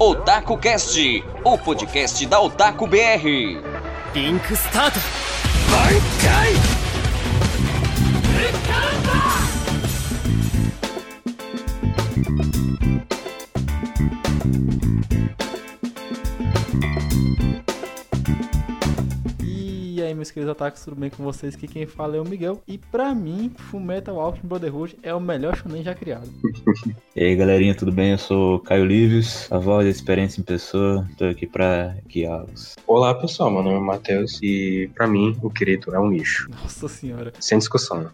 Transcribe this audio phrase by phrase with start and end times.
[0.00, 0.98] Otaku Cast,
[1.44, 3.62] o podcast da Otaku BR.
[4.14, 5.00] リンクスタート
[5.70, 6.49] 挽回
[20.21, 21.55] meus queridos ataques, tudo bem com vocês?
[21.55, 22.61] Aqui quem fala é o Miguel.
[22.67, 26.29] E pra mim, Fullmetal Alchemist Brotherhood é o melhor shonen já criado.
[27.13, 28.11] E aí galerinha, tudo bem?
[28.11, 32.77] Eu sou Caio Livius, a voz da experiência em pessoa, tô aqui pra guiá-los.
[32.87, 36.49] Olá pessoal, meu nome é Matheus e pra mim o Kirito é um lixo.
[36.49, 37.33] Nossa senhora.
[37.37, 38.09] Sem discussão.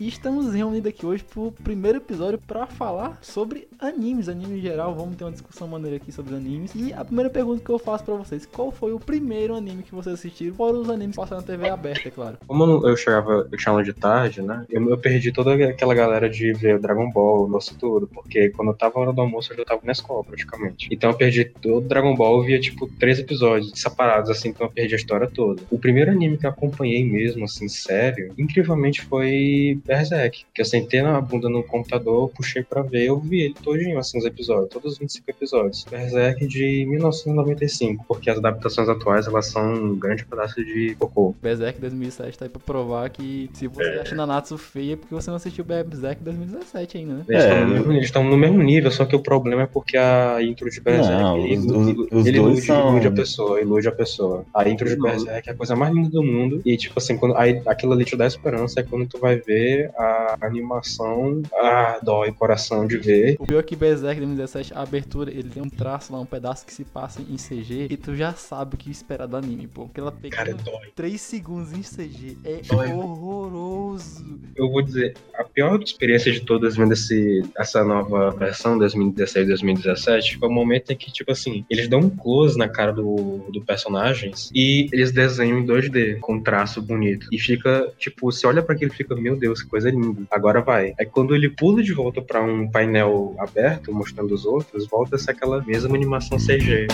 [0.00, 4.94] E estamos reunidos aqui hoje pro primeiro episódio pra falar sobre animes, anime em geral.
[4.94, 6.72] Vamos ter uma discussão maneira aqui sobre animes.
[6.72, 9.92] E a primeira pergunta que eu faço pra vocês: qual foi o primeiro anime que
[9.92, 10.54] vocês assistiram?
[10.54, 12.38] Fora os animes que passaram na TV aberta, é claro.
[12.46, 14.64] Como eu chegava, eu aula de tarde, né?
[14.70, 18.68] Eu, eu perdi toda aquela galera de ver o Dragon Ball, Nosso Tudo, porque quando
[18.68, 20.88] eu tava na hora do almoço eu já tava na escola praticamente.
[20.92, 24.70] Então eu perdi todo o Dragon Ball, via tipo três episódios separados, assim, então eu
[24.70, 25.60] perdi a história toda.
[25.68, 31.00] O primeiro anime que eu acompanhei mesmo, assim, sério, incrivelmente foi Berserk, que eu sentei
[31.00, 34.92] na bunda no computador, puxei pra ver, eu vi ele todinho, assim, os episódios, todos
[34.92, 35.84] os 25 episódios.
[35.90, 41.34] Berserk de 1995, porque as adaptações atuais, elas são um grande pedaço de cocô.
[41.42, 44.00] Berserk 2007 tá aí pra provar que se você É.
[44.02, 47.24] acha Nanatsu feia é porque você não assistiu Berserk 2017 ainda, né?
[47.28, 50.36] Eles É, estão no estão no mesmo nível, só que o problema é porque a
[50.42, 53.12] intro de Berserk Não, ele os- ilude, os- os ele dois ilude, são- ilude a
[53.12, 54.44] pessoa, ilude a pessoa.
[54.54, 56.60] A intro de Berserk é a coisa mais linda do mundo.
[56.64, 59.77] E tipo assim, quando, aí, aquilo ali te dá esperança é quando tu vai ver
[59.96, 63.36] a animação, ah, dói coração de ver.
[63.38, 66.64] O pior é que Berserk 2017, a abertura, ele tem um traço lá, um pedaço
[66.66, 69.84] que se passa em CG e tu já sabe o que esperar do anime, pô.
[69.84, 70.90] Aquela Cara, pequena dói.
[70.94, 72.92] 3 segundos em CG é Dói.
[72.92, 74.40] horroroso.
[74.56, 80.48] Eu vou dizer, a pior experiência de todas vendo esse, essa nova versão 2016-2017 foi
[80.48, 84.32] o momento em que, tipo assim, eles dão um close na cara do, do personagem
[84.54, 87.28] e eles desenham em 2D com traço bonito.
[87.32, 90.22] E fica, tipo, você olha pra aquilo e fica, meu Deus, coisa linda.
[90.30, 90.94] Agora vai.
[90.98, 95.18] Aí quando ele pula de volta pra um painel aberto, mostrando os outros, volta a
[95.18, 96.86] ser aquela mesma animação CG.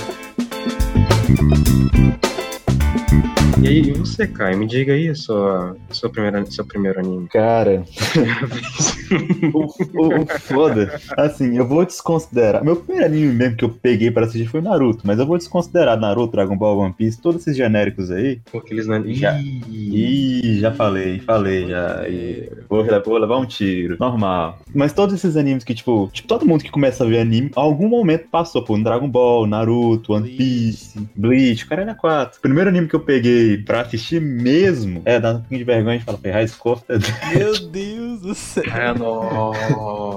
[3.64, 7.26] E aí, você, Kai, me diga aí sua, sua primeira, seu primeiro anime.
[7.28, 7.82] Cara,
[9.54, 12.62] o, o- o foda, assim, eu vou desconsiderar.
[12.62, 15.98] Meu primeiro anime mesmo que eu peguei pra assistir foi Naruto, mas eu vou desconsiderar
[15.98, 18.38] Naruto, Dragon Ball, One Piece, todos esses genéricos aí.
[18.52, 19.02] Porque eles não.
[19.14, 19.34] Já.
[19.41, 22.06] Ih, já falei, falei já.
[22.06, 23.96] E vou, vou levar um tiro.
[23.98, 24.58] Normal.
[24.75, 27.50] Mas todos esses animes que, tipo, tipo, todo mundo que começa a ver anime, em
[27.56, 30.34] algum momento passou por Dragon Ball, Naruto, One.
[30.34, 32.38] Piece, Bleach, caralho, é quatro.
[32.38, 35.98] O primeiro anime que eu peguei pra assistir mesmo, é, dá um pouquinho de vergonha
[35.98, 37.15] de falar, the Dead.
[37.37, 38.65] Meu Deus do céu.
[38.65, 39.50] É, não.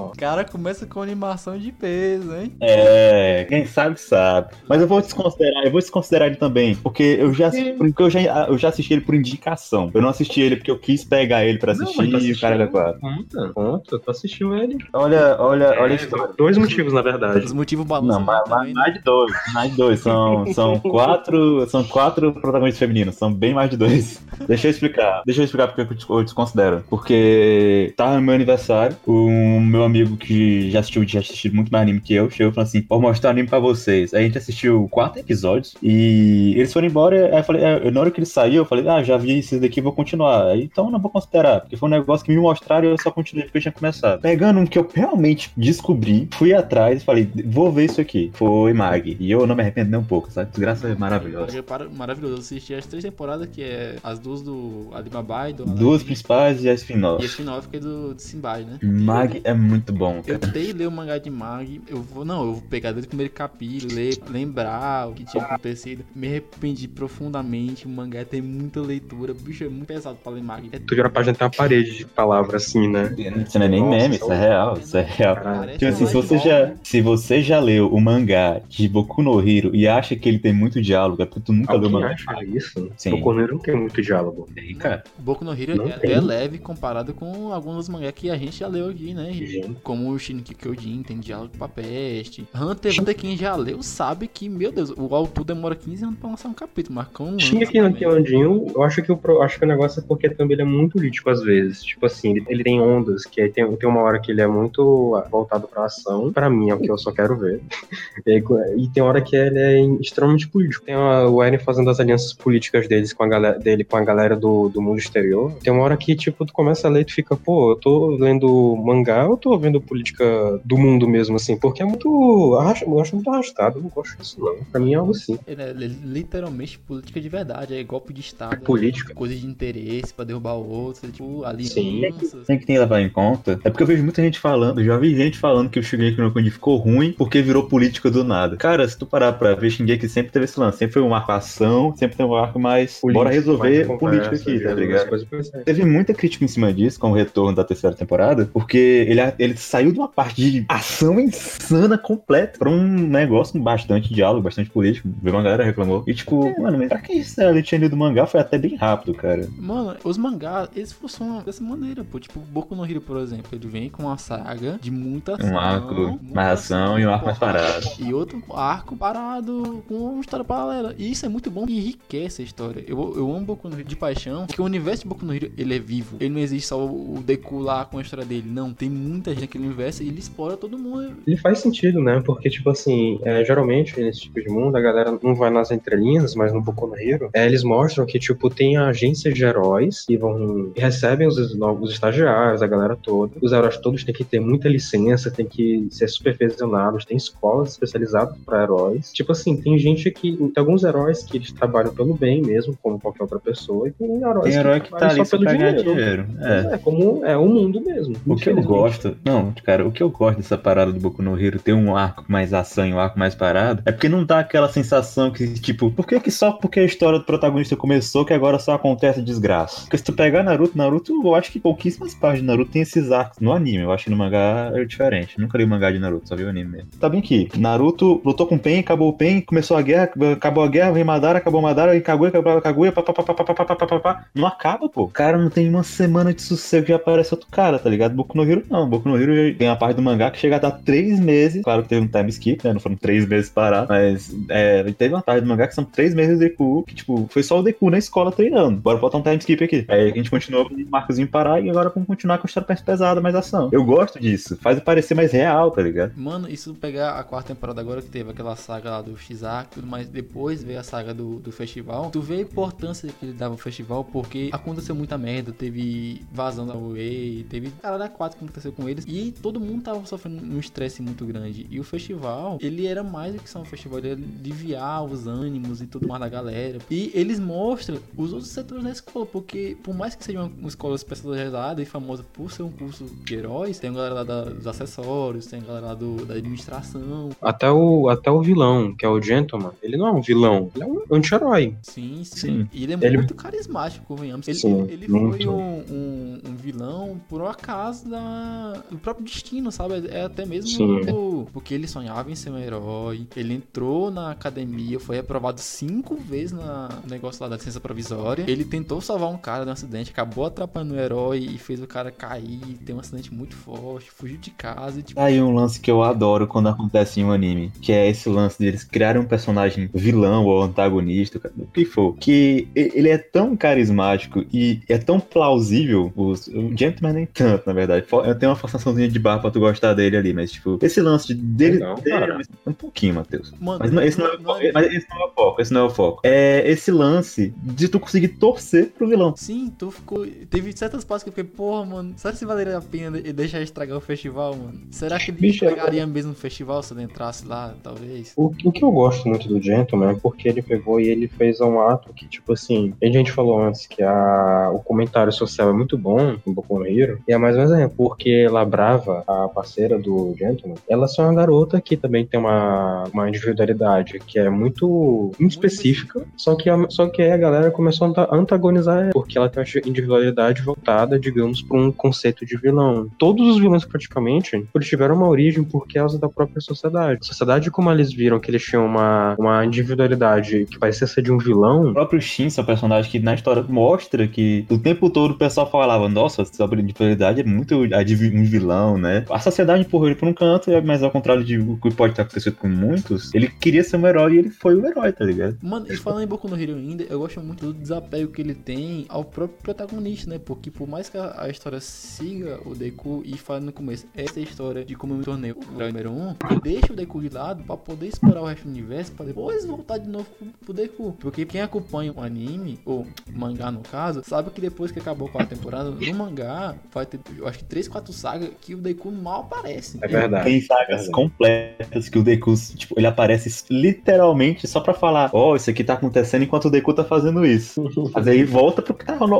[0.08, 2.52] O cara começa com animação de peso, hein?
[2.60, 4.48] É, quem sabe sabe.
[4.68, 8.46] Mas eu vou desconsiderar, eu vou desconsiderar ele também, porque eu já, porque eu já,
[8.48, 9.90] eu já assisti ele por indicação.
[9.92, 12.32] Eu não assisti ele porque eu quis pegar ele pra Não, assistir mas tu e
[12.32, 13.00] o cara quatro.
[13.00, 14.78] Conta, conta, tu assistiu ele.
[14.92, 16.34] Olha, olha, olha a É, história.
[16.36, 17.44] dois motivos, na verdade.
[17.44, 18.72] Os motivos balançam Não, mais, né?
[18.74, 20.00] mais de dois, mais de dois.
[20.00, 24.20] São, são quatro, são quatro protagonistas femininos, são bem mais de dois.
[24.46, 26.84] Deixa eu explicar, deixa eu explicar porque eu des- eu desconsidero.
[26.88, 31.82] Porque tava no meu aniversário, um meu amigo que já assistiu, já assistiu muito mais
[31.82, 34.14] anime que eu, chegou e falou assim, vou mostrar anime pra vocês.
[34.14, 38.00] Aí a gente assistiu quatro episódios e eles foram embora, aí eu falei, é, na
[38.00, 40.46] hora que ele saiu, eu falei, ah, já vi esses daqui, vou continuar.
[40.52, 42.98] Aí, então eu não vou considerar, porque foi um negócio que me mostraram e eu
[43.02, 44.20] só continuei porque eu tinha começado.
[44.20, 48.30] Pegando um que eu realmente descobri, fui atrás e falei, vou ver isso aqui.
[48.34, 49.16] Foi Mag.
[49.18, 50.50] E eu não me arrependo nem um pouco, sabe?
[50.50, 51.64] Desgraça é maravilhosa.
[51.92, 52.34] Maravilhoso.
[52.34, 56.04] Eu assisti as três temporadas, que é as duas do Alibaba e do Duas Aladdin.
[56.04, 57.24] principais e a E a spin-off.
[57.26, 58.78] spin-off que é do, do Sinbad, né?
[58.82, 60.38] Mag é muito bom, Eu cara.
[60.38, 63.32] tentei ler o mangá de Mag, eu vou, não, eu vou pegar desde o primeiro
[63.32, 66.04] capítulo, ler, lembrar o que tinha acontecido.
[66.14, 70.68] Me arrependi profundamente, o mangá tem muita leitura, bicho, é muito pesado pra ler Mag.
[70.72, 73.14] É Tu a página tem uma parede de palavras assim, né?
[73.46, 75.34] Isso não é nem Nossa, meme, isso é real, isso é real.
[75.36, 75.72] Caralho.
[75.72, 79.74] Tipo assim, se você, já, se você já leu o mangá de Boku no Hero
[79.74, 82.14] e acha que ele tem muito diálogo, é porque tu nunca leu o Alguém mangá.
[82.14, 82.90] acha isso?
[82.96, 83.07] Sim.
[83.14, 84.48] O Corneiro não tem muito diálogo.
[84.56, 85.04] Aí, cara.
[85.18, 86.12] Boku no Hero Não é, tem.
[86.12, 89.32] é leve comparado com alguns dos mangás que a gente já leu aqui, né?
[89.32, 89.76] Sim.
[89.82, 92.46] Como o Shinki Kyojin tem diálogo pra peste.
[92.54, 96.30] Hunter, Hunter, quem já leu sabe que, meu Deus, o autor demora 15 anos pra
[96.30, 97.94] lançar um capítulo, mas com um Xinga lança aqui no.
[97.94, 98.40] Kyojin,
[98.74, 101.30] eu acho que, o, acho que o negócio é porque também ele é muito político
[101.30, 101.82] às vezes.
[101.82, 104.46] Tipo assim, ele, ele tem ondas, que aí tem, tem uma hora que ele é
[104.46, 106.32] muito ah, voltado pra ação.
[106.32, 107.60] Pra mim, é o que eu só quero ver.
[108.26, 108.42] E,
[108.76, 110.84] e tem hora que ele é extremamente político.
[110.84, 114.04] Tem a- o Eren fazendo as alianças políticas deles com a galera, dele com a
[114.04, 115.52] galera do, do mundo exterior.
[115.62, 118.16] Tem uma hora que, tipo, tu começa a ler e tu fica, pô, eu tô
[118.16, 120.24] lendo mangá ou tô vendo política
[120.64, 121.56] do mundo mesmo, assim?
[121.56, 122.56] Porque é muito.
[122.60, 124.56] acho- eu acho muito arrastado, eu não gosto disso não.
[124.72, 125.38] Pra mim é algo assim.
[125.46, 128.54] Ele é literalmente política de verdade, é golpe de Estado.
[128.54, 129.14] É política.
[129.14, 132.04] Coisa de interesse pra derrubar o outro, tipo, Sim.
[132.04, 132.46] alianças.
[132.46, 133.58] Tem que tem que levar em conta.
[133.64, 136.32] É porque eu vejo muita gente falando, já vi gente falando que o Shingeki no
[136.32, 138.56] Kyojin ficou ruim porque virou política do nada.
[138.56, 140.78] Cara, se tu parar pra ver, Shingeki sempre teve esse lance.
[140.78, 142.77] Sempre foi um arco ação, sempre teve um arco mais.
[143.12, 145.26] Bora resolver mais política aqui, tá ligado?
[145.54, 145.58] é.
[145.60, 149.56] Teve muita crítica em cima disso com o retorno da terceira temporada, porque ele, ele
[149.56, 154.70] saiu de uma parte de ação insana completa pra um negócio com bastante diálogo, bastante
[154.70, 155.08] político.
[155.22, 156.04] Viu uma galera reclamou.
[156.06, 157.40] E tipo, mano, mas pra que isso?
[157.40, 159.48] A tinha lido o mangá foi até bem rápido, cara.
[159.56, 162.18] Mano, os mangás, eles funcionam dessa maneira, pô.
[162.18, 165.50] Tipo, Boku no Hero, por exemplo, ele vem com uma saga de muita ação.
[165.50, 167.86] Um arco muita mais ação e um arco mais parado.
[167.98, 170.94] E outro arco parado com uma história paralela.
[170.96, 172.67] E isso é muito bom e enriquece a história.
[172.86, 175.50] Eu, eu amo Boku no Hero de paixão, porque o universo de Boku no Hero,
[175.56, 176.16] ele é vivo.
[176.20, 178.44] Ele não existe só o Deku lá com a história dele.
[178.46, 181.16] Não, tem muita gente naquele universo e ele explora todo mundo.
[181.26, 182.22] Ele faz sentido, né?
[182.24, 186.34] Porque, tipo assim, é, geralmente nesse tipo de mundo, a galera não vai nas entrelinhas,
[186.34, 190.16] mas no Boku no Hero, é, eles mostram que, tipo, tem agências de heróis que
[190.16, 193.32] vão recebem os novos estagiários, a galera toda.
[193.40, 198.36] Os heróis todos têm que ter muita licença, tem que ser supervisionados, tem escolas especializadas
[198.44, 199.12] para heróis.
[199.12, 200.36] Tipo assim, tem gente que.
[200.36, 204.16] Tem alguns heróis que eles trabalham pelo bem mesmo, como qualquer outra pessoa, e tem
[204.16, 205.94] heróis Tem herói que tá trabalham ali só pra ganhar dinheiro.
[205.94, 206.26] dinheiro.
[206.40, 206.74] É.
[206.74, 208.16] É, como é o mundo mesmo.
[208.26, 211.38] O que eu gosto, não, cara, o que eu gosto dessa parada do Boku no
[211.40, 214.40] Hero ter um arco mais ação e um arco mais parado, é porque não dá
[214.40, 218.32] aquela sensação que, tipo, por que, que só porque a história do protagonista começou que
[218.32, 219.82] agora só acontece desgraça?
[219.82, 223.10] Porque se tu pegar Naruto, Naruto, eu acho que pouquíssimas partes de Naruto tem esses
[223.10, 223.82] arcos no anime.
[223.84, 225.38] Eu acho que no mangá é diferente.
[225.38, 226.88] Nunca li o mangá de Naruto, só vi o anime mesmo.
[226.98, 230.64] Tá bem que Naruto lutou com o Pen, acabou o Pen, começou a guerra, acabou
[230.64, 234.88] a guerra, vem Madara, acabou Madara, e Kaguya, acabou trabalha com agulha, papapá, não acaba,
[234.88, 235.08] pô.
[235.08, 238.14] Cara não tem uma semana de sossego que já aparece outro cara, tá ligado?
[238.14, 238.88] Boku no Hiro não.
[238.88, 241.62] Boku no Hiro tem uma parte do mangá que chega a dar três meses.
[241.62, 242.72] Claro que teve um time skip, né?
[242.72, 246.14] Não foram três meses parar, mas é, teve uma parte do mangá que são três
[246.14, 248.80] meses de Deku, que tipo, foi só o Deku na escola treinando.
[248.80, 249.84] Bora botar um time skip aqui.
[249.88, 252.66] Aí a gente continuou com o Marcozinho parar e agora vamos continuar com a história
[252.68, 253.68] mais pesada, mais ação.
[253.72, 254.56] Eu gosto disso.
[254.60, 256.12] Faz parecer mais real, tá ligado?
[256.16, 259.68] Mano, isso pegar a quarta temporada agora que teve aquela saga lá do Shizaki mas
[259.68, 263.32] tudo mais, depois veio a saga do, do festival, tu vê a importância que ele
[263.32, 268.38] dava ao festival, porque aconteceu muita merda, teve vazão da Way, teve cara da 4
[268.38, 271.66] que aconteceu com eles, e todo mundo tava sofrendo um estresse muito grande.
[271.70, 275.26] E o festival, ele era mais do que só um festival, ele era aliviar os
[275.26, 276.78] ânimos e tudo mais da galera.
[276.90, 280.68] E eles mostram os outros setores da escola, porque por mais que seja uma, uma
[280.68, 284.44] escola especializada e famosa por ser um curso de heróis, tem a galera lá da-
[284.44, 287.30] dos acessórios, tem a galera lá do, da administração.
[287.40, 290.84] Até o, até o vilão, que é o Gentleman, ele não é um vilão, ele
[290.84, 291.74] é um anti-herói.
[291.82, 292.68] Sim, sim.
[292.72, 294.46] E ele é Ele- muito carismático, convenhamos.
[294.48, 295.50] Ele, Sim, ele foi muito.
[295.50, 300.06] um, um, um vilão por um acaso da, do próprio destino, sabe?
[300.08, 303.26] É até mesmo do- porque ele sonhava em ser um herói.
[303.36, 308.44] Ele entrou na academia, foi reprovado cinco vezes na- no negócio lá da licença provisória.
[308.48, 311.86] Ele tentou salvar um cara de um acidente, acabou atrapalhando o herói e fez o
[311.86, 315.20] cara cair, ter um acidente muito forte, fugiu de casa e tipo.
[315.20, 318.58] Aí um lance que eu adoro quando acontece em um anime, que é esse lance
[318.58, 323.56] deles criarem um personagem vilão ou antagonista, o que for, que e- ele é tão
[323.56, 328.06] carismático e é tão plausível, os, o Gentleman nem tanto, na verdade.
[328.24, 331.28] Eu tenho uma forçaçãozinha de barra pra tu gostar dele ali, mas tipo, esse lance
[331.28, 332.38] de- dele, Legal, dele cara.
[332.66, 333.52] um pouquinho, Matheus.
[333.60, 335.72] Mano, Mas não, esse não, é o foco, mas esse não é o foco, esse
[335.74, 336.20] não é o foco.
[336.24, 339.34] É esse lance de tu conseguir torcer pro vilão.
[339.36, 340.26] Sim, tu ficou.
[340.50, 343.60] Teve certas partes que eu fiquei, porra, mano, será que valeria a pena de- deixar
[343.62, 344.80] estragar o festival, mano?
[344.90, 348.32] Será que ele Bicho, estragaria mesmo o festival se ele entrasse lá, talvez?
[348.36, 351.60] O, o que eu gosto muito do Gentleman é porque ele pegou e ele fez
[351.60, 355.72] um ato que, tipo assim, a gente falou antes que a, o comentário social é
[355.72, 359.98] muito bom em Boku no Hero, e é mais um exemplo, porque Labrava, a parceira
[359.98, 364.48] do Gentleman, ela só é uma garota que também tem uma, uma individualidade que é
[364.48, 369.02] muito, muito específica, só que, a, só que aí a galera começou a anta- antagonizar
[369.02, 373.08] ela, porque ela tem uma individualidade voltada, digamos, para um conceito de vilão.
[373.18, 377.20] Todos os vilões, praticamente, eles tiveram uma origem por causa da própria sociedade.
[377.22, 381.32] A sociedade, como eles viram que eles tinham uma, uma individualidade que parecia ser de
[381.32, 385.32] um vilão, O próprio Shin, seu personagem que na história mostra que o tempo todo
[385.32, 389.24] o pessoal falava, nossa, sobre individualidade é muito vi- um vilão, né?
[389.30, 392.22] A sociedade empurrou ele por um canto, mas ao contrário de o que pode ter
[392.22, 395.56] acontecido com muitos, ele queria ser um herói e ele foi o herói, tá ligado?
[395.62, 398.54] Mano, e falando em Boku no Hero ainda, eu gosto muito do desapego que ele
[398.54, 400.38] tem ao próprio protagonista, né?
[400.38, 404.42] Porque por mais que a, história siga o Deku e fale no começo, essa é
[404.42, 407.62] história de como eu me tornei o número 1, um, deixa o Deku de lado
[407.64, 411.16] pra poder explorar o resto do universo, pra depois voltar de novo pro, pro Deku.
[411.18, 411.77] Porque quem acompanha
[412.14, 416.14] o anime, ou mangá no caso, sabe que depois que acabou a quarta temporada, no
[416.14, 419.98] mangá vai ter, eu acho que 3, 4 sagas que o Deku mal aparece.
[420.00, 420.44] é verdade.
[420.44, 421.10] Tem sagas verdade.
[421.10, 425.84] completas que o Deku, tipo, ele aparece literalmente só pra falar, ó, oh, isso aqui
[425.84, 427.82] tá acontecendo enquanto o Deku tá fazendo isso.
[428.14, 428.96] Mas aí volta pro,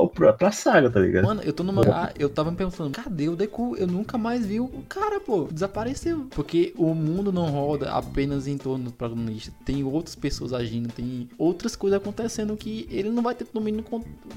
[0.09, 1.25] pra, pra saga, tá ligado?
[1.25, 3.77] Mano, eu tô no mangá, eu tava me pensando, cadê o Deku?
[3.77, 6.27] Eu nunca mais vi o cara, pô, desapareceu.
[6.31, 9.53] Porque o mundo não roda apenas em torno do protagonista.
[9.65, 13.85] Tem outras pessoas agindo, tem outras coisas acontecendo que ele não vai ter domínio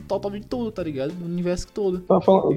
[0.07, 1.11] total de tudo, tá ligado?
[1.11, 2.03] Do universo todo.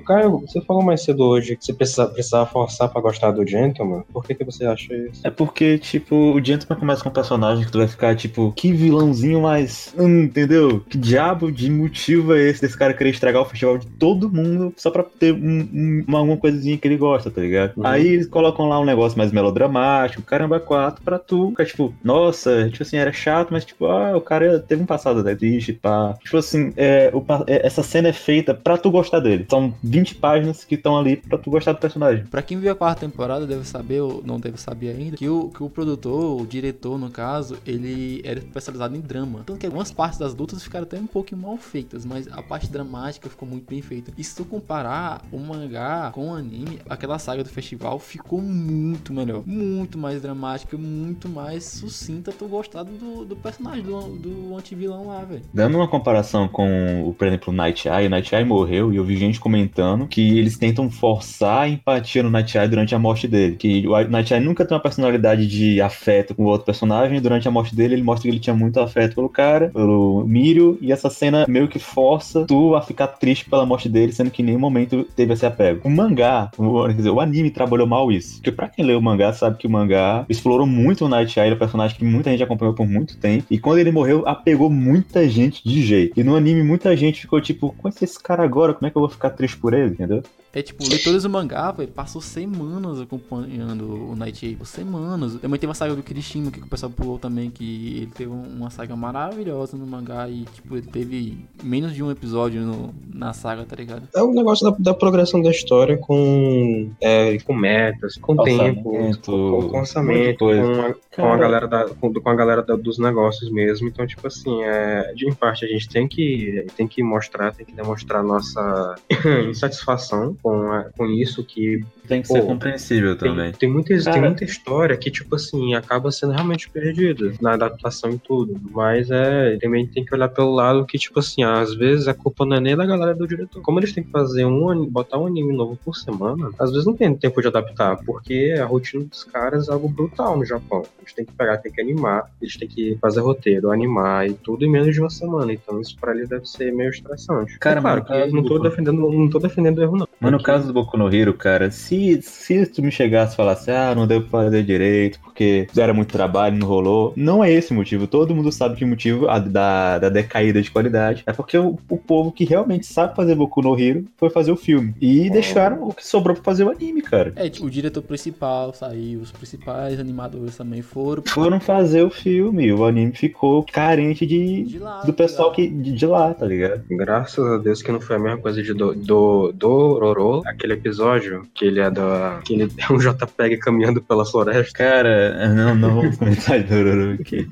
[0.06, 4.02] Caio, você falou mais cedo hoje que você precisava, precisava forçar pra gostar do Gentleman.
[4.12, 5.20] Por que, que você acha isso?
[5.24, 8.72] É porque, tipo, o Gentleman começa com um personagem que tu vai ficar, tipo, que
[8.72, 9.94] vilãozinho mais.
[9.98, 10.80] Hum, entendeu?
[10.88, 14.72] Que diabo de motivo é esse desse cara querer estragar o festival de todo mundo
[14.76, 17.72] só pra ter um, um, uma, alguma coisinha que ele gosta, tá ligado?
[17.76, 17.86] Uhum.
[17.86, 22.68] Aí eles colocam lá um negócio mais melodramático, caramba, quatro, pra tu ficar, tipo, nossa,
[22.70, 25.36] tipo assim, era chato, mas tipo, ah, o cara teve um passado né,
[25.80, 26.14] pá.
[26.22, 29.46] Tipo assim, é, o, é, essa cena é feita pra tu gostar dele.
[29.48, 32.24] São 20 páginas que estão ali pra tu gostar do personagem.
[32.26, 35.48] Pra quem viu a quarta temporada, deve saber, ou não deve saber ainda, que o,
[35.50, 39.42] que o produtor, o diretor, no caso, ele era especializado em drama.
[39.44, 42.70] Tanto que algumas partes das lutas ficaram até um pouco mal feitas, mas a parte
[42.70, 44.12] dramática ficou muito bem feita.
[44.16, 49.12] E se tu comparar o mangá com o anime, aquela saga do festival ficou muito
[49.12, 49.42] melhor.
[49.46, 52.32] Muito mais dramática, muito mais sucinta.
[52.32, 55.42] Tu gostado do, do personagem, do, do antivilão lá, velho.
[55.52, 59.04] Dando uma comparação com, por exemplo, o Night Eye, o Night Eye morreu e eu
[59.04, 63.28] vi gente comentando que eles tentam forçar a empatia no Night Eye durante a morte
[63.28, 63.56] dele.
[63.56, 67.20] Que o Night Eye nunca tem uma personalidade de afeto com o outro personagem.
[67.20, 70.78] Durante a morte dele, ele mostra que ele tinha muito afeto pelo cara, pelo Mirio.
[70.80, 74.42] E essa cena meio que força tu a ficar triste pela morte dele, sendo que
[74.42, 75.80] em nenhum momento teve esse apego.
[75.84, 78.36] O mangá, o, quer dizer, o anime trabalhou mal isso.
[78.36, 81.52] Porque pra quem lê o mangá, sabe que o mangá explorou muito o Night Eye,
[81.52, 83.44] o personagem que muita gente acompanhou por muito tempo.
[83.50, 84.70] E quando ele morreu, apegou
[85.04, 86.18] muita gente de jeito.
[86.18, 89.02] E no anime, muita gente ficou tipo, com esse cara agora, como é que eu
[89.02, 90.22] vou ficar triste por ele, entendeu?
[90.54, 95.34] É tipo, leitores do mangá, velho, passou semanas acompanhando o Night Age, semanas.
[95.34, 98.70] Também teve a saga do Kirishima, que o pessoal pulou também, que ele teve uma
[98.70, 103.64] saga maravilhosa no mangá e, tipo, ele teve menos de um episódio no, na saga,
[103.64, 104.08] tá ligado?
[104.14, 108.92] É um negócio da, da progressão da história com, é, com metas, com tempo,
[109.24, 112.96] com, com orçamento, com a, com a galera, da, com, com a galera da, dos
[113.00, 113.88] negócios mesmo.
[113.88, 117.66] Então, tipo assim, é, de em parte a gente tem que, tem que mostrar, tem
[117.66, 118.94] que demonstrar nossa
[119.50, 123.52] insatisfação com, a, com isso que tem que Pô, ser compreensível tem, também.
[123.52, 128.18] Tem muita, tem muita história que, tipo assim, acaba sendo realmente perdida na adaptação e
[128.18, 128.60] tudo.
[128.70, 132.44] Mas é, também tem que olhar pelo lado que, tipo assim, às vezes a culpa
[132.44, 133.62] não é nem da galera do diretor.
[133.62, 136.94] Como eles têm que fazer um botar um anime novo por semana, às vezes não
[136.94, 140.82] tem tempo de adaptar, porque a rotina dos caras é algo brutal no Japão.
[141.00, 144.62] Eles têm que pegar, tem que animar, eles têm que fazer roteiro, animar e tudo
[144.62, 145.54] em menos de uma semana.
[145.54, 147.58] Então isso pra eles deve ser meio estressante.
[147.58, 150.08] Cara, é claro que não tô, defendendo, não tô defendendo erro, não.
[150.20, 153.70] Mas no caso do Boku no Hero, cara, se se, tu me chegasse e falasse,
[153.70, 157.72] ah, não deu pra fazer direito, porque era muito trabalho, não rolou, não é esse
[157.72, 158.06] o motivo.
[158.06, 161.98] Todo mundo sabe que o motivo da, da decaída de qualidade é porque o, o
[161.98, 164.94] povo que realmente sabe fazer Boku no Hero foi fazer o filme.
[165.00, 165.32] E oh.
[165.32, 167.32] deixaram o que sobrou pra fazer o anime, cara.
[167.34, 171.24] É, tipo, o diretor principal saiu, os principais animadores também foram.
[171.26, 175.92] Foram fazer o filme, o anime ficou carente de, de lá, do pessoal que, de,
[175.92, 176.84] de, lá, tá ligado?
[176.88, 180.74] Graças a Deus que não foi a mesma coisa de do, do, do Rorô, aquele
[180.74, 182.40] episódio que ele é da.
[182.44, 184.72] que ele é um JPEG caminhando pela floresta.
[184.78, 185.23] Cara,
[185.54, 187.46] não, não vamos comentar de Dororo aqui.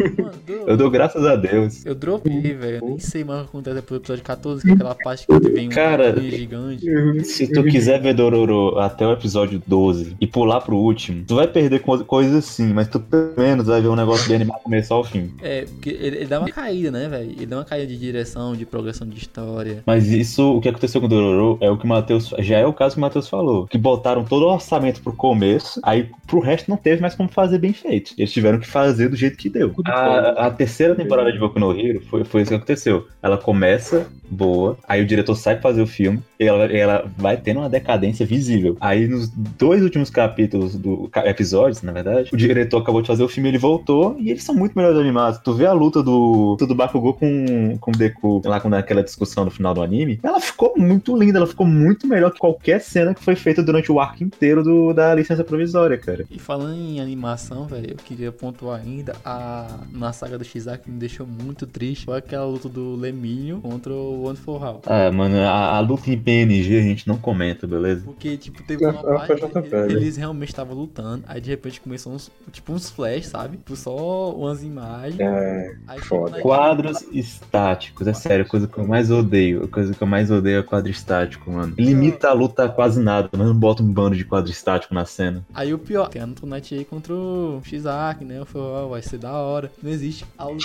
[0.67, 1.85] eu dou graças a Deus.
[1.85, 2.85] Eu dropei, velho.
[2.85, 5.69] Nem sei mais o que acontece pro episódio 14, que é aquela parte que vem
[5.69, 7.25] um Cara, gigante.
[7.25, 11.47] Se tu quiser ver Dororo até o episódio 12 e pular pro último, tu vai
[11.47, 15.05] perder coisas assim, mas tu pelo menos vai ver um negócio bem animado começar ao
[15.05, 15.33] fim.
[15.43, 17.31] É, porque ele, ele dá uma caída, né, velho?
[17.31, 19.83] Ele dá uma caída de direção, de progressão de história.
[19.87, 22.33] Mas isso, o que aconteceu com o Dororo é o que o Matheus.
[22.39, 23.67] Já é o caso que o Matheus falou.
[23.67, 27.59] Que botaram todo o orçamento pro começo, aí pro resto não teve mais como fazer
[27.63, 28.13] bem feito.
[28.19, 29.73] Eles tiveram que fazer do jeito que deu.
[29.87, 33.07] A, a terceira temporada de Boku no Hero foi, foi isso que aconteceu.
[33.23, 37.37] Ela começa boa, aí o diretor sai pra fazer o filme, e ela, ela vai
[37.37, 38.77] tendo uma decadência visível.
[38.81, 43.29] Aí nos dois últimos capítulos do episódios, na verdade, o diretor acabou de fazer o
[43.29, 45.41] filme, ele voltou e eles são muito melhores animados.
[45.41, 49.45] Tu vê a luta do, do Bakugou com, com o Deku lá com aquela discussão
[49.45, 53.15] no final do anime, ela ficou muito linda, ela ficou muito melhor que qualquer cena
[53.15, 56.25] que foi feita durante o arco inteiro do, da licença provisória, cara.
[56.31, 60.99] E falando em animação, velho, eu queria pontuar ainda a na saga do Shizaki me
[60.99, 64.81] deixou muito triste foi aquela luta do Lemilho contra o One for All.
[64.87, 68.03] Ah, mano, a, a luta em PNG a gente não comenta, beleza?
[68.05, 69.43] Porque, tipo, teve É, uma é, parte
[69.91, 73.57] eles realmente estavam lutando, aí de repente começou uns, tipo, uns flash, sabe?
[73.59, 75.21] Tipo, só umas imagens.
[75.21, 76.37] É, Aí, tipo, foda.
[76.37, 79.65] na- Quadros estáticos, é sério, a coisa que eu mais odeio.
[79.65, 81.75] A coisa que eu mais odeio é quadro estático, mano.
[81.79, 85.05] Limita a luta a quase nada, mas não bota um bando de quadro estático na
[85.05, 85.45] cena.
[85.55, 88.39] Aí o pior, tem a Antoinette aí contra o Shizaki, né?
[88.39, 89.71] Eu falei, ó, vai ser da hora.
[89.83, 90.25] Não existe.
[90.37, 90.65] A luta,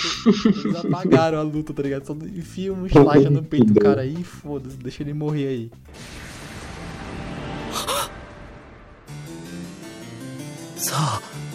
[0.64, 2.06] eles apagaram a luta, tá ligado?
[2.06, 5.70] Só enfia um slash no peito do cara aí, foda-se, deixa ele morrer aí.
[10.76, 11.47] O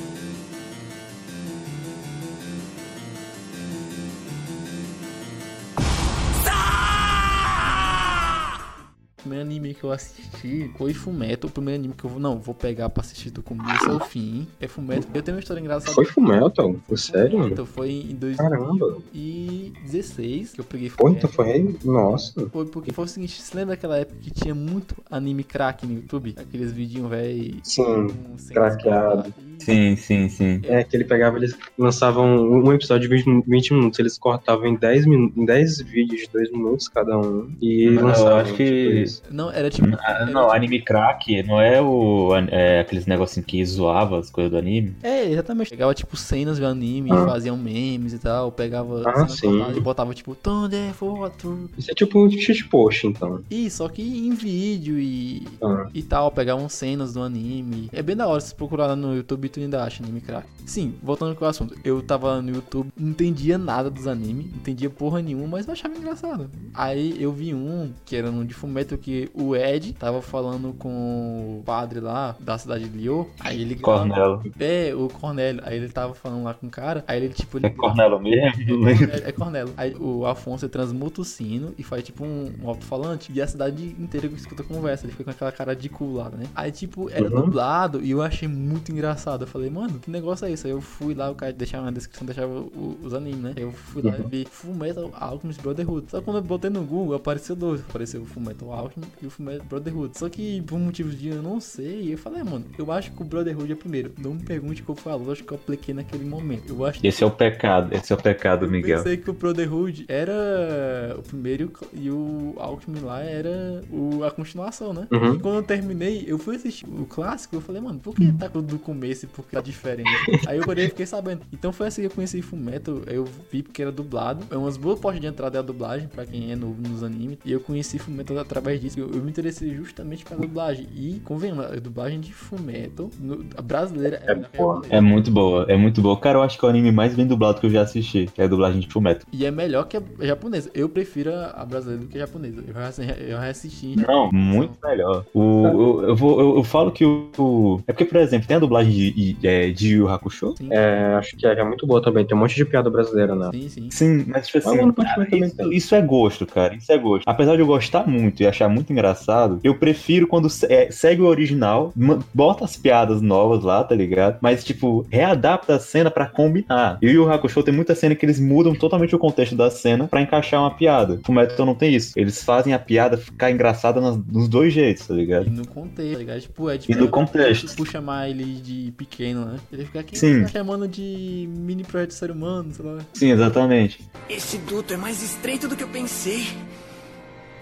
[9.23, 11.47] primeiro anime que eu assisti foi Fumeto.
[11.47, 14.47] O primeiro anime que eu vou, não, vou pegar pra assistir do começo ao fim.
[14.59, 15.07] É Fumeto.
[15.13, 15.93] Eu tenho uma história engraçada.
[15.93, 16.75] Foi Fullmetal?
[16.87, 17.47] Foi sério?
[17.47, 18.97] Então foi em Caramba.
[19.13, 21.29] 2016 que eu peguei Pô, Fullmetal.
[21.29, 21.77] então foi.
[21.83, 22.49] Nossa.
[22.49, 25.93] Foi porque foi o seguinte, você lembra daquela época que tinha muito anime crack no
[25.93, 26.35] YouTube?
[26.37, 27.59] Aqueles vidinhos, velho.
[27.63, 28.07] Sim.
[28.51, 29.33] craqueado.
[29.65, 30.61] Sim, sim, sim.
[30.63, 34.75] É que ele pegava, eles lançavam um episódio de 20 20 minutos, eles cortavam em
[34.75, 37.49] 10, minu- em 10 vídeos de 2 minutos cada um.
[37.61, 38.37] E Não, eu lançavam.
[38.37, 39.23] acho que- tipo isso.
[39.31, 39.87] Não, era tipo.
[39.99, 44.29] Ah, era Não, tipo- anime crack não é o é, aqueles negocinhos que zoava as
[44.29, 44.95] coisas do anime.
[45.03, 45.69] É, exatamente.
[45.69, 47.25] Pegava, tipo, cenas do anime, Ah.
[47.25, 48.51] faziam memes e tal.
[48.51, 49.63] Pegava Ah, sim.
[49.75, 50.93] e botava, tipo, Thunder
[51.37, 51.67] True.
[51.77, 53.41] Isso é tipo um shit post, então.
[53.49, 55.87] E só que em vídeo e, Ah.
[55.93, 57.89] e tal, pegavam cenas do anime.
[57.91, 60.47] É bem da hora se procurar lá no YouTube tu ainda acha anime crack.
[60.65, 61.75] Sim, voltando com o assunto.
[61.83, 65.73] Eu tava no YouTube, não entendia nada dos animes, não entendia porra nenhuma, mas eu
[65.73, 66.49] achava engraçado.
[66.73, 71.59] Aí eu vi um, que era um de Fumeto, que o Ed tava falando com
[71.59, 73.25] o padre lá da cidade de Lyon.
[73.39, 74.41] Aí ele Cornelo.
[74.59, 75.61] É, o Cornélio.
[75.65, 77.03] Aí ele tava falando lá com o cara.
[77.07, 77.67] Aí ele, tipo, ele.
[77.67, 78.63] É Cornelo mesmo?
[79.23, 79.71] É, é Cornelo.
[79.75, 83.31] Aí o Afonso transmuta o sino e faz tipo um, um alto-falante.
[83.33, 85.05] E a cidade inteira escuta a conversa.
[85.05, 86.45] Ele fica com aquela cara de cu lá, né?
[86.55, 87.41] Aí, tipo, era Uhum.
[87.45, 89.42] dublado e eu achei muito engraçado.
[89.43, 90.65] Eu falei, mano, que negócio é isso?
[90.67, 93.53] Aí eu fui lá, o cara deixava na descrição, deixava o- os animes, né?
[93.57, 94.25] Eu fui lá Uhum.
[94.25, 96.05] e vi Fullmetal Alchemist Brotherhood.
[96.09, 97.81] Só que quando eu botei no Google, apareceu dois.
[97.81, 100.17] Apareceu o Fullmetal Alchemist e o Fullmetal Brotherhood.
[100.17, 103.21] Só que por motivos de eu não sei, eu falei, ah, mano, eu acho que
[103.21, 104.11] o Brotherhood é primeiro.
[104.17, 106.69] Não me pergunte qual foi a lógica que eu apliquei naquele momento.
[106.69, 108.97] Eu acho Esse é o pecado, esse é o pecado, eu Miguel.
[108.97, 114.93] pensei que o Brotherhood era o primeiro e o Alchemy lá era o, a continuação,
[114.93, 115.07] né?
[115.11, 115.35] Uhum.
[115.35, 118.49] E quando eu terminei, eu fui assistir o clássico, eu falei, mano, por que tá
[118.49, 120.09] tudo do começo e por que tá diferente?
[120.45, 121.41] Aí eu parei e fiquei sabendo.
[121.51, 124.45] Então foi assim que eu conheci Fullmetal, eu vi porque era dublado.
[124.51, 127.37] É umas boas portas de entrada é a dublagem, pra quem é novo nos animes.
[127.45, 128.99] E eu conheci Fullmetal através disso.
[128.99, 130.87] Eu, eu me interessei justamente pela dublagem.
[130.95, 134.81] E, convenhamos, a dublagem de Fullmetal, no- a brasileira É a boa.
[134.89, 136.19] É muito boa, é muito boa.
[136.19, 138.41] Cara, eu acho que é o anime mais bem dublado que eu já assisti, que
[138.41, 139.25] é a dublagem de Fullmetal.
[139.31, 140.69] E é melhor que a japonesa.
[140.73, 142.63] Eu prefiro a brasileira do que a japonesa.
[142.67, 143.95] Eu já, eu já assisti.
[143.95, 145.25] Não, muito melhor.
[145.33, 148.57] O, eu, eu, vou, eu, eu falo que o, o- É porque, por exemplo, tem
[148.57, 150.55] a dublagem de, de, é, de Yu Yu Hakusho?
[150.57, 152.25] Sim, É, acho que é, é muito boa também.
[152.25, 153.49] Tem um monte de piada brasileira, né?
[153.53, 153.87] sim, sim.
[153.91, 156.75] Sim, mas tipo assim, cara, Man também isso, isso é gosto, cara.
[156.75, 157.23] Isso é gosto.
[157.27, 161.25] Apesar de eu gostar muito e achar muito engraçado, eu prefiro quando é, segue o
[161.25, 161.93] original,
[162.33, 164.37] bota as piadas novas lá, tá ligado?
[164.41, 166.97] Mas, tipo, readapta a cena pra combinar.
[167.01, 170.07] E o Yu Hakusho tem muita cena que eles mudam totalmente o contexto da cena
[170.07, 171.19] pra encaixar uma piada.
[171.25, 172.13] Fullmetal não tem isso.
[172.17, 175.49] Eles fazem a piada ficar engraçada nos dois jeitos, tá E ligado?
[175.49, 176.41] no contexto, tá ligado?
[176.41, 176.99] Tipo, é E tipo.
[176.99, 177.75] no contexto.
[177.75, 179.59] Por chamar ele de pequeno, né?
[179.71, 180.47] Ele fica aqui Sim.
[180.47, 183.05] chamando de mini projeto ser humano, sei lá.
[183.13, 184.03] Sim, exatamente.
[184.29, 186.45] Esse duto é mais estreito do que eu pensei.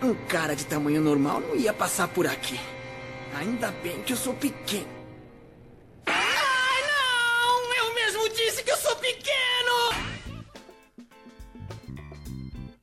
[0.01, 2.59] Um cara de tamanho normal não ia passar por aqui.
[3.39, 4.87] Ainda bem que eu sou pequeno.
[6.05, 6.50] Ai,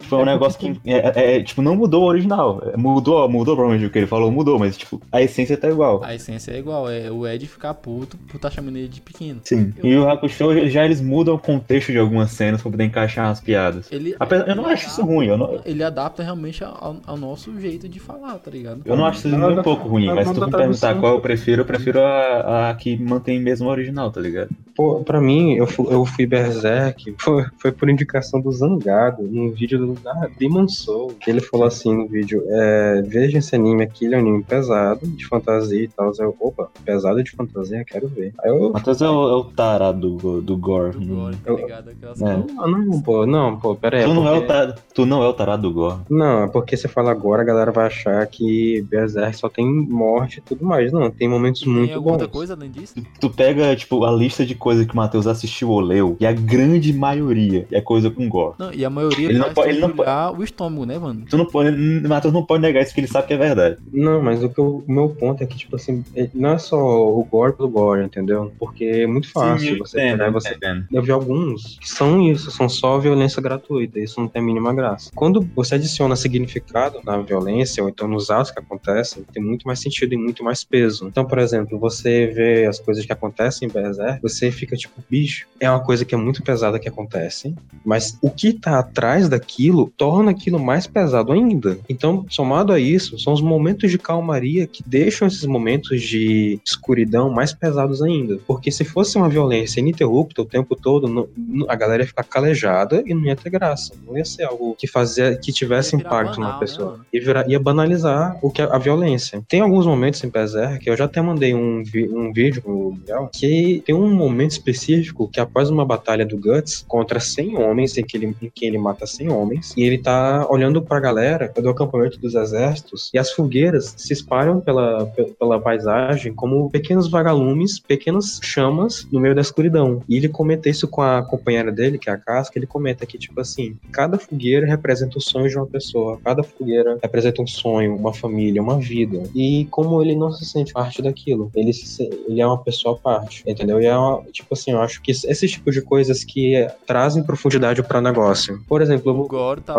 [0.08, 2.62] Foi um negócio que, é, é, é, tipo, não mudou o original.
[2.72, 6.02] É, Mudou, mudou provavelmente o que ele falou, mudou, mas, tipo, a essência tá igual.
[6.04, 9.40] A essência é igual, é o Ed ficar puto por estar chamando ele de pequeno.
[9.44, 9.72] Sim.
[9.82, 13.40] E o Hakusho, já eles mudam o contexto de algumas cenas pra poder encaixar as
[13.40, 13.90] piadas.
[13.92, 17.16] Ele, Apesar- eu não ele acho isso ruim, eu não- Ele adapta realmente ao, ao
[17.16, 18.82] nosso jeito de falar, tá ligado?
[18.84, 21.20] Eu não acho isso nem um pouco ruim, mas se tu me perguntar qual eu
[21.20, 24.50] prefiro, eu prefiro a, a que mantém mesmo o original, tá ligado?
[24.74, 29.50] Pô, pra mim, eu fui, eu fui Berserk, foi, foi por indicação do Zangado, num
[29.50, 31.12] vídeo do ah, Demon Soul.
[31.20, 34.42] que Ele falou assim no vídeo: é, Veja esse anime aqui, ele é um anime
[34.42, 36.12] pesado, de fantasia e tal.
[36.18, 38.32] Eu, opa, pesado de fantasia, quero ver.
[38.42, 38.70] Aí eu.
[38.72, 40.96] Matheus é o, é o tarado do, do Gore.
[40.98, 41.90] Do Gore, tá ligado?
[41.90, 42.34] Aquelas É.
[42.34, 42.56] coisas.
[42.58, 44.04] Ah, não, pô, não, pô, pera aí.
[44.04, 46.00] Tu, não é o porque- tarado, tu não é o tarado do Gore.
[46.10, 50.38] Não, é porque você fala agora, a galera vai achar que Berserk só tem morte
[50.38, 50.92] e tudo mais.
[50.92, 52.12] Não, tem momentos Tem muito bons.
[52.12, 52.94] outra coisa além disso?
[53.20, 56.32] Tu pega, tipo, a lista de coisas que o Matheus assistiu ou leu, e a
[56.32, 58.54] grande maioria é coisa com Gore.
[58.58, 61.24] Não, e a maioria Ele não, pode, ele tudo não pode- o estômago, né, mano?
[61.28, 61.70] Tu não pode,
[62.08, 63.76] Matheus não pode negar isso que ele sabe que é verdade.
[63.92, 66.58] Não, mas o, que eu- o meu ponto é que, tipo assim, é- não é
[66.58, 68.52] só o gore pelo gore, entendeu?
[68.58, 70.84] Porque é muito fácil eu você entendo, eu você entendo.
[70.92, 74.72] Eu vi alguns que são isso, são só violência gratuita, isso não tem a mínima
[74.74, 75.10] graça.
[75.14, 79.80] Quando você adiciona significado na violência, ou então nos atos que acontecem, tem muito mais
[79.80, 81.06] sentido e muito mais peso.
[81.06, 85.46] Então, por exemplo, você vê as coisas que acontecem em Berserk, você fica tipo, bicho,
[85.60, 89.77] é uma coisa que é muito pesada que acontece, mas o que tá atrás daquilo
[89.86, 91.78] torna aquilo mais pesado ainda.
[91.88, 97.30] Então, somado a isso, são os momentos de calmaria que deixam esses momentos de escuridão
[97.30, 98.38] mais pesados ainda.
[98.46, 101.28] Porque se fosse uma violência ininterrupta o tempo todo, não-
[101.68, 103.92] a galera ia ficar calejada e não ia ter graça.
[104.06, 106.90] Não ia ser algo que fazia, que tivesse impacto banal, na né, pessoa.
[106.92, 107.06] mano?
[107.12, 109.42] ia, virar- ia banalizar o que é a violência.
[109.48, 112.92] Tem alguns momentos em Berserk, que eu já até mandei um, vi- um vídeo pro
[112.92, 117.96] Miguel, que tem um momento específico que após uma batalha do Guts contra 100 homens,
[117.98, 121.52] em que ele, em que ele mata 100 homens, e ele tá olhando pra galera
[121.56, 127.10] do acampamento dos exércitos, e as fogueiras se espalham pela, pe- pela paisagem como pequenos
[127.10, 130.02] vagalumes, pequenas chamas no meio da escuridão.
[130.08, 133.18] E ele comenta isso com a companheira dele, que é a Casca, ele comenta que,
[133.18, 137.94] tipo assim, cada fogueira representa o sonho de uma pessoa, cada fogueira representa um sonho,
[137.96, 139.18] uma família, uma vida.
[139.34, 142.98] E como ele não se sente parte daquilo, ele, se ele é uma pessoa à
[142.98, 143.80] parte, entendeu?
[143.80, 146.54] E é uma, tipo assim, eu acho que esse tipo de coisas que
[146.86, 148.58] trazem profundidade para negócio.
[148.68, 149.26] Por exemplo, O
[149.60, 149.76] tá Ah.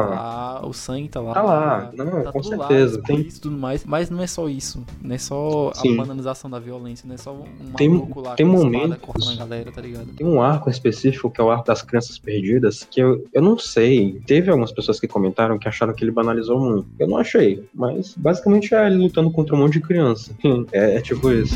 [0.61, 1.33] lá, o sangue tá lá.
[1.33, 3.83] Tá lá, não, tá com certeza, Lá, tem- isso tudo mais.
[3.85, 4.83] Mas não é só isso.
[5.01, 5.93] Não é só Sim.
[5.93, 9.71] a banalização da violência, não é só um Tem- maluco lá tem com momentos- galera,
[9.71, 10.07] tá ligado?
[10.15, 13.57] Tem um arco específico que é o arco das crianças perdidas, que eu, eu não
[13.57, 14.21] sei.
[14.25, 16.87] Teve algumas pessoas que comentaram que acharam que ele banalizou muito.
[16.99, 20.31] Eu não achei, mas basicamente é ele lutando contra um monte de criança.
[20.71, 21.55] É, é tipo isso.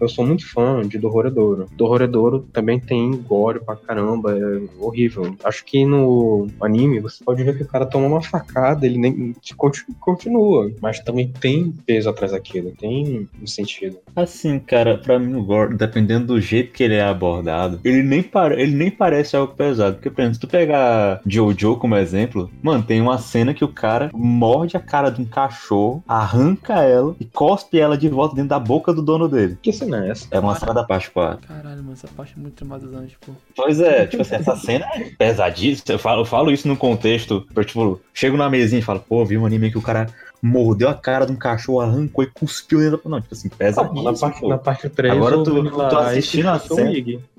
[0.00, 1.66] Eu sou muito fã de Dorroredouro.
[1.76, 5.34] Dorroredouro também tem gore pra caramba, é horrível.
[5.44, 9.34] Acho que no anime você pode ver que o cara toma uma facada, ele nem
[9.56, 13.96] conti- continua, mas também tem peso atrás daquilo, tem um sentido.
[14.14, 18.22] Assim, cara, pra mim o Gore, dependendo do jeito que ele é abordado, ele nem,
[18.22, 19.96] pare- ele nem parece algo pesado.
[19.96, 23.68] Porque, por exemplo, se tu pegar Jojo como exemplo, mano, tem uma cena que o
[23.68, 28.50] cara morde a cara de um cachorro, arranca ela e cospe ela de volta dentro
[28.50, 29.58] da boca do dono dele.
[29.62, 30.26] Que cena é essa?
[30.30, 31.46] É uma cena da parte 4.
[31.46, 33.32] Caralho, mano, essa parte é muito traumatizante, pô.
[33.56, 35.94] Pois é, tipo assim, essa cena é pesadíssima.
[35.94, 39.24] Eu falo, eu falo isso no contexto, eu, tipo, chego na mesinha e falo, pô,
[39.24, 40.06] vi um anime que o cara
[40.40, 43.00] mordeu a cara de um cachorro, arrancou e cuspiu dentro.
[43.08, 44.18] Não, tipo assim, na, pesadíssimo.
[44.20, 44.48] parte, pô.
[44.48, 46.92] na parte 3, Agora tu- tu assistindo a cena-.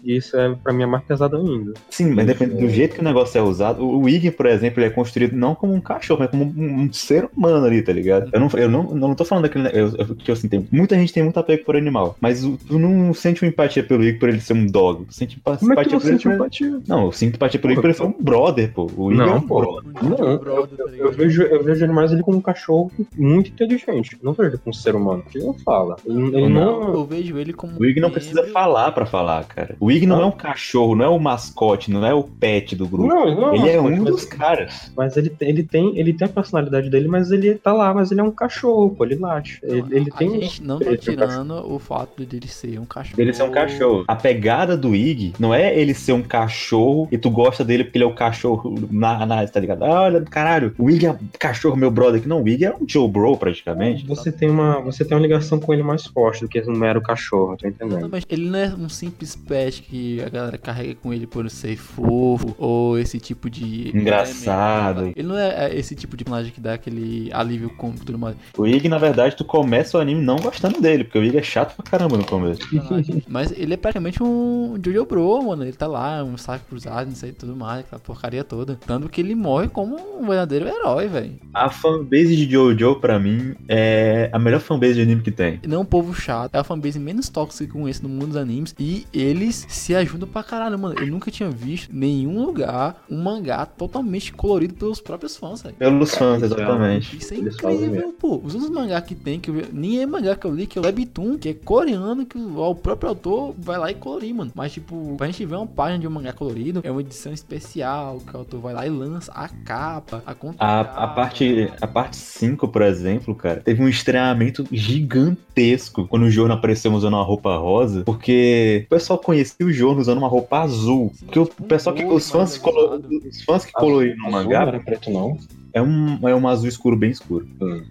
[0.03, 1.73] E isso é, pra mim é mais pesado ainda.
[1.89, 3.83] Sim, mas depende do jeito que o negócio é usado.
[3.85, 6.93] O Ig, por exemplo, ele é construído não como um cachorro, mas como um, um
[6.93, 8.29] ser humano ali, tá ligado?
[8.33, 9.67] Eu não, eu não, eu não tô falando daquele.
[9.69, 13.13] Eu, eu, que assim, tem, muita gente tem muito apego por animal, mas tu não
[13.13, 15.05] sente uma empatia pelo Ig por ele ser um dog.
[15.05, 16.23] Tu sente empa- Como é que empatia você por ele.
[16.23, 16.79] por empatia?
[16.87, 18.89] Não, eu sinto empatia pelo Ig por ele ser um brother, pô.
[18.95, 19.59] O Ig Não, é um pô.
[19.61, 19.91] brother.
[20.03, 21.11] Não, brother, Eu ligado?
[21.13, 24.17] vejo, eu vejo animais ele como um cachorro muito inteligente.
[24.23, 25.23] Não vejo ele como um ser humano.
[25.33, 25.95] Ele não fala.
[26.05, 26.93] Ele, ele Não, não.
[26.93, 27.73] eu vejo ele como.
[27.79, 29.75] O Ig não precisa falar pra falar, cara.
[29.79, 30.23] O Ig não Ah.
[30.23, 33.07] é um cachorro, não é o mascote, não é o pet do grupo.
[33.07, 34.91] Não, ele não ele é mascote, um mas- dos caras.
[34.95, 38.11] Mas ele, tem- ele tem, ele tem a personalidade dele, mas ele tá lá, mas
[38.11, 39.59] ele é um cachorro, pô, ele late.
[39.63, 40.41] Não, Ele, ele a tem.
[40.41, 43.17] gente não tá ele um tirando o fato dele ser um cachorro.
[43.17, 44.05] Dele ser um cachorro.
[44.07, 47.97] A pegada do Ig não é ele ser um cachorro e tu gosta dele porque
[47.97, 49.83] ele é o cachorro na, na tá ligado?
[49.83, 52.27] Ah, olha, caralho, o Ig é cachorro, meu brother aqui.
[52.27, 54.05] Não, o Ig é um Joe Bro praticamente.
[54.07, 57.01] Você tem, uma, você tem uma ligação com ele mais forte do que um mero
[57.01, 57.97] cachorro, tá entendendo?
[57.99, 58.25] Exatamente.
[58.29, 62.55] Ele não é um simples pet que a galera carrega com ele por ser fofo
[62.57, 63.95] ou esse tipo de.
[63.95, 65.11] Engraçado.
[65.15, 68.35] Ele não é esse tipo de personagem que dá aquele alívio cômico e tudo mais.
[68.57, 71.43] O Ig, na verdade, tu começa o anime não gostando dele, porque o Ig é
[71.43, 72.61] chato pra caramba no começo.
[73.27, 75.63] Mas ele é praticamente um Jojo Bro, mano.
[75.63, 78.77] Ele tá lá, um saco cruzado, não sei tudo mais, aquela porcaria toda.
[78.85, 81.39] Tanto que ele morre como um verdadeiro herói, velho.
[81.53, 85.59] A fanbase de Jojo, pra mim, é a melhor fanbase de anime que tem.
[85.67, 88.37] Não é um povo chato, é a fanbase menos tóxica que conheço no mundo dos
[88.37, 88.75] animes.
[88.79, 90.99] E eles se ajudam pra caralho, mano.
[90.99, 95.75] Eu nunca tinha visto em nenhum lugar um mangá totalmente colorido pelos próprios fãs, velho.
[95.75, 97.17] Pelos fãs, exatamente.
[97.17, 98.41] Isso é Eles incrível, pô.
[98.43, 100.77] Os outros mangá que tem, que eu vi, nem é mangá que eu li, que
[100.77, 104.33] é o Webtoon, que é coreano, que o, o próprio autor vai lá e colorir,
[104.33, 104.51] mano.
[104.55, 108.19] Mas, tipo, pra gente ver uma página de um mangá colorido, é uma edição especial,
[108.19, 110.63] que o autor vai lá e lança a capa, a conta.
[110.63, 116.31] A, a parte a parte 5, por exemplo, cara, teve um estranhamento gigantesco quando o
[116.31, 120.59] Jorno apareceu usando uma roupa rosa, porque o pessoal conhecia o Jorno usando uma roupa
[120.59, 121.11] azul.
[121.25, 124.59] Porque o pessoal que os fãs que colo- os fãs que coloriram no Azul, mangá
[124.61, 125.37] Não era preto, não.
[125.73, 127.47] é um é um azul escuro bem escuro.
[127.61, 127.83] Hum.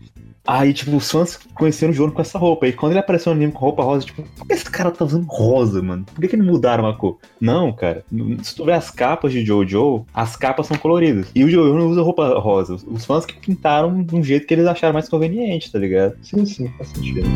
[0.46, 2.66] Aí, tipo, os fãs conheceram o Jono com essa roupa.
[2.66, 5.04] E quando ele apareceu no anime com roupa rosa, tipo, por que esse cara tá
[5.04, 6.06] usando rosa, mano?
[6.06, 7.18] Por que, que não mudaram a cor?
[7.38, 8.02] Não, cara.
[8.42, 11.30] Se tu ver as capas de Jojo, as capas são coloridas.
[11.34, 12.76] E o Jojo não usa roupa rosa.
[12.86, 16.16] Os fãs que pintaram de um jeito que eles acharam mais conveniente, tá ligado?
[16.22, 17.28] Sim, sim, faz sentido.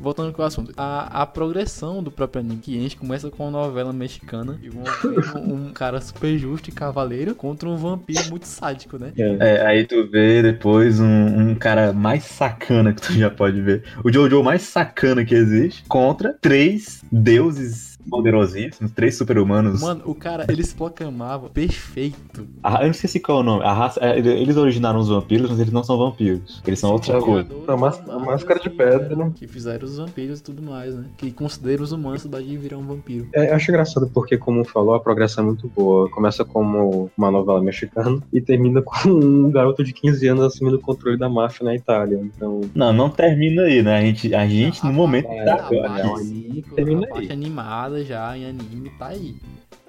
[0.00, 3.50] Voltando com o assunto, a, a progressão do próprio anime que enche começa com uma
[3.50, 8.98] novela mexicana de um, um, cara super justo e cavaleiro contra um vampiro muito sádico,
[8.98, 9.12] né?
[9.16, 13.82] É, aí tu vê depois um, um cara mais sacana que tu já pode ver.
[14.04, 19.80] O Jojo mais sacana que existe contra três deuses poderosíssimos, três super-humanos.
[19.82, 22.46] Mano, o cara, ele se proclamava perfeito.
[22.62, 23.64] Ah, eu não esqueci qual é o nome.
[23.64, 26.62] A raça, é, eles originaram os vampiros, mas eles não são vampiros.
[26.66, 27.48] Eles são outra coisa.
[27.66, 29.32] A más- a máscara de pedra, né?
[29.34, 31.04] Que fizeram os vampiros e tudo mais, né?
[31.16, 33.28] Que consideram os humanos de virar um vampiro.
[33.34, 36.08] É, eu acho engraçado porque, como falou, a progressão é muito boa.
[36.10, 40.80] Começa como uma novela mexicana e termina com um garoto de 15 anos assumindo o
[40.80, 42.18] controle da máfia na Itália.
[42.22, 43.98] Então, Não, não termina aí, né?
[43.98, 47.32] A gente, a gente no momento, tá, a, parte, olha, assim, termina a parte aí.
[47.32, 49.36] animada já em anime tá aí.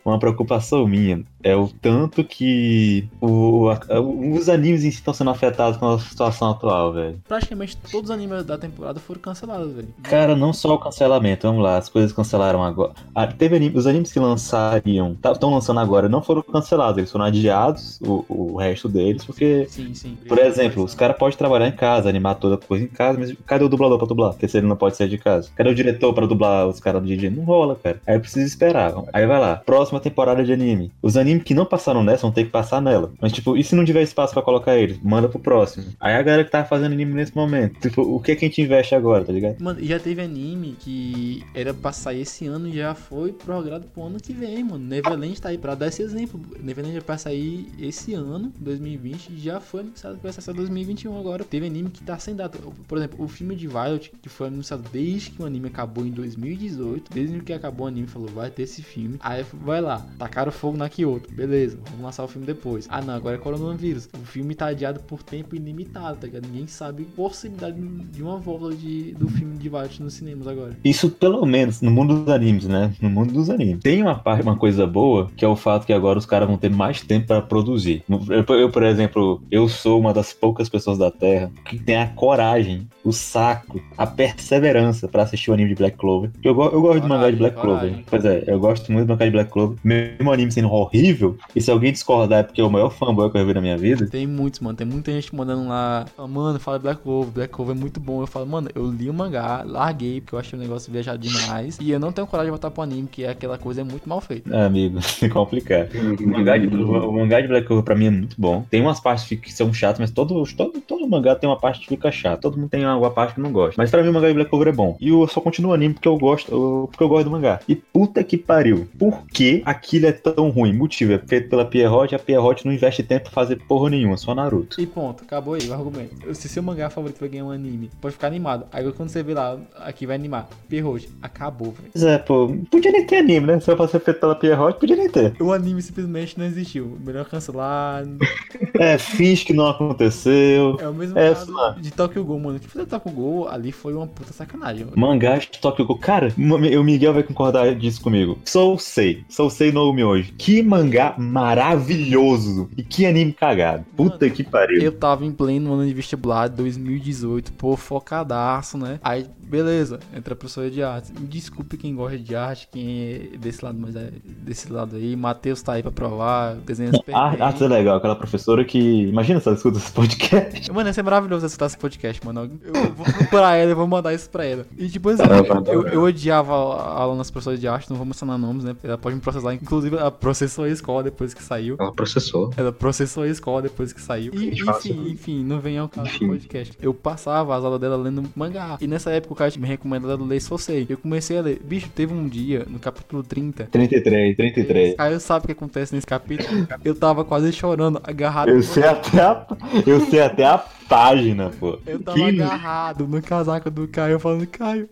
[0.10, 5.30] Uma preocupação minha é o tanto que o, a- os animes em si estão sendo
[5.30, 7.19] afetados com a situação atual, velho.
[7.28, 9.88] Praticamente todos os animes da temporada foram cancelados, velho.
[10.04, 12.91] Cara, não só o cancelamento, vamos lá, as coisas cancelaram agora.
[13.15, 17.26] Ah, teve anime, os animes que lançariam, estão lançando agora, não foram cancelados, eles foram
[17.26, 20.17] adiados, o, o resto deles, porque, Sim, sim.
[20.28, 23.63] por exemplo, os caras podem trabalhar em casa, animar toda coisa em casa, mas cadê
[23.63, 24.32] o dublador pra dublar?
[24.32, 25.50] Porque se ele não pode sair de casa.
[25.56, 27.30] Cadê o diretor pra dublar os caras do DJ?
[27.30, 28.02] Não rola, cara.
[28.06, 28.93] Aí precisa esperar.
[29.13, 30.92] Aí vai lá, próxima temporada de anime.
[31.02, 33.12] Os animes que não passaram nessa vão ter que passar nela.
[33.22, 35.00] Mas, tipo, e se não tiver espaço pra colocar eles?
[35.02, 35.86] Manda pro próximo.
[36.00, 38.48] Aí a galera que tá fazendo anime nesse momento, tipo, o que é que a
[38.48, 39.60] gente investe agora, tá ligado?
[39.60, 44.04] Mano, já teve anime que era pra sair esse ano e já foi prorrogado pro
[44.04, 44.84] ano que vem, mano.
[44.86, 46.40] Neverland tá aí pra dar esse exemplo.
[46.62, 51.18] Neverland é pra sair esse ano, 2020, e já foi anunciado que vai sair 2021
[51.18, 51.44] agora.
[51.44, 52.60] Teve anime que tá sem data.
[52.88, 56.12] Por exemplo, o filme de Violet, que foi anunciado desde que o anime acabou em
[56.12, 59.18] 2018, desde que acabou o anime, falou, vai ter esse filme.
[59.20, 62.88] Aí vai lá, tacaram fogo na Kyoto, beleza, vamos lançar o filme depois.
[62.89, 64.10] Ah não, agora é coronavírus.
[64.21, 66.45] O filme tá adiado por tempo ilimitado, tá ligado?
[66.47, 70.78] Ninguém sabe possibilidade de uma volta de, do filme de Violet nos cinemas agora.
[70.84, 72.93] Isso pelo menos no mundo dos animes, né?
[73.02, 73.82] No mundo dos animes.
[73.82, 76.58] Tem uma, parte, uma coisa boa, que é o fato que agora os caras vão
[76.58, 78.04] ter mais tempo pra produzir.
[78.10, 82.08] Eu, eu, por exemplo, eu sou uma das poucas pessoas da Terra que tem a
[82.08, 86.32] coragem, o saco, a perseverança pra assistir o anime de Black Clover.
[86.43, 88.06] Eu, eu gosto de mangá de Black Coragem, Clover.
[88.10, 89.69] Pois é, eu gosto muito do mangá de Black Clover.
[89.84, 93.30] Mesmo o anime sendo horrível, e se alguém discordar é porque é o maior fanboy
[93.30, 94.08] que eu já vi na minha vida.
[94.08, 94.76] Tem muitos, mano.
[94.78, 96.06] Tem muita gente mandando lá.
[96.18, 97.32] "Ah, Mano, fala Black Clover.
[97.32, 98.22] Black Clover é muito bom.
[98.22, 101.78] Eu falo, mano, eu li o mangá, larguei, porque eu achei o negócio viajado demais.
[101.82, 104.08] E eu não tenho coragem de voltar pro anime, que é aquela coisa é muito
[104.08, 104.50] mal feita.
[104.56, 105.90] Ah, amigo, é complicado.
[106.20, 108.66] O mangá, de, o mangá de Black Clover pra mim é muito bom.
[108.70, 111.88] Tem umas partes que são chatas, mas todo, todo, todo mangá tem uma parte que
[111.88, 112.42] fica chata.
[112.42, 113.76] Todo mundo tem uma parte que não gosta.
[113.78, 114.96] Mas pra mim o mangá de Black Clover é bom.
[115.00, 117.60] E eu só continuo anime porque eu gosto, eu- porque eu gosto do mangá.
[117.68, 118.88] E puta que pariu.
[118.98, 120.74] Por que aquilo é tão ruim?
[120.74, 124.17] Motivo, é feito pela Pierrot e a Pierrot não investe tempo pra fazer porra nenhuma,
[124.17, 124.80] só Naruto.
[124.82, 126.34] E ponto, acabou aí o argumento.
[126.36, 128.65] Se seu mangá favorito vai ganhar um anime, pode ficar animado.
[128.72, 130.48] Aí quando você vê lá, aqui vai animar.
[130.67, 131.89] Perrote, acabou, velho.
[131.91, 133.60] Pois é, pô, podia nem ter anime, né?
[133.60, 135.34] Se eu fosse feito pela Pierrot, podia nem ter.
[135.41, 136.98] O anime simplesmente não existiu.
[137.06, 138.04] Melhor cancelar.
[138.80, 140.78] É, finge que não aconteceu.
[140.80, 141.82] É o mesmo É, caso mano.
[141.82, 142.60] de Tokyo Ghoul, mano.
[142.60, 144.86] Tipo, Tokyo Ghoul ali foi uma puta sacanagem.
[144.86, 144.98] mano.
[144.98, 146.00] Mangá de Tokyo Ghoul.
[146.00, 148.39] Cara, o Miguel vai concordar disso comigo.
[148.45, 149.24] Sou Sei.
[149.28, 150.34] Sou Sei no Umi hoje.
[150.38, 152.70] Que mangá maravilhoso.
[152.78, 153.86] E que anime cagado.
[153.96, 154.82] Puta Mano, que pariu.
[154.82, 159.00] Eu tava em pleno ano de vestibular de 2018, pô, focadaço, né?
[159.04, 161.12] Aí, beleza, entra a professora de arte.
[161.20, 165.16] Me desculpe quem gosta de arte, quem é desse lado, mas é desse lado aí.
[165.16, 167.42] Matheus tá aí pra provar, desenha super Ah, bem.
[167.42, 168.80] Artes é legal, aquela professora que.
[169.04, 170.72] Imagina se ela escuta esse podcast.
[170.72, 172.50] Mano, ia ser maravilhoso escutar esse podcast, mano.
[172.64, 174.66] Eu vou procurar ela e vou mandar isso pra ela.
[174.78, 175.96] E tipo assim, É, eu, vai.
[175.96, 178.76] eu odiava a aula nas professoras de arte, não vou mencionar nomes, né?
[178.84, 179.38] Ela pode me processar.
[179.54, 181.75] Inclusive, ela processou a escola depois que saiu.
[181.80, 182.52] Ela processou.
[182.58, 184.34] Ela processou a escola depois que saiu.
[184.34, 185.10] E, Gente, fácil, enfim, né?
[185.12, 186.28] enfim, não vem ao caso Enfim.
[186.28, 186.78] do podcast.
[186.82, 188.78] Eu passava as aulas dela lendo mangá.
[188.82, 190.86] E nessa época o cara me recomendou ela ler Sosei.
[190.89, 191.60] Eu comecei a ler.
[191.63, 193.65] Bicho, teve um dia, no capítulo 30.
[193.65, 194.95] 33, 33.
[194.97, 196.67] Aí eu sabe o que acontece nesse capítulo?
[196.84, 198.49] Eu tava quase chorando, agarrado.
[198.49, 199.45] Eu no- sei até a,
[199.86, 201.78] eu sei até a página, pô.
[201.86, 204.89] Eu tava Que- agarrado no casaco do Caio, falando, Caio,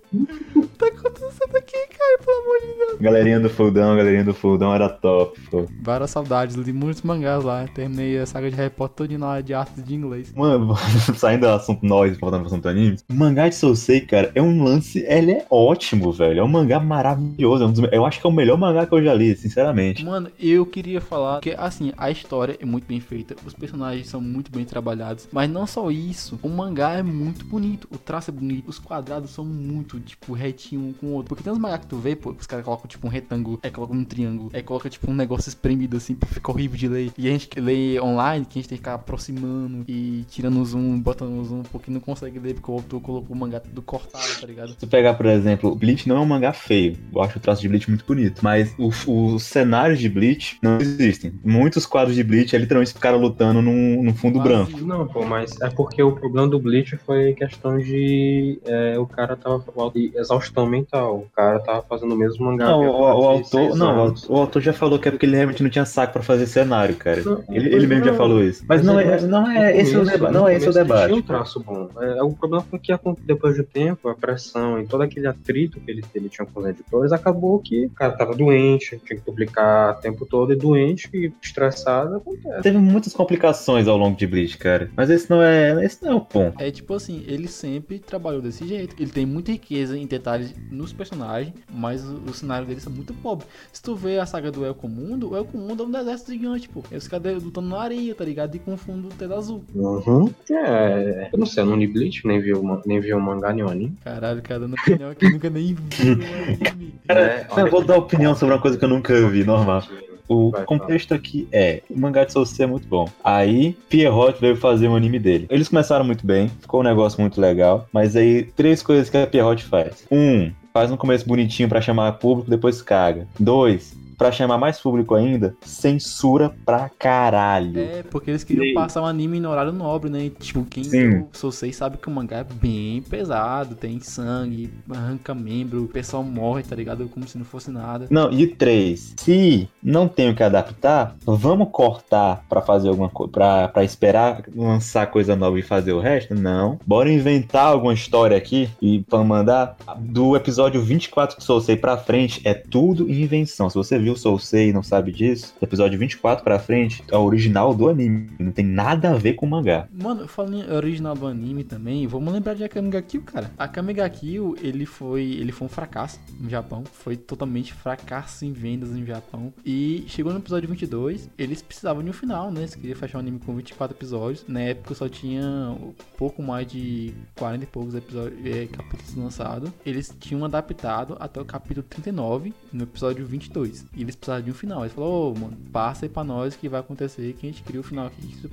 [0.77, 2.99] tá acontecendo aqui, Caio, pelo amor de Deus.
[3.01, 5.65] Galerinha do Foldão, galerinha do Foldão era top, pô.
[5.81, 7.67] Várias saudades, li muitos mangás lá.
[7.67, 10.33] Terminei a saga de Harry Potter toda na aula de arte de inglês.
[10.35, 10.75] Mano,
[11.15, 12.97] saindo do assunto nós, voltando pro assunto anime.
[13.09, 14.99] O mangá de Sousei, cara, é um lance.
[15.07, 16.39] Ele é ótimo, velho.
[16.39, 17.63] É um mangá maravilhoso.
[17.63, 20.03] é um dos- eu acho que é o melhor mangá que eu já li, sinceramente.
[20.03, 24.21] Mano, eu queria falar que, assim, a história é muito bem feita, os personagens são
[24.21, 28.33] muito bem trabalhados, mas não só isso, o mangá é muito bonito, o traço é
[28.33, 31.29] bonito, os quadrados são muito, tipo, retinho um com o outro.
[31.29, 33.69] Porque tem uns mangá que tu vê, pô, os caras colocam tipo um retângulo, é
[33.69, 37.11] colocam um triângulo, é coloca tipo um negócio espremido assim, fica horrível de ler.
[37.17, 40.59] E a gente que lê online, que a gente tem que ficar aproximando e tirando
[40.61, 43.59] o zoom, botando o zoom, porque não consegue ler, porque o autor colocou o mangá
[43.59, 44.75] tudo cortado, tá ligado?
[44.77, 46.97] Se pegar, por exemplo, Bleach não é um mangá feio.
[47.13, 48.41] Eu acho o traço de Bleach muito bonito.
[48.43, 51.33] Mas o- os cenários de Bleach não existem.
[51.43, 54.77] Muitos quadros de Bleach é literalmente esse cara lutando num, num fundo branco.
[54.81, 58.59] Não, pô, mas é porque o problema do Bleach foi questão de.
[58.65, 59.63] é, o cara tava.
[59.93, 61.17] de exaustão mental.
[61.19, 62.65] O cara tava fazendo o mesmo mangá.
[62.65, 64.16] Não, o, o autor, 16 não, anos.
[64.27, 66.95] O autor já falou que é porque ele realmente não tinha saco pra fazer cenário,
[66.95, 67.21] cara.
[67.23, 68.17] Não, Ele, ele mesmo já não.
[68.17, 68.63] falou isso.
[68.67, 70.33] Mas não é, não é No esse o começo- debate.
[70.33, 71.07] Não é esse o começo debate.
[71.07, 71.89] Tinha um traço bom.
[72.01, 75.91] É, o problema foi que depois do tempo, a pressão e todo aquele atrito que
[75.91, 79.97] ele, ele tinha com os editores, acabou que o cara tava doente, tinha que publicar
[79.97, 82.61] o tempo todo, e doente e estressado, acontece.
[82.61, 84.89] Teve muitas complicações ao longo de Bleach, cara.
[84.95, 86.61] Mas esse não é, esse não é o ponto.
[86.61, 88.95] É tipo assim, ele sempre trabalhou desse jeito.
[88.99, 93.13] Ele tem muita riqueza em detalhes nos personagens, mas o, o cenário dele é muito
[93.15, 93.45] pobre.
[93.71, 96.69] Se tu vê a saga do Elco Mundo, o Elco Mundo é um deserto gigante,
[96.69, 96.83] pô.
[96.91, 98.55] E os caras lutando na areia, tá ligado?
[98.55, 99.63] E com fundo tela azul.
[99.75, 100.29] Uhum.
[100.49, 103.51] É, eu não sei, eu não li Bleach, nem vi o, nem vi o mangá
[103.51, 103.97] nem o anime.
[104.03, 106.93] Caralho, cara dando opinião aqui, nunca nem vi o anime.
[107.09, 109.83] É, Eu vou dar opinião sobre uma coisa que eu nunca vi, normal.
[110.29, 113.07] O Vai, contexto aqui é, o mangá de Sousei é muito bom.
[113.23, 115.47] Aí, Pierrot veio fazer um anime dele.
[115.49, 119.25] Eles começaram muito bem, ficou um negócio muito legal, mas aí, três coisas que a
[119.25, 120.05] Pierrot faz.
[120.11, 123.27] Um, faz um começo bonitinho pra chamar público, depois caga.
[123.39, 127.79] Dois, pra chamar mais público ainda, censura pra caralho.
[127.79, 128.73] É, porque eles queriam Sim.
[128.73, 130.31] passar um anime no horário nobre, né?
[130.39, 130.83] Tipo, quem
[131.31, 136.23] sou sei sabe que o mangá é bem pesado, tem sangue, arranca membro, o pessoal
[136.23, 137.07] morre, tá ligado?
[137.09, 138.07] Como se não fosse nada.
[138.09, 143.31] Não, e três, se não tem o que adaptar, vamos cortar pra fazer alguma coisa,
[143.31, 146.33] pra, pra esperar lançar coisa nova e fazer o resto?
[146.33, 146.79] Não.
[146.85, 149.75] Bora inventar alguma história aqui e pra mandar.
[149.97, 153.69] Do episódio 24 de Soul Sei pra frente, é tudo invenção.
[153.69, 157.23] Se você viu Soul Sei não sabe disso, do episódio 24 pra frente é o
[157.23, 158.29] original do anime.
[158.39, 159.87] Não tem nada a ver com o mangá.
[159.91, 163.51] Mano, falando em original do anime também, vamos lembrar de Akame ga Kill, cara.
[163.57, 168.53] Akame ga Kill, ele foi, ele foi um fracasso no Japão, foi totalmente fracasso em
[168.53, 169.53] vendas no Japão.
[169.65, 172.61] E chegou no episódio 22, eles precisavam de um final, né?
[172.61, 174.45] Eles queriam fechar o anime com 24 episódios.
[174.47, 179.69] Na época só tinha um pouco mais de 40 e poucos episódios, é, capítulos lançados.
[179.85, 183.85] Eles tinham adaptado até o capítulo 39, no episódio 22.
[183.97, 184.81] E eles precisavam de um final.
[184.83, 187.63] Eles falaram, ô, mano, passa aí pra nós o que vai acontecer, que a gente
[187.63, 188.47] cria o final aqui, que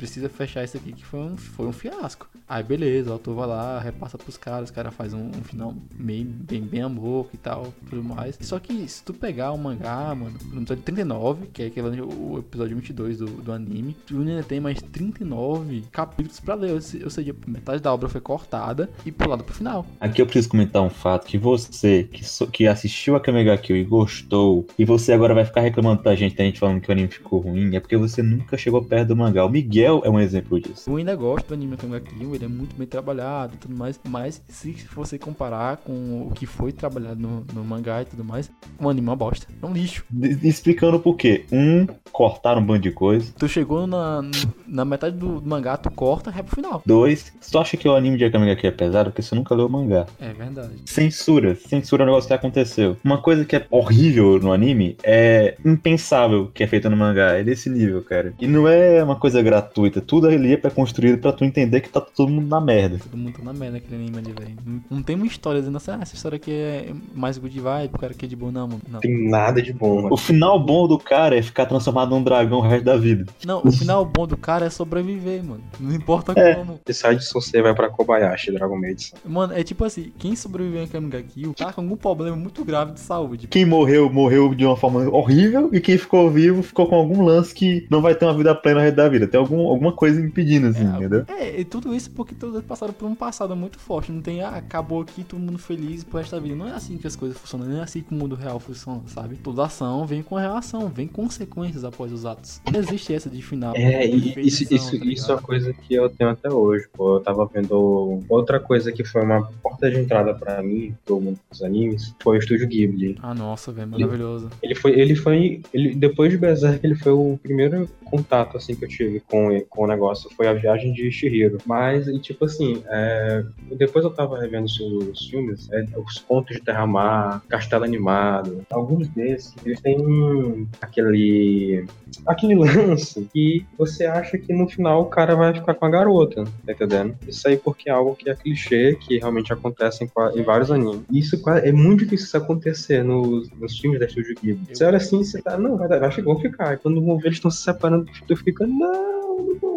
[0.00, 2.26] precisa fechar isso aqui, que foi um, foi um fiasco.
[2.48, 5.74] Aí beleza, o autor vai lá, repassa pros caras, os caras fazem um, um final
[5.94, 8.36] meio, bem, bem amor e tal, tudo mais.
[8.40, 12.38] Só que se tu pegar o mangá, mano, no episódio 39, que é aquele, o
[12.38, 17.02] episódio 22 do, do anime, tu ainda tem mais 39 capítulos pra ler, ou se-
[17.04, 19.84] ou seja, metade da obra foi cortada e pulada pro final.
[20.00, 23.76] Aqui eu preciso comentar um fato que você que, so- que assistiu a Kamega Kill
[23.76, 26.92] e gostou, e você agora vai ficar reclamando pra gente, a gente falando que o
[26.92, 29.44] anime ficou ruim, é porque você nunca chegou perto do mangá.
[29.44, 30.88] O Miguel é um exemplo disso.
[30.88, 33.76] Eu ainda gosto do anime Akame ga Kill, ele é muito bem trabalhado e tudo
[33.76, 38.24] mais, mas se você comparar com o que foi trabalhado no, no mangá e tudo
[38.24, 40.04] mais, o anime é uma bosta, é um lixo.
[40.10, 41.44] D- explicando por quê.
[41.52, 43.32] Um, cortaram um bando de coisa.
[43.38, 44.22] Tu chegou na,
[44.66, 46.82] na metade do mangá, tu corta, pro final.
[46.86, 49.34] Dois, se tu acha que o anime de Akame ga Kill é pesado, porque você
[49.34, 50.06] nunca leu o mangá.
[50.20, 50.70] É verdade.
[50.86, 51.54] Censura.
[51.56, 52.96] Censura é um negócio que aconteceu.
[53.04, 57.32] Uma coisa que é horrível no anime é impensável que é feita no mangá.
[57.32, 58.34] É desse nível, cara.
[58.40, 59.79] E não é uma coisa gratuita.
[60.06, 62.98] Tudo ali é construído pra tu entender que tá todo mundo na merda.
[62.98, 64.82] Todo mundo tá na merda aquele anime ali, velho.
[64.90, 67.98] Não, tem uma história dizendo assim, ah, essa história aqui é mais good vibe, o
[67.98, 68.80] cara aqui é de boa, não, mano.
[68.88, 69.00] Não.
[69.00, 70.12] Tem nada de bom, mano.
[70.12, 73.26] O final bom do cara é ficar transformado num dragão o resto da vida.
[73.46, 75.62] Não, o final bom do cara é sobreviver, mano.
[75.78, 76.54] Não importa É.
[76.54, 76.80] como.
[76.84, 79.12] Você sai de Sosei e vai pra Kobayashi, Dragon Maid.
[79.24, 82.64] Mano, é tipo assim, quem sobreviveu em Akame ga Kill tá com algum problema muito
[82.64, 83.46] grave de saúde.
[83.46, 85.68] Quem morreu, morreu de uma forma horrível.
[85.72, 88.80] E quem ficou vivo, ficou com algum lance que não vai ter uma vida plena
[88.80, 89.26] o resto da vida.
[89.26, 91.24] Tem algum, alguma coisa impedindo, assim, entendeu?
[91.28, 94.12] É, e tudo isso porque todos passaram por um passado muito forte.
[94.12, 96.54] Não tem, ah, acabou aqui, todo mundo feliz pro resto da vida.
[96.54, 99.02] Não é assim que as coisas funcionam, não é assim que o mundo real funciona,
[99.06, 99.36] sabe?
[99.36, 102.60] Toda ação vem com reação, vem consequências após os atos.
[102.72, 103.74] Não existe essa de final.
[103.76, 107.16] É, e isso, isso, tá isso é uma coisa que eu tenho até hoje, pô.
[107.16, 111.38] Eu tava vendo outra coisa que foi uma porta de entrada pra mim, pro mundo
[111.50, 113.18] dos animes, foi o Estúdio Ghibli.
[113.22, 114.50] Ah, nossa, velho, maravilhoso.
[114.62, 118.84] Ele foi, ele foi, ele, depois de Berserk, ele foi o primeiro contato assim que
[118.84, 121.58] eu tive com, com o negócio foi a viagem de Shihiro.
[121.66, 123.44] Mas, e, tipo assim, é,
[123.76, 129.08] depois eu tava revendo os, os filmes, é, os contos de Terra-Mar, Castelo Animado, alguns
[129.08, 131.84] desses, eles têm aquele
[132.26, 136.44] aquele lance que você acha que no final o cara vai ficar com a garota,
[136.44, 137.16] tá entendendo?
[137.26, 141.02] Isso aí porque é algo que é clichê, que realmente acontece em, em vários animes.
[141.10, 144.74] Isso é muito difícil isso acontecer nos, nos filmes da Studio Ghibli.
[144.74, 146.74] Você olha assim, você tá, não, vai, vai ficar.
[146.74, 149.30] E quando vão ver, eles estão se separando, tu fica, não,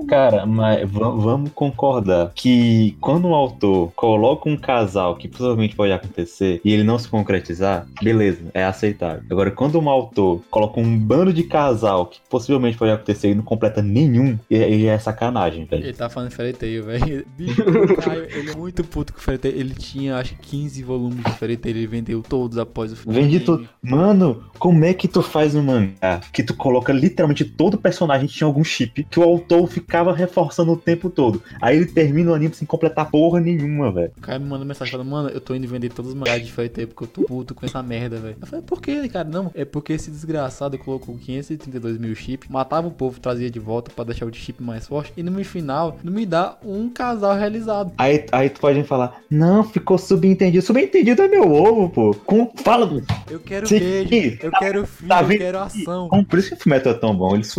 [0.08, 6.62] Cara, mas vamos concordar que quando um autor coloca um casal que possivelmente pode acontecer
[6.64, 9.24] e ele não se concretizar, beleza, é aceitável.
[9.30, 13.44] Agora, quando um autor coloca um bando de casal que possivelmente pode acontecer e não
[13.44, 15.86] completa nenhum, aí é sacanagem, velho.
[15.86, 17.26] Ele tá falando de Fairy Tail, velho.
[17.40, 19.56] ele é muito puto com o Fairy Tail.
[19.56, 23.16] Ele tinha, acho que 15 volumes de Fairy Tail, ele vendeu todos após o final.
[23.16, 23.68] Vendi tudo.
[23.82, 28.48] Mano, como é que tu faz um mangá que tu coloca literalmente todo personagem tinha
[28.48, 31.42] algum chip que o autor ficava reforçando o tempo todo.
[31.62, 34.12] Aí ele termina o anime sem completar porra nenhuma, velho.
[34.18, 36.52] O cara me manda mensagem falando, mano, eu tô indo vender todos os mangás de
[36.52, 38.38] Fairy Tail porque eu tô puto com essa merda, velho.
[38.40, 39.28] Eu falei, por que, cara?
[39.28, 43.92] Não, é porque esse desgraçado colocou 532 mil chips, matava o povo, trazia de volta
[43.92, 47.94] para deixar o chip mais forte e no final não me dá um casal realizado.
[47.98, 50.64] Aí, aí tu pode falar, não, ficou subentendido.
[50.64, 52.14] Subentendido é meu ovo, pô.
[52.26, 52.90] Com, fala,
[53.30, 56.10] Eu quero beijo, eu tá, quero filho, tá eu quero ação.
[56.30, 57.36] Por isso que o filme é tão bom.
[57.36, 57.54] Eles,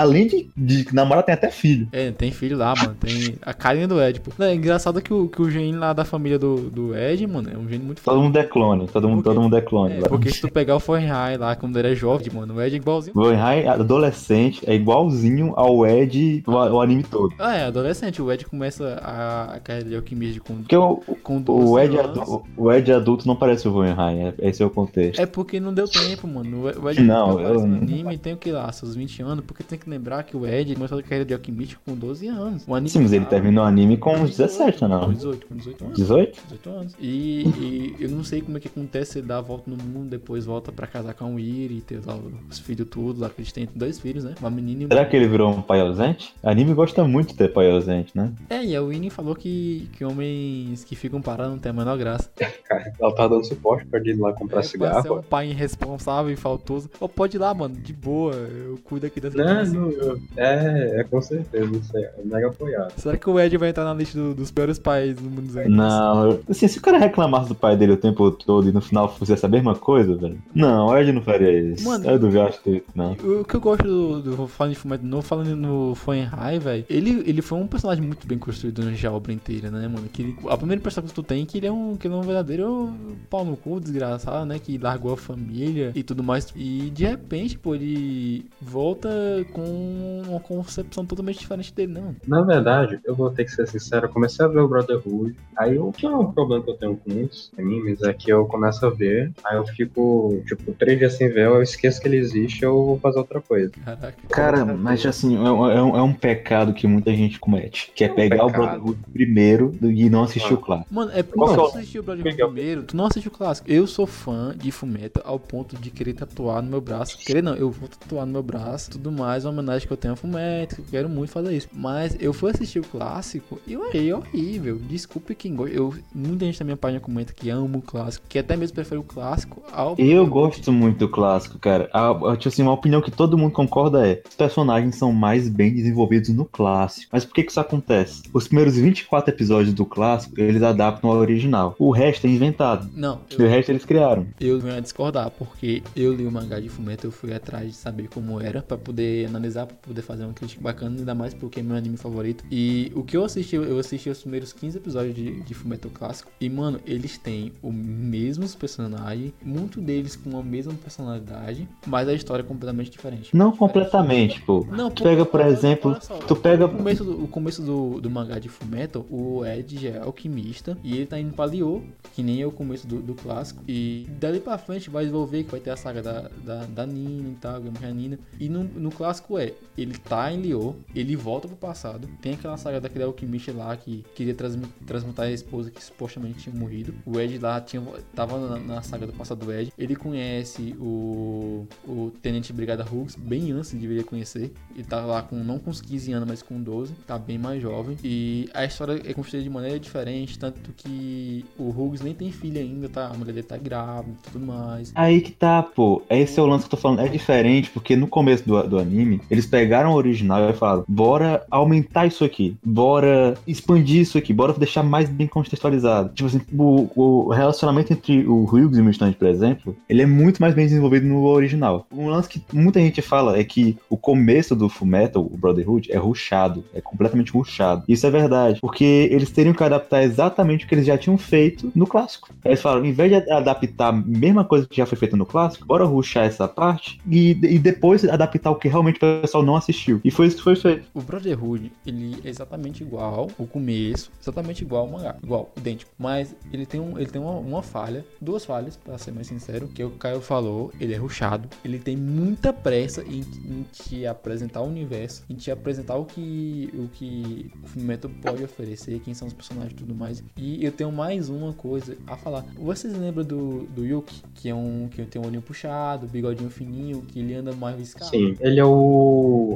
[0.00, 1.88] além de, de namorar, tem até filho.
[1.92, 2.96] É, tem filho lá, mano.
[2.98, 4.30] Tem a carinha do Ed, pô.
[4.42, 7.56] É engraçado que o, que o gene lá da família do, do Ed, mano, é
[7.56, 9.94] um gene muito Todo mundo é clone, todo mundo, todo mundo é clone.
[9.94, 12.74] É, porque se tu pegar o Fahrenheit lá, quando ele é jovem, mano, o Ed
[12.74, 13.16] é igualzinho.
[13.16, 17.34] O Fahrenheit, adolescente, é igualzinho ao Ed, o, o anime todo.
[17.38, 18.20] Ah, é, adolescente.
[18.20, 22.42] O Ed começa a, a carreira de alquimista com, porque o, com o Ed, adulto,
[22.56, 25.20] o Ed adulto não parece o Fahrenheit, é, esse é o contexto.
[25.20, 26.64] É porque não deu tempo, mano.
[26.80, 27.66] O Ed não, eu...
[27.66, 30.46] no anime tem o que lá, seus 20 anos, porque tem que lembrar que o
[30.46, 32.64] Ed começou a carreira de alquimista com 12 anos.
[32.66, 35.06] O anime Sim, mas ele terminou o anime com uns 17, não?
[35.06, 35.96] Com 18, com 18 anos.
[35.96, 36.40] 18?
[36.44, 36.96] 18 anos.
[37.00, 40.10] E, e, eu não sei como é que acontece, ele dá a volta no mundo,
[40.10, 42.18] depois volta pra casar com o Iri, ter lá
[42.50, 44.34] os filhos tudo, lá que eles têm dois filhos, né?
[44.40, 46.34] Uma menina e Será que ele virou um pai ausente?
[46.42, 48.32] O anime gosta muito de ter pai ausente, né?
[48.48, 51.96] É, e a Winnie falou que, que homens que ficam parados não tem a menor
[51.96, 52.30] graça.
[52.64, 55.02] Cara, ela tá dando suporte pra ele ir lá comprar é, cigarro.
[55.02, 56.90] Você é um pai irresponsável e faltoso.
[57.00, 61.04] Ou pode ir lá, mano, de boa, eu cuido aqui dessa Não, não, é, é
[61.04, 62.92] com certeza, isso é mega apoiado.
[62.96, 65.54] Será que o Ed vai entrar na lista do, dos piores pais do mundo dos
[65.68, 69.08] Não, assim, se o cara reclamasse do pai dele o tempo todo e no final
[69.14, 70.38] fizesse a mesma coisa, velho.
[70.54, 71.84] Não, o Ed não faria isso.
[71.84, 73.12] Mano, eu duvido, acho que não.
[73.12, 77.22] O que eu gosto do, do falando de Fumeto novo, falando no High, velho, ele,
[77.26, 80.08] ele foi um personagem muito bem construído na obra inteira, né, mano?
[80.12, 82.14] Que ele, a primeira impressão que tu tem é que ele é um, que ele
[82.14, 82.92] é um verdadeiro
[83.28, 84.58] pau no cu, desgraçado, né?
[84.58, 86.52] Que largou a família e tudo mais.
[86.56, 89.08] E de repente, pô, ele volta
[89.52, 92.16] com uma concepção totalmente diferente dele, não.
[92.26, 95.36] Na verdade, eu vou ter que ser sincero, eu comecei a ver o Brotherhood.
[95.56, 98.46] Aí o que é um problema que eu tenho com muitos animes é que eu
[98.46, 102.16] começo a ver, aí eu fico, tipo, três dias sem ver, eu esqueço que ele
[102.16, 103.72] existe eu vou fazer outra coisa.
[103.84, 104.14] Caraca.
[104.28, 105.50] Cara, mas assim, é, é,
[105.82, 107.90] um, é um pecado que muita gente comete.
[107.94, 108.48] Que é, é um pegar pecado.
[108.48, 110.56] o Brotherhood primeiro e não assistir ah.
[110.56, 110.94] o clássico.
[110.94, 113.70] Mano, é porque tu assistiu o Brotherhood primeiro, tu não assistiu o clássico.
[113.70, 117.18] Eu sou fã de Fumeta ao ponto de querer tatuar no meu braço.
[117.18, 120.14] Querer não, eu vou tatuar no meu braço, tudo mais, uma homenagem que eu tenho
[120.14, 121.68] a Fumeta, eu quero muito fazer isso.
[121.72, 124.78] Mas eu fui assistir o clássico e eu achei horrível.
[124.78, 125.74] Desculpe quem gosta.
[125.74, 129.00] Eu, muita gente na minha página comenta que ama o clássico, que até mesmo prefere
[129.00, 129.94] o clássico ao.
[129.98, 131.88] Eu gosto muito do clássico, cara.
[131.92, 135.74] A, tipo assim, uma opinião que todo mundo concorda é: os personagens são mais bem
[135.74, 137.08] desenvolvidos no clássico.
[137.12, 138.22] Mas por que, que isso acontece?
[138.32, 141.74] Os primeiros 24 episódios do clássico, eles adaptam ao original.
[141.78, 142.88] O resto é inventado.
[142.94, 143.20] Não.
[143.30, 144.26] Eu, o resto eles criaram.
[144.40, 147.74] Eu venho a discordar, porque eu li o mangá de Fumeto, eu fui atrás de
[147.74, 151.60] saber como era, para poder analisar, pra poder fazer uma crítica bacana, ainda mais porque
[151.60, 152.44] é meu anime favorito.
[152.50, 156.30] E o que eu assisti, eu assisti os primeiros 15 episódios de, de Fumeto clássico.
[156.40, 162.14] E, mano, eles têm os mesmos personagens, muito deles com a mesma personalidade, mas a
[162.14, 163.36] história é completamente diferente.
[163.36, 164.66] Não completamente, pô.
[164.70, 166.66] Não, tu pega, por exemplo, só, tu pega...
[166.66, 170.76] O começo, do, o começo do, do mangá de Fumeto, o Ed já é alquimista
[170.82, 173.62] e ele tá indo pra Lyo, que nem é o começo do, do clássico.
[173.66, 177.28] E dali pra frente vai desenvolver que vai ter a saga da, da, da Nina
[177.28, 178.18] e tal, a Nina.
[178.38, 182.56] E no, no clássico é, ele tá em Lyo, ele volta pro passado, tem aquela
[182.56, 186.94] saga daquele alquimista lá que queria transmutar a esposa que supostamente tinha morrido.
[187.06, 187.82] O Ed lá tinha,
[188.14, 189.72] tava na, na saga do passado do Ed.
[189.78, 194.52] Ele conhece o o Tenente Brigada Hughes, bem antes deveria conhecer.
[194.74, 197.60] Ele tá lá com, não com uns 15 anos, mas com 12, tá bem mais
[197.60, 197.96] jovem.
[198.02, 202.60] E a história é construída de maneira diferente, tanto que o Hughes nem tem filha
[202.60, 203.06] ainda, tá?
[203.06, 204.92] A mulher dele tá grávida e tudo mais.
[204.94, 206.02] Aí que tá, pô.
[206.08, 207.00] Esse é o lance que eu tô falando.
[207.00, 211.44] É diferente, porque no começo do, do anime, eles pegaram o original e falaram: bora
[211.50, 216.10] aumentar isso aqui, bora expandir isso aqui, bora deixar mais bem contextualizado.
[216.14, 220.06] Tipo assim, o, o relacionamento entre o Hughes e o Mustang, por exemplo, ele é
[220.06, 221.86] muito mais bem desenvolvido no original.
[221.92, 225.96] Um lance que muita gente fala é que o começo do Fullmetal, o Brotherhood, é
[225.96, 227.84] ruchado, é completamente ruchado.
[227.88, 231.70] Isso é verdade, porque eles teriam que adaptar exatamente o que eles já tinham feito
[231.74, 232.28] no clássico.
[232.44, 235.66] Eles falaram, em vez de adaptar a mesma coisa que já foi feita no clássico,
[235.66, 240.00] bora ruxar essa parte e, e depois adaptar o que realmente o pessoal não assistiu.
[240.04, 240.88] E foi isso que foi feito.
[240.94, 245.90] O Brotherhood, ele é exatamente igual o começo, exatamente igual ao mangá, igual, idêntico.
[245.98, 249.68] Mas ele tem, um, ele tem uma, uma falha, duas falhas, pra ser mais sincero,
[249.68, 254.60] que o Caio falou, ele é ruchado, ele tem muita pressa em, em te apresentar
[254.60, 259.28] o universo, em te apresentar o que o que o Fullmetal pode oferecer, quem são
[259.28, 260.22] os personagens e tudo mais.
[260.36, 262.44] E eu tenho mais uma coisa a falar.
[262.56, 267.02] Vocês lembram do, do Yuki, que é um que tem um olhinho puxado, bigodinho fininho,
[267.02, 268.10] que ele anda mais escado?
[268.10, 268.91] Sim, ele é o.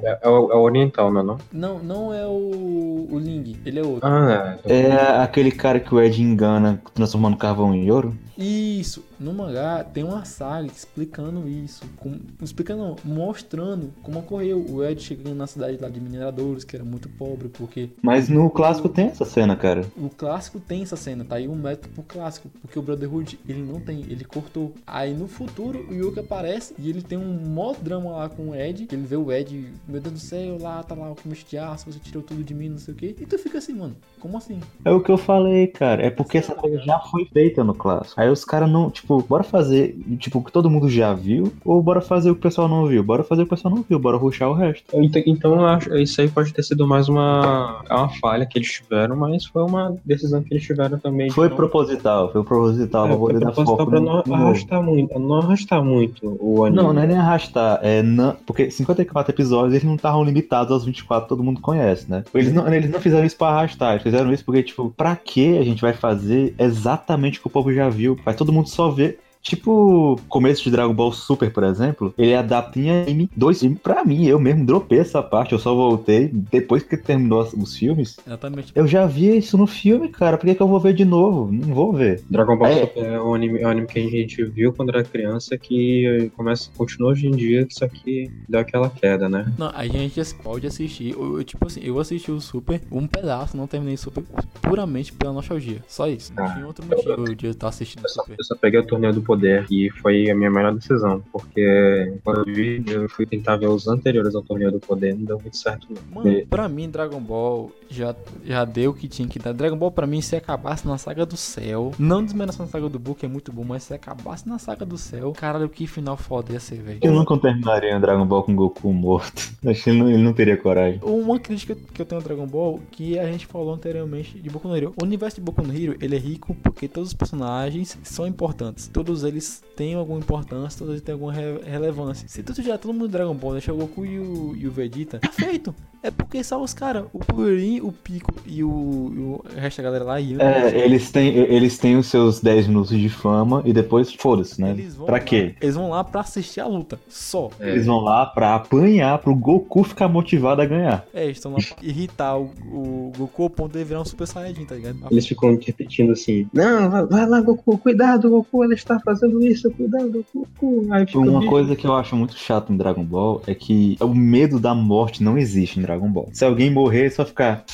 [0.05, 1.24] É, é o, é o oriental, não é?
[1.24, 4.09] Não, Não, não é o, o Ling, ele é outro.
[4.09, 4.82] Ah, é.
[4.82, 8.16] É aquele cara que o Ed engana transformando carvão em ouro?
[8.37, 14.84] Isso, no mangá tem uma saga explicando isso, com, explicando, não, mostrando como ocorreu o
[14.84, 18.89] Ed chegando na cidade lá de mineradores, que era muito pobre, porque Mas no clássico
[18.89, 19.84] tem essa cena, cara.
[19.97, 23.62] o clássico tem essa cena, tá aí um método pro clássico, porque o Brotherhood ele
[23.62, 24.74] não tem, ele cortou.
[24.87, 28.55] Aí no futuro o Yuki aparece e ele tem um mó drama lá com o
[28.55, 31.45] Ed, que ele vê o Ed, meu Deus do céu, lá tá lá o começo
[31.49, 33.72] de aço, você tirou tudo de mim, não sei o que, e tu fica assim,
[33.74, 33.97] mano,
[34.27, 34.59] como assim?
[34.85, 36.05] É o que eu falei, cara.
[36.05, 38.20] É porque essa coisa já foi feita no clássico.
[38.20, 41.83] Aí os caras não, tipo, bora fazer, tipo, o que todo mundo já viu, ou
[41.83, 43.03] bora fazer o que o pessoal não viu?
[43.03, 44.85] Bora fazer o que o pessoal não viu, bora ruxar o resto.
[45.27, 48.70] Então, eu acho, isso aí pode ter sido mais uma, é uma falha que eles
[48.70, 51.31] tiveram, mas foi uma decisão que eles tiveram também.
[51.31, 54.22] Foi não- proposital, foi proposital É, pra foi poder dar proposital foco pra no, não
[54.27, 56.83] no- arrastar muito, não arrastar muito o anime.
[56.83, 60.85] Não, não é nem arrastar, é não, porque 54 episódios eles não estavam limitados aos
[60.85, 62.24] 24, todo mundo conhece, né?
[62.35, 65.59] Eles não, eles não fizeram isso pra arrastar, eles fizeram isso porque, tipo, pra que
[65.59, 68.19] a gente vai fazer exatamente o que o povo já viu?
[68.25, 69.21] Vai todo mundo só ver.
[69.47, 73.78] Tipo, começo de Dragon Ball Super, por exemplo, ele adapta em anime dois filmes.
[73.78, 78.16] Pra mim, eu mesmo dropei essa parte, eu só voltei depois que terminou os filmes.
[78.26, 78.72] Exatamente.
[78.74, 80.36] Eu já vi isso no filme, cara.
[80.36, 81.49] Por que, que eu vou ver de novo?
[81.53, 82.24] Não vou ver.
[82.28, 82.80] Dragon Ball É.
[82.86, 86.28] Super é um anime, é um anime que a gente viu quando era criança que
[86.36, 89.53] começa, continua hoje em dia, que isso aqui deu aquela queda, né?
[89.57, 93.57] Não, a gente pode assistir, eu, eu, tipo assim, eu assisti o Super, um pedaço,
[93.57, 94.24] não terminei o Super
[94.61, 95.78] puramente pela nostalgia.
[95.86, 96.32] Só isso.
[96.34, 98.36] Não Ah, tinha outro motivo de eu estar assistindo o Eu só, Super.
[98.38, 99.36] eu só peguei o torneio do poder
[99.70, 103.87] e foi a minha melhor decisão, porque quando eu vi, eu fui tentar ver os
[103.89, 106.22] anteriores ao torneio do poder, não deu muito certo não.
[106.22, 108.14] Mano, pra mim, Dragon Ball já,
[108.45, 109.53] já deu o que tinha que dar.
[109.53, 112.99] Dragon Ball, pra mim, se acabasse na saga do céu, não desmerecendo a saga do
[112.99, 116.16] Buu, que é muito bom, mas se acabasse na saga do céu, caralho, que final
[116.16, 117.01] foda ia ser, velho.
[117.03, 119.51] Eu nunca terminaria um Dragon Ball com Goku morto.
[119.66, 121.01] Acho que ele não, ele não teria coragem.
[121.03, 124.68] Uma crítica que eu tenho ao Dragon Ball, que a gente falou anteriormente de Boku
[124.68, 124.95] no Hero.
[125.01, 128.89] O universo de Boku no Hero, ele é rico porque todos os personagens são importantes.
[128.89, 132.27] Todos eles têm alguma importância, todos eles têm alguma re- relevância.
[132.29, 135.18] Se tu tirar todo mundo Dragon Ball, deixar o Goku e o, e o Vegeta,
[135.18, 135.74] tá feito.
[136.03, 139.83] É porque só os caras, o Purin, o Pico e o, e o resto da
[139.85, 143.72] galera lá, e É, eles têm, eles têm os seus 10 minutos de fama e
[143.72, 144.70] depois foda-se, né?
[144.70, 145.55] eles vão Pra lá- quê?
[145.61, 147.51] Eles vão lá pra assistir a luta, só.
[147.59, 147.70] É.
[147.70, 151.05] Eles vão lá pra apanhar, pro Goku ficar motivado a ganhar.
[151.12, 154.27] É, eles estão lá pra irritar o, o Goku ao ponto de virar um Super
[154.29, 154.99] Saiyajin, tá ligado?
[155.11, 159.71] Eles ficam repetindo assim: Não, vai, vai lá, Goku, cuidado, Goku, ele está fazendo isso,
[159.71, 160.87] cuidado, Goku.
[160.91, 163.97] Aí fica Uma meio- coisa que eu acho muito chato em Dragon Ball é que
[164.01, 166.29] o medo da morte não existe em Dragon Ball.
[166.33, 167.65] Se alguém morrer, é só ficar.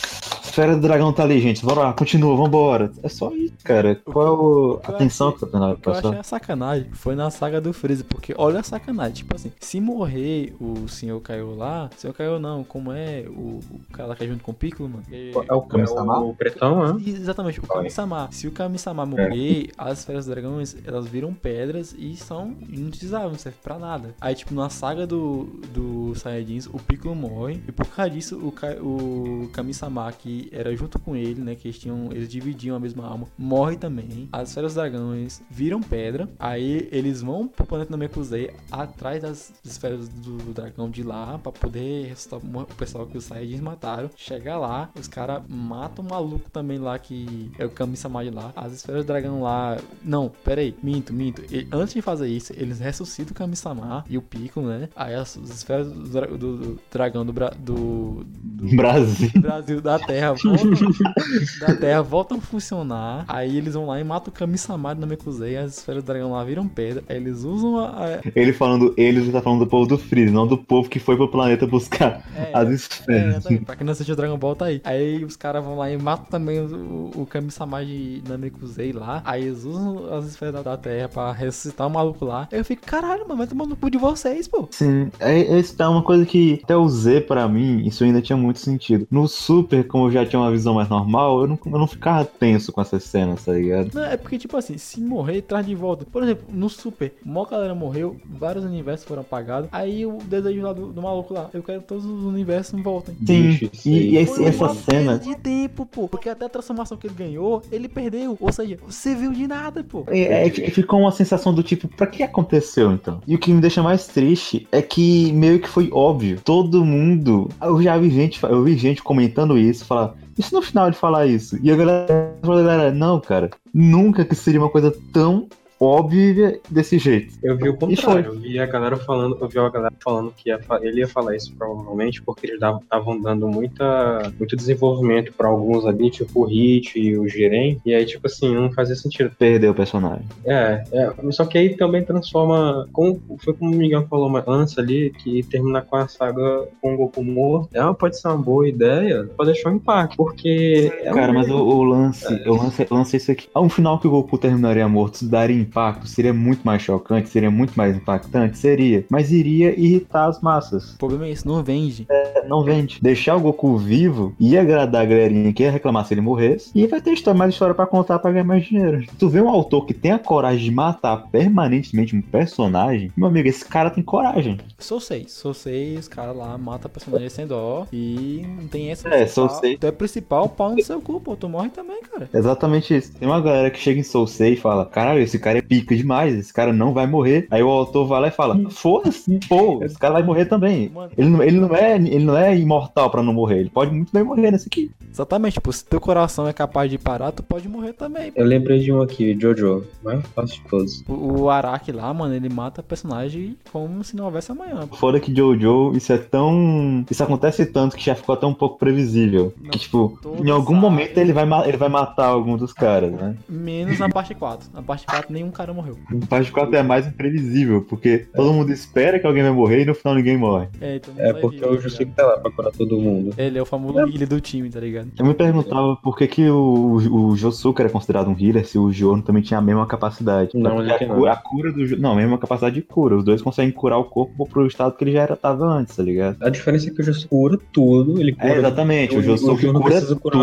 [0.53, 1.65] Esfera do dragão tá ali, gente.
[1.65, 2.93] Bora lá, continua, vambora.
[3.03, 3.95] É só isso, cara.
[4.05, 7.15] Qual é o- a atenção que você tá O que eu achei a sacanagem foi
[7.15, 11.55] na saga do Freeza, porque olha a sacanagem, tipo assim, se morrer o senhor Kaiô
[11.55, 14.55] lá, senhor Kaiô não, como é o, o cara lá que é junto com o
[14.55, 15.05] Piccolo, mano?
[15.11, 16.17] É- É o, Kami-sama?
[16.17, 17.03] é o pretão, né?
[17.07, 18.29] Exatamente, o Kami-sama.
[18.31, 23.39] Se o Kami-sama morrer, as esferas dos dragões, elas viram pedras e são inutilizáveis, não
[23.39, 24.15] serve pra nada.
[24.21, 28.53] Aí, tipo, na saga do, do Saiyajins, o Piccolo morre, e por causa disso, o,
[28.87, 31.55] o Kami-sama, que que era junto com ele, né?
[31.55, 32.09] Que eles tinham.
[32.11, 33.27] Eles dividiam a mesma alma.
[33.39, 34.29] Morre também.
[34.33, 36.29] As esferas dragões viram pedra.
[36.39, 41.39] Aí eles vão pro planeta Namekusei atrás das esferas do dragão de lá.
[41.39, 44.11] Pra poder ressuscitar o pessoal que os Saiyajins mataram.
[44.17, 48.53] Chega lá, os caras matam o maluco também lá que é o Kami-sama de lá.
[48.57, 49.79] As esferas do dragão lá.
[50.03, 51.43] Não, pera aí, minto, minto.
[51.55, 54.89] E, antes de fazer isso, eles ressuscitam o Kami-sama e o Pico, né?
[54.97, 59.31] Aí as, as esferas do, dra- do- do dragão do, Bra- do, do Brasil.
[59.41, 60.71] Brasil da Terra voltam,
[61.61, 63.25] da Terra voltam a funcionar.
[63.29, 65.57] Aí eles vão lá e matam o Kami-sama na Namekusei.
[65.57, 67.03] As esferas do dragão lá viram pedra.
[67.09, 68.21] Aí eles usam a.
[68.35, 71.17] Ele falando eles, ele tá falando do povo do Freeze, não do povo que foi
[71.17, 73.35] pro planeta buscar É, as É, esferas.
[73.37, 73.65] exatamente.
[73.65, 74.81] Pra quem não assistiu Dragon Ball, tá aí.
[74.85, 79.23] Aí os caras vão lá e matam também o, o Kami-sama de Namekusei lá.
[79.25, 82.49] Aí eles usam as esferas da, da Terra pra ressuscitar o maluco lá.
[82.53, 84.69] Aí eu fico, caralho, mano, vai tomar no cu de vocês, pô.
[84.71, 88.37] Sim, é, isso é uma coisa que até o Z, pra mim, isso ainda tinha
[88.37, 89.07] muito sentido.
[89.11, 92.25] No Super, como eu já tinha uma visão mais normal, eu não, eu não ficava
[92.25, 93.91] tenso com essas cenas, tá ligado?
[93.95, 96.05] Não, é porque, tipo assim, se morrer, traz de volta.
[96.11, 99.69] Por exemplo, no Super, uma galera morreu, vários universos foram apagados.
[99.73, 103.15] Aí o desejo lá do, do maluco lá, eu quero que todos os universos voltem.
[103.27, 105.19] Sim, Bicho, e, e esse- Foi essa cena.
[105.19, 106.09] de tempo, pô.
[106.09, 108.37] Porque até a transformação que ele ganhou, ele perdeu.
[108.41, 110.05] Ou seja, você viu de nada, pô.
[110.09, 113.21] É, é, ficou uma sensação do tipo, pra que aconteceu então?
[113.27, 116.41] E o que me deixa mais triste é que meio que foi óbvio.
[116.45, 117.49] Todo mundo.
[117.61, 120.12] Eu já vi gente, eu vi gente comentando isso, falar.
[120.39, 121.59] Isso no final de falar isso.
[121.63, 125.49] E a galera falou, galera, não, cara, nunca que seria uma coisa tão
[125.83, 127.35] óbvia desse jeito.
[127.43, 130.49] Eu vi o contrário, eu vi a galera falando, eu vi a galera falando que
[130.49, 135.85] ia ele ia falar isso provavelmente porque eles estavam dando muita, muito desenvolvimento pra alguns
[135.87, 139.31] ali, tipo o Hit e o Jiren, e aí, tipo assim, não fazia sentido.
[139.39, 140.25] Perdeu o personagem.
[140.45, 144.79] É, é, só que aí também transforma, como, foi como o Miguel falou mais antes
[144.79, 148.69] ali, que terminar com a saga com o Goku morto, é, pode ser uma boa
[148.69, 150.93] ideia pra deixar um impacto, porque...
[151.03, 153.49] é um- Cara, mas o, o lance, eu lance, eu lance isso aqui.
[153.55, 157.73] Ao final que o Goku terminaria morto, daria impacto, seria muito mais chocante, seria muito
[157.75, 159.05] mais impactante, seria.
[159.09, 160.93] Mas iria irritar as massas.
[160.95, 162.07] O problema é isso, não vende.
[162.11, 162.99] É, Não vende.
[163.01, 166.71] Deixar o Goku vivo ia agradar a galerinha que ia reclamar se ele morresse.
[166.75, 169.05] E vai ter história, mais história pra contar pra ganhar mais dinheiro.
[169.19, 173.49] Tu vê um autor que tem a coragem de matar permanentemente um personagem, meu amigo,
[173.49, 174.59] esse cara tem coragem.
[174.79, 177.87] Sou seis, sou seis, os caras lá matam personagem sem dó.
[177.93, 179.09] E não tem essa.
[179.09, 179.49] É, principal.
[179.49, 179.77] Soul Sei.
[179.79, 181.37] Tu é principal, pau no seu cu, pô.
[181.37, 182.29] Tu morre também, cara.
[182.35, 183.13] Exatamente isso.
[183.13, 185.97] Tem uma galera que chega em Soul Sei e fala: Caralho, esse cara é pica
[185.97, 187.47] demais, esse cara não vai morrer.
[187.51, 190.89] Aí o autor vai lá e fala: Foda-se, pô, esse cara vai morrer também.
[190.91, 193.93] Mano, Ele não, ele, não é, ele não é imortal pra não morrer, ele pode
[193.93, 194.91] muito bem morrer nesse aqui.
[195.11, 198.33] exatamente, tipo, se teu coração é capaz de parar, tu pode morrer também.
[198.35, 201.05] Eu lembrei de um aqui, Jojo, mais fácil de todos.
[201.09, 204.87] O, o Araki lá, mano, ele mata personagem como se não houvesse amanhã.
[204.93, 207.05] Foda que Jojo, isso é tão.
[207.11, 209.53] Isso acontece tanto que já ficou até um pouco previsível.
[209.61, 210.81] Não, que, tipo, em algum sabem.
[210.81, 213.37] momento ele vai, ele vai matar algum dos caras, né?
[213.49, 214.71] Menos na parte 4.
[214.73, 215.99] Na parte 4 nenhum cara morreu.
[216.13, 219.85] O parte 4 é mais imprevisível, porque todo mundo espera que alguém vai morrer e
[219.85, 220.69] no final ninguém morre.
[220.81, 222.15] É, então É porque vir, o tá ligado?
[222.15, 223.35] tá lá pra curar todo mundo.
[223.37, 225.09] Ele é o famoso líder do time, tá ligado?
[225.19, 226.95] Eu me perguntava por que, que o,
[227.31, 230.51] o Josuke era considerado um healer se o Giorno também tinha a mesma capacidade.
[230.55, 231.27] Não, ele a, não.
[231.27, 233.17] a cura do Não, a mesma capacidade de cura.
[233.17, 236.03] Os dois conseguem curar o corpo pro estado que ele já era, tava antes, tá
[236.03, 236.37] ligado?
[236.43, 238.49] A diferença é que o Justiça cura tudo, ele cura...
[238.49, 239.17] É, exatamente.
[239.17, 240.01] O, o- Josuke cura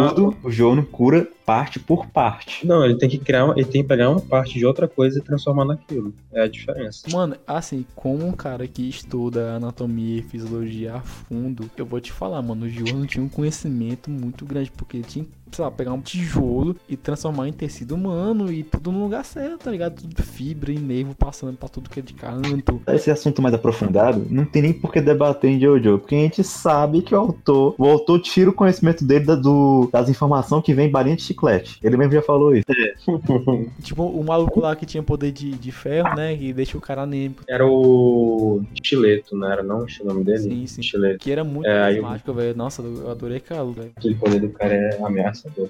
[0.10, 2.66] tudo, o Giorno cura parte por parte.
[2.66, 5.20] Não, ele tem que criar, uma- ele tem que pegar uma parte de outra coisa
[5.20, 6.14] e transformar naquilo.
[6.32, 7.08] É a diferença.
[7.12, 12.12] Mano, assim, como um cara que estuda anatomia e fisiologia a fundo, eu vou te
[12.12, 15.94] falar, mano, o Giorno tinha um conhecimento muito grande, porque ele tinha, sei lá, pegar
[15.94, 20.02] um tijolo e transformar em tecido humano e tudo no lugar certo, tá ligado?
[20.02, 22.82] Tudo fibra e nervo passando pra tudo que é de canto.
[22.88, 26.44] Esse assunto mais aprofundado, não tem nem por que debater em Jojo, porque a gente
[26.44, 30.74] sabe que o autor, o autor tira o conhecimento dele da- do- das informações que
[30.74, 31.80] vem em balinha de chiclete.
[31.84, 32.66] Ele mesmo já falou isso.
[33.82, 36.36] Tipo, o maluco lá que tinha poder de, de ferro, né?
[36.36, 37.36] E deixa o cara nem.
[37.48, 39.80] Era o Stileto, não era não?
[40.02, 40.40] O nome dele?
[40.40, 40.82] Sim, sim.
[40.84, 41.20] Stileto.
[41.20, 42.56] Que era muito É, aí eu- mágico, velho.
[42.56, 43.92] Nossa, eu adorei aquela, velho.
[43.96, 44.98] Aquele poder do cara é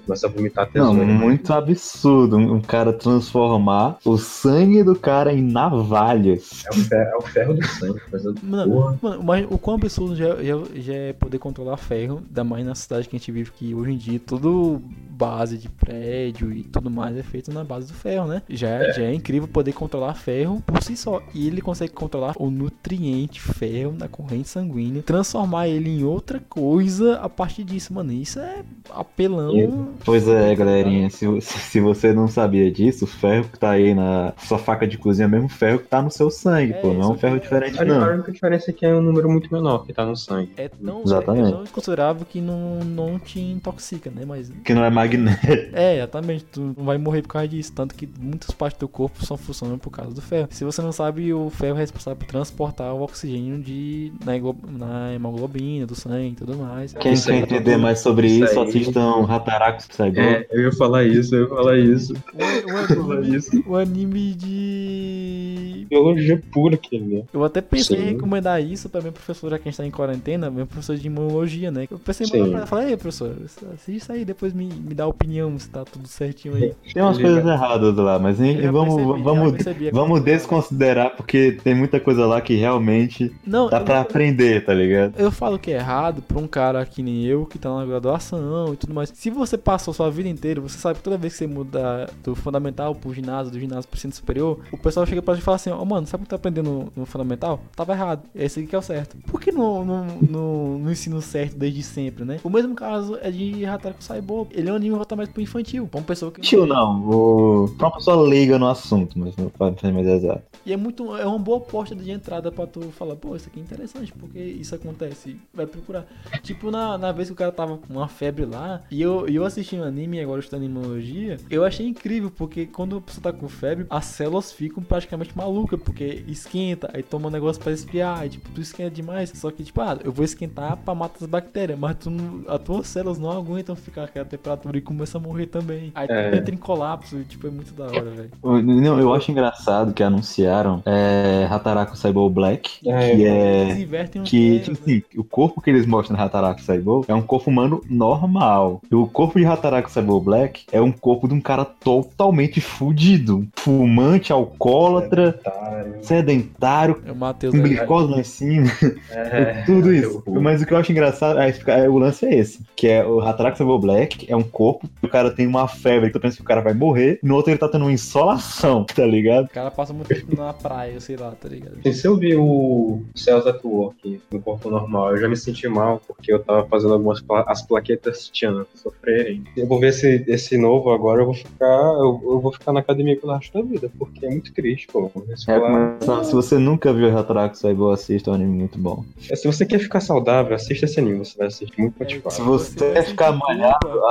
[0.04, 1.06] Começa a vomitar Não, tesoura.
[1.06, 6.64] muito absurdo um cara transformar o sangue do cara em navalhas.
[6.66, 8.00] É o ferro, é o ferro do sangue.
[8.42, 8.98] Mano.
[9.00, 12.74] Mano, mas o quão absurdo já, já, já é poder controlar ferro, ainda mais na
[12.74, 14.80] cidade que a gente vive, que hoje em dia tudo
[15.20, 18.40] base de prédio e tudo mais é feito na base do ferro, né?
[18.48, 21.22] Já é, já é incrível poder controlar ferro por si só.
[21.34, 27.16] E ele consegue controlar o nutriente ferro na corrente sanguínea, transformar ele em outra coisa
[27.16, 28.10] a partir disso, mano.
[28.12, 29.90] Isso é apelão.
[30.04, 34.32] Pois é, galerinha, se, se você não sabia disso, o ferro que tá aí na
[34.38, 36.92] sua faca de cozinha é o mesmo ferro que tá no seu sangue, É, pô.
[36.94, 38.14] Não é um ferro diferente, A não.
[38.14, 40.50] única diferença é que é um número muito menor que tá no sangue.
[40.56, 41.48] É tão, Exatamente.
[41.48, 44.24] é tão considerável que não, não te intoxica, né?
[44.26, 45.70] Mas Que não é magnético.
[45.72, 47.72] É, exatamente, tu não vai morrer por causa disso.
[47.72, 50.48] Tanto que muitas partes do corpo só funcionam por causa do ferro.
[50.50, 54.32] Se você não sabe, o ferro é responsável por transportar o oxigênio de, na,
[54.78, 56.92] na hemoglobina, do sangue e tudo mais.
[56.92, 60.22] Quem quer entender mais sobre isso isso, assistam Hataraku Saibou.
[60.22, 62.14] É, eu ia falar isso, eu ia falar isso.
[62.40, 63.64] O, o Eu ia falar anime, isso.
[63.66, 65.86] o anime de.
[65.88, 67.22] Biologia pura né?
[67.32, 68.06] Eu até pensei em Sim.
[68.12, 71.70] recomendar isso pra minha professora que a gente tá em quarentena, minha professora de imunologia,
[71.70, 71.86] né?
[71.90, 75.08] Eu pensei em ela, falei, aí, professora, assiste isso aí, depois me, me dá a
[75.08, 76.74] opinião se tá tudo certinho aí.
[76.92, 78.38] Tem umas coisas erradas lá, mas
[78.70, 83.80] vamos, percebi, vamos, percebi vamos desconsiderar, porque tem muita coisa lá que realmente Não, dá
[83.80, 85.14] pra aprender, tá ligado?
[85.16, 88.74] Eu falo que é errado pra um cara que nem eu, que tá na graduação
[88.74, 89.10] e tudo mais.
[89.14, 92.34] Se você passou sua vida inteira, você sabe que toda vez que você muda do
[92.34, 95.56] fundamental pro ginásio, do ginásio pro ensino superior, o pessoal chega pra gente e fala
[95.56, 97.60] assim, ó, mano, sabe o que tá aprendendo no, no fundamental?
[97.74, 98.22] Tava errado.
[98.34, 99.16] Esse aqui que é o certo.
[99.26, 102.38] Por que no, no, no, no ensino certo desde sempre, né?
[102.44, 104.46] O mesmo caso é de Hataraku Saibou.
[104.50, 105.86] Ele é um anime voltado mais pro infantil.
[105.86, 106.40] Pra uma pessoa que...
[106.40, 107.68] Tio não, o...
[107.76, 110.42] pra uma pessoa leiga no assunto, mas não pode ser mais exato.
[110.64, 111.16] E é muito.
[111.16, 114.38] É uma boa porta de entrada pra tu falar, pô, isso aqui é interessante, porque
[114.38, 115.36] isso acontece.
[115.54, 116.06] Vai procurar.
[116.42, 119.44] Tipo, na, na vez que o cara tava com uma febre lá, e eu, eu
[119.44, 123.32] assisti um anime e agora estudando imunologia, eu achei incrível, porque quando a pessoa tá
[123.32, 128.28] com febre, as células ficam praticamente malucas, porque esquenta, aí toma um negócio pra esfriar,
[128.28, 129.32] tipo, tu esquenta demais.
[129.34, 132.10] Só que, tipo, ah, eu vou esquentar pra matar as bactérias, mas tu
[132.46, 135.90] as tuas células não aguentam ficar aquela temperatura e começa a morrer também.
[135.94, 136.36] Aí É.
[136.36, 138.30] entra em colapso, e, tipo, é muito da hora, velho.
[138.42, 144.04] Não, eu acho engraçado que anunciaram é, Hataraku Saibou Black, É, que Eles é.
[144.24, 144.78] Que, tipo né?
[144.82, 148.80] assim, o corpo que eles mostram no Hataraku Saibou é um corpo humano normal.
[148.90, 153.38] E o corpo de Hataraku Saibou Black é um corpo de um cara totalmente fudido.
[153.38, 155.38] Um Fumante, alcoólatra.
[155.44, 157.54] É sedentário, o Matheus.
[157.54, 157.68] com aí.
[157.74, 158.66] glicose lá em cima.
[159.10, 160.22] É, Tudo isso.
[160.26, 162.60] eu- Mas o que eu acho engraçado, é, o lance é esse.
[162.76, 164.59] Que é o Hataraku Saibou Black é um corpo
[165.00, 167.18] que o cara tem uma febre que tu pensa que o cara vai morrer.
[167.22, 169.46] E no outro ele tá tendo uma insolação, tá ligado?
[169.46, 171.80] O cara passa muito tempo na praia, sei lá, tá ligado?
[171.92, 176.00] Se eu vi o Cells at Work no corpo normal, eu já me senti mal,
[176.06, 179.42] porque eu tava fazendo algumas pla as plaquetas tinham sofrerem.
[179.56, 181.64] Eu vou ver esse, esse novo agora, eu vou ficar.
[181.64, 185.10] Eu, eu vou ficar na academia pelo resto da vida, porque é muito triste, pô.
[185.48, 189.04] É, mas, se você nunca viu Hataraku Saibou, assista, é um anime muito bom.
[189.18, 192.34] Se você quer ficar saudável, assista esse anime, você vai assistir muito É, motivado.
[192.34, 194.06] Se você quer ficar malhado,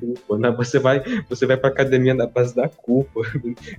[0.00, 0.38] culpa.
[0.38, 0.50] né?
[0.56, 3.20] Você vai, você vai pra academia na base da culpa.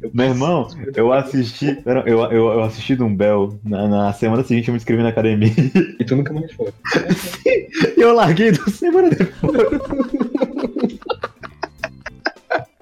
[0.01, 1.81] Eu Meu irmão, eu assisti.
[1.86, 3.59] Eu, eu, eu, eu assisti Dumbbell.
[3.63, 5.51] Na, na semana seguinte eu me inscrevi na academia.
[5.99, 6.73] E tu nunca mais foi.
[7.45, 9.53] e eu larguei duas semanas depois.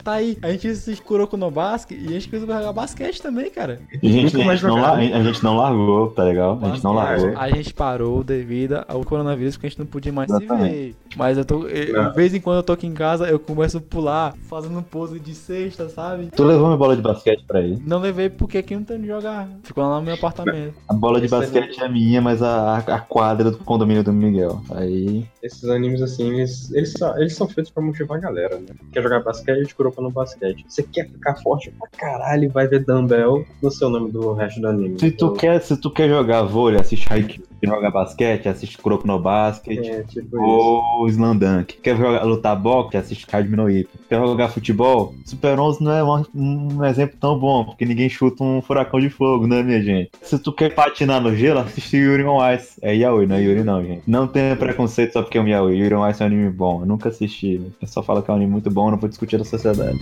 [0.04, 3.22] Tá aí, a gente assiste Kuroko no Basque e a gente começou a jogar basquete
[3.22, 3.80] também, cara.
[4.02, 6.60] E a gente, a, gente não, a gente não largou, tá legal?
[6.62, 7.38] A gente não largou.
[7.38, 10.74] A gente parou devido ao coronavírus porque a gente não podia mais se Exatamente.
[10.74, 10.96] ver.
[11.16, 11.68] Mas eu tô.
[11.68, 12.10] eu- Não.
[12.12, 15.20] De vez em quando eu tô aqui em casa, eu começo a pular, fazendo pose
[15.20, 16.30] de cesta, sabe?
[16.36, 17.78] Tu levou minha bola de basquete pra aí.
[17.86, 19.48] Não levei porque aqui não tem onde jogar.
[19.64, 20.74] Ficou lá no meu apartamento.
[20.88, 24.62] A bola de Esse basquete é minha, mas a, a quadra do condomínio do Miguel.
[24.72, 25.26] Aí.
[25.44, 28.68] Esses animes, assim, eles, eles, são, eles são feitos pra motivar a galera, né?
[28.92, 30.66] Quer jogar basquete, Kuroko no basquete.
[30.68, 34.62] Você quer ficar forte pra caralho e vai ver Dumbbell no seu nome do resto
[34.62, 35.00] do anime.
[35.00, 37.46] Se tu Então, quer, se tu quer jogar vôlei, assiste Haikyuu.
[37.64, 39.78] Jogar basquete, assiste Kuroko no Basket.
[39.86, 41.01] É, tipo isso.
[41.02, 41.80] Ou Slandunk.
[41.82, 42.96] Quer jogar, lutar boxe?
[42.96, 43.98] Assiste Hajime no Ippo.
[44.08, 45.16] Quer jogar futebol?
[45.26, 49.10] Super 11 não é um, um exemplo tão bom, porque ninguém chuta um furacão de
[49.10, 50.12] fogo, né, minha gente?
[50.22, 52.78] Se tu quer patinar no gelo, assiste Yuri on Ice.
[52.84, 54.04] É Yaoi, não é Yuri não, gente.
[54.06, 55.76] Não tenha preconceito só porque é um Yaoi.
[55.76, 56.82] Yuri on Ice é um anime bom.
[56.82, 57.56] Eu nunca assisti.
[57.56, 59.98] O pessoal fala que é um anime muito bom, eu não vou discutir da sociedade.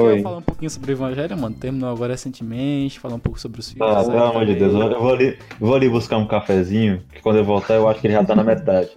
[0.00, 1.54] Quer falar um pouquinho sobre o Evangelho, mano?
[1.54, 3.96] Terminou agora recentemente, falar um pouco sobre os filmes.
[3.96, 7.02] Ah, pelo amor de Deus, eu eu vou ali, eu vou ali buscar um cafezinho,
[7.12, 8.90] que quando eu voltar eu acho que ele já tá na metade.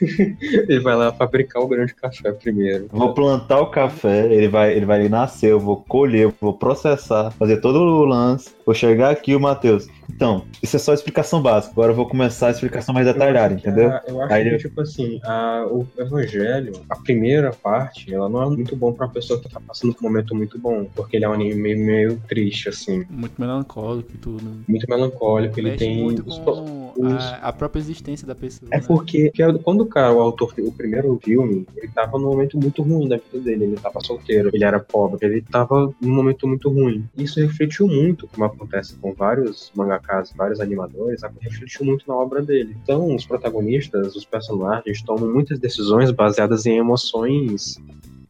[0.00, 2.88] Ele vai lá fabricar o grande café primeiro.
[2.90, 7.30] Vou plantar o café, ele vai, ele vai nascer, eu vou colher, eu vou processar,
[7.32, 8.50] fazer todo o lance.
[8.64, 9.86] Vou chegar aqui, o Matheus.
[10.10, 11.72] Então, isso é só a explicação básica.
[11.72, 13.90] Agora eu vou começar a explicação mais detalhada, entendeu?
[13.90, 18.28] a- eu acho Aí que, ele- tipo assim, a- o evangelho, a primeira parte, ela
[18.28, 20.86] não é muito bom pra uma pessoa que tá passando por um momento muito bom,
[20.94, 23.04] porque ele é um anime meio, meio triste, assim.
[23.10, 24.42] Muito melancólico e tudo.
[24.68, 26.02] Muito melancólico, ele Mexe tem.
[26.02, 28.68] muito os- com os- a, a própria existência da pessoa.
[28.72, 28.84] É né?
[28.86, 32.58] porque que é- quando o cara, o autor, o primeiro filme, ele tava num momento
[32.58, 33.64] muito ruim da vida dele.
[33.64, 37.04] Ele tava solteiro, ele era pobre, ele tava num momento muito ruim.
[37.16, 42.76] Isso refletiu muito, como acontece com vários mangakas, vários animadores, refletiu muito na obra dele.
[42.82, 47.80] Então, os protagonistas, os personagens, tomam muitas decisões baseadas em emoções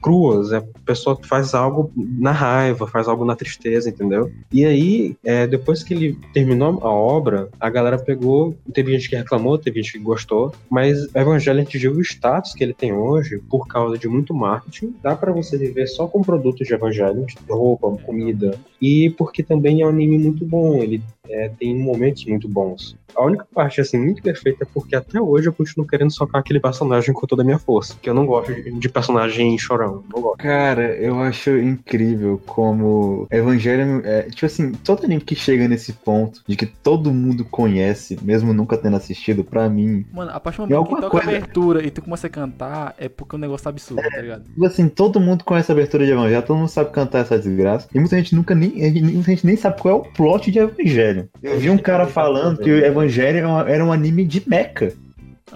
[0.07, 4.31] cruas, é a pessoa que faz algo na raiva, faz algo na tristeza, entendeu?
[4.53, 9.17] E aí, é, depois que ele terminou a obra, a galera pegou, teve gente que
[9.17, 13.67] reclamou, teve gente que gostou, mas Evangelho atingiu o status que ele tem hoje por
[13.67, 14.95] causa de muito marketing.
[15.03, 19.87] Dá pra você viver só com produtos de Evangelho, roupa, comida, e porque também é
[19.87, 22.97] um anime muito bom, ele é, tem momentos muito bons.
[23.15, 26.61] A única parte, assim, muito perfeita é porque até hoje eu continuo querendo socar aquele
[26.61, 27.97] personagem com toda a minha força.
[28.01, 30.05] Que eu não gosto de, personagem chorão.
[30.15, 30.37] Não gosto.
[30.39, 36.43] Cara, eu acho incrível como Evangelho é, tipo assim, todo anime que chega nesse ponto
[36.47, 40.67] de que todo mundo conhece, mesmo nunca tendo assistido, pra mim, Mano, a partir do
[40.69, 43.65] momento que toca a coisa- abertura e tu começa a cantar, é porque o negócio
[43.65, 44.45] tá absurdo, tá ligado?
[44.45, 47.89] tipo assim, todo mundo conhece a abertura de Evangelho, todo mundo sabe cantar essa desgraça,
[47.95, 48.71] e muita gente nunca nem,
[49.03, 51.16] muita gente nem sabe qual é o plot de Evangelho.
[51.43, 54.93] Eu vi um cara falando que o Evangelho era um- era um anime de mecha.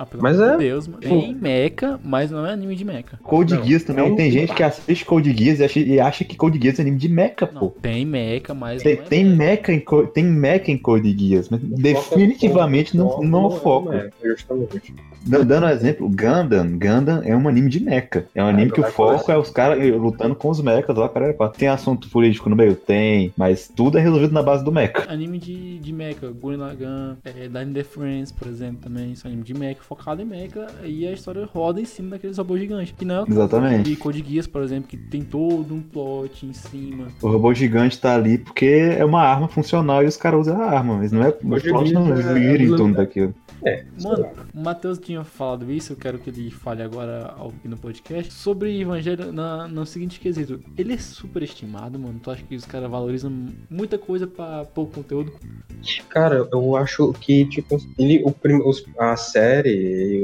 [0.00, 1.00] Ah, pelo Mas amor é- de Deus, mano.
[1.02, 3.18] Tem mecha, mas não é anime de mecha.
[3.22, 6.24] Code Não, Geass também, um- tem gente que assiste Code Geass e acha, e acha
[6.24, 7.68] que Code Geass é anime de mecha, Não, pô.
[7.82, 9.36] tem mecha, mas Tem, não é tem mecha.
[9.36, 13.92] mecha em, Co- tem mecha em Code Geass, mas definitivamente não, não é foco.
[13.92, 14.94] É, justamente.
[15.22, 16.78] Dan- Dando um exemplo, Gundam.
[16.78, 18.24] Gundam é um anime de mecha.
[18.34, 21.34] É um anime que o foco é os caras lutando com os mechas lá, cara.
[21.58, 22.74] Tem assunto político no meio?
[22.74, 25.04] Tem, mas tudo é resolvido na base do mecha.
[25.08, 29.44] Anime de, de mecha, Gurren Lagann, é, Line the Friends, por exemplo, também são anime
[29.44, 32.94] de mecha, focado em mecha, e a história roda em cima daqueles robôs gigantes.
[32.96, 33.90] Que não é Exatamente.
[33.90, 37.08] de Code Geass, por exemplo, que tem todo um plot em cima.
[37.20, 40.66] O robô gigante tá ali porque é uma arma funcional e os caras usam a
[40.66, 41.30] arma, mas não é.
[41.30, 43.34] O plot não é- em torno daquilo.
[43.62, 47.76] É, Mano, o Matheus tinha falado isso, eu quero que ele fale agora aqui no
[47.76, 50.60] podcast, sobre Evangelho na, no seguinte quesito.
[50.78, 52.18] Ele é super estimado, mano.
[52.22, 53.30] Tu acha que os caras valorizam
[53.68, 55.32] muita coisa pra pouco conteúdo?
[56.08, 58.34] Cara, eu acho que, tipo, ele, o
[58.66, 59.69] os- a série,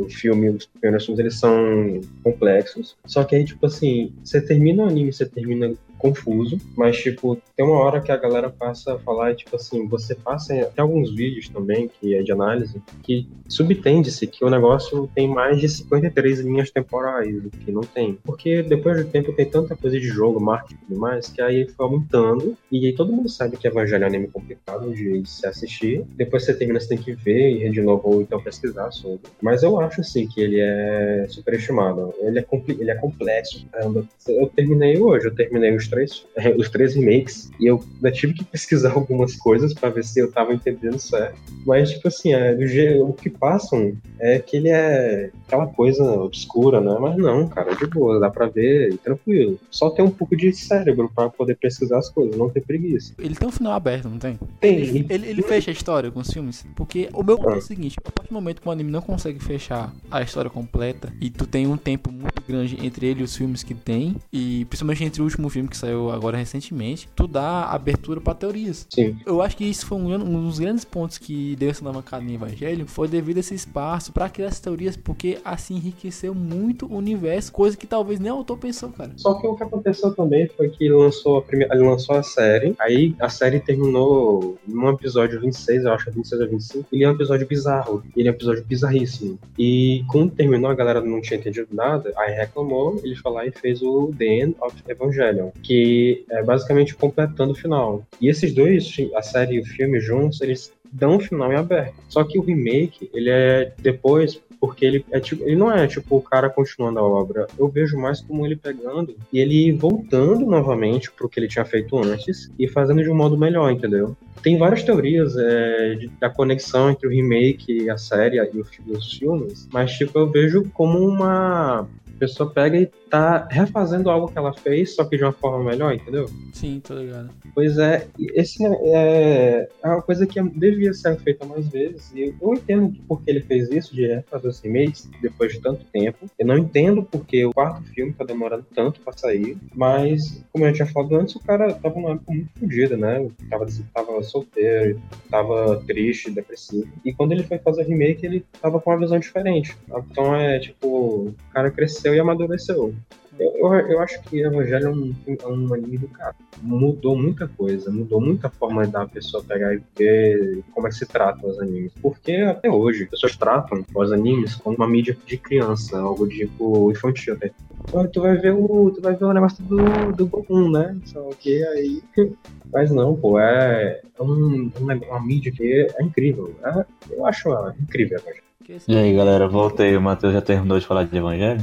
[0.02, 2.96] o filme, os primeiros filmes, eles são complexos.
[3.06, 7.64] Só que aí, tipo assim, você termina o anime, você termina confuso, mas, tipo, tem
[7.64, 10.54] uma hora que a galera passa a falar, tipo assim, você passa.
[10.54, 15.60] Tem alguns vídeos também, que é de análise, que subtende-se que o negócio tem mais
[15.60, 18.18] de 53 linhas temporais, o que não tem.
[18.24, 21.68] Porque depois do tempo tem tanta coisa de jogo, marketing e tudo mais, que aí
[21.68, 25.46] foi aumentando, e aí todo mundo sabe que Evangelho é um anime complicado de se
[25.46, 26.04] assistir.
[26.16, 29.20] Depois você termina, você tem que ver e de novo ou então pesquisar sobre.
[29.40, 32.14] Mas eu acho sim que ele é superestimado.
[32.20, 32.46] Ele é,
[32.78, 33.66] ele é complexo.
[33.70, 34.04] caramba.
[34.28, 36.24] Eu terminei hoje, eu terminei os três,
[36.58, 40.30] os três remakes e eu ainda tive que pesquisar algumas coisas pra ver se eu
[40.30, 41.38] tava entendendo certo.
[41.64, 46.02] Mas, tipo assim, é, do je- o que passam é que ele é aquela coisa
[46.20, 46.96] obscura, né?
[47.00, 49.58] Mas não, cara, de boa, dá pra ver tranquilo.
[49.70, 53.14] Só ter um pouco de cérebro pra poder pesquisar as coisas, não ter preguiça.
[53.18, 54.38] Ele tem um final aberto, não tem?
[54.60, 54.76] Tem.
[54.78, 56.64] Ele, ele, ele fecha a história com os filmes?
[56.76, 59.00] Porque o meu ponto é o seguinte: a partir do momento que o anime não
[59.02, 63.24] consegue fechar a história completa e tu tem um tempo muito grande entre ele e
[63.24, 67.26] os filmes que tem, e principalmente entre o último filme que saiu agora recentemente, tu
[67.26, 68.86] dá abertura pra teorias.
[68.90, 69.16] Sim.
[69.24, 72.34] Eu acho que isso foi um, um dos grandes pontos que deu essa alavancada em
[72.34, 76.96] Evangelho, foi devido a esse espaço pra criar essas teorias, porque assim enriqueceu muito o
[76.96, 79.12] universo, coisa que talvez nem o autor pensou, cara.
[79.16, 82.22] Só que o que aconteceu também foi que ele lançou a, primeira, ele lançou a
[82.22, 86.86] série, aí a série terminou num episódio 26, eu acho, 26 ou 25.
[86.92, 89.38] Ele é um episódio bizarro, ele é um episódio bizarríssimo.
[89.58, 93.50] E quando terminou, a galera não tinha entendido nada, aí reclamou, ele foi lá e
[93.50, 98.06] fez o The End of Evangelion, que é basicamente completando o final.
[98.20, 101.94] E esses dois, a série e o filme juntos, eles dão um final em aberto.
[102.08, 106.16] Só que o remake, ele é depois porque ele é tipo, ele não é tipo
[106.16, 107.46] o cara continuando a obra.
[107.58, 111.96] Eu vejo mais como ele pegando e ele voltando novamente pro que ele tinha feito
[111.98, 114.16] antes e fazendo de um modo melhor, entendeu?
[114.42, 118.60] Tem várias teorias é, de- da conexão entre o remake a série e
[118.90, 121.86] os filmes, mas tipo eu vejo como uma
[122.18, 125.94] pessoa pega e tá refazendo algo que ela fez, só que de uma forma melhor,
[125.94, 126.26] entendeu?
[126.52, 127.30] Sim, tô ligado.
[127.54, 132.12] Pois é, esse é, é uma coisa que devia ser feita mais vezes.
[132.14, 135.84] E eu entendo por que ele fez isso, de fazer os remakes depois de tanto
[135.86, 136.26] tempo.
[136.38, 139.56] Eu não entendo porque o quarto filme tá demorando tanto pra sair.
[139.74, 143.28] Mas, como eu tinha falado antes, o cara tava numa época muito fodida, né?
[143.48, 145.00] Tava, tava solteiro,
[145.30, 146.88] tava triste, depressivo.
[147.04, 149.76] E quando ele foi fazer remake, ele tava com uma visão diferente.
[150.10, 152.94] Então é tipo, o cara cresceu e amadureceu.
[153.38, 156.34] Eu, eu, eu acho que Evangelho é um, é um anime do cara.
[156.62, 161.06] Mudou muita coisa, mudou muita forma da pessoa pegar e ver como é que se
[161.06, 161.92] tratam os animes.
[162.00, 166.90] Porque até hoje, as pessoas tratam os animes como uma mídia de criança, algo tipo
[166.90, 167.50] infantil, né?
[167.88, 168.90] Então, tu vai ver o.
[168.90, 170.96] Tu vai ver o negócio do, do Goku, né?
[171.04, 172.02] Só que aí.
[172.72, 176.54] Mas não, pô, é, é um, uma mídia que é incrível.
[176.64, 177.48] É, eu acho
[177.80, 178.46] incrível, Evangelho.
[178.88, 179.96] E aí, galera, voltei.
[179.96, 181.62] O Matheus já terminou de falar de Evangelho?